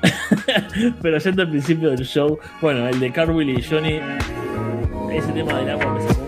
[1.02, 4.01] Pero yendo al principio del show, bueno, el de Carwill y Johnny,
[5.12, 6.26] ese tema del agua me sacó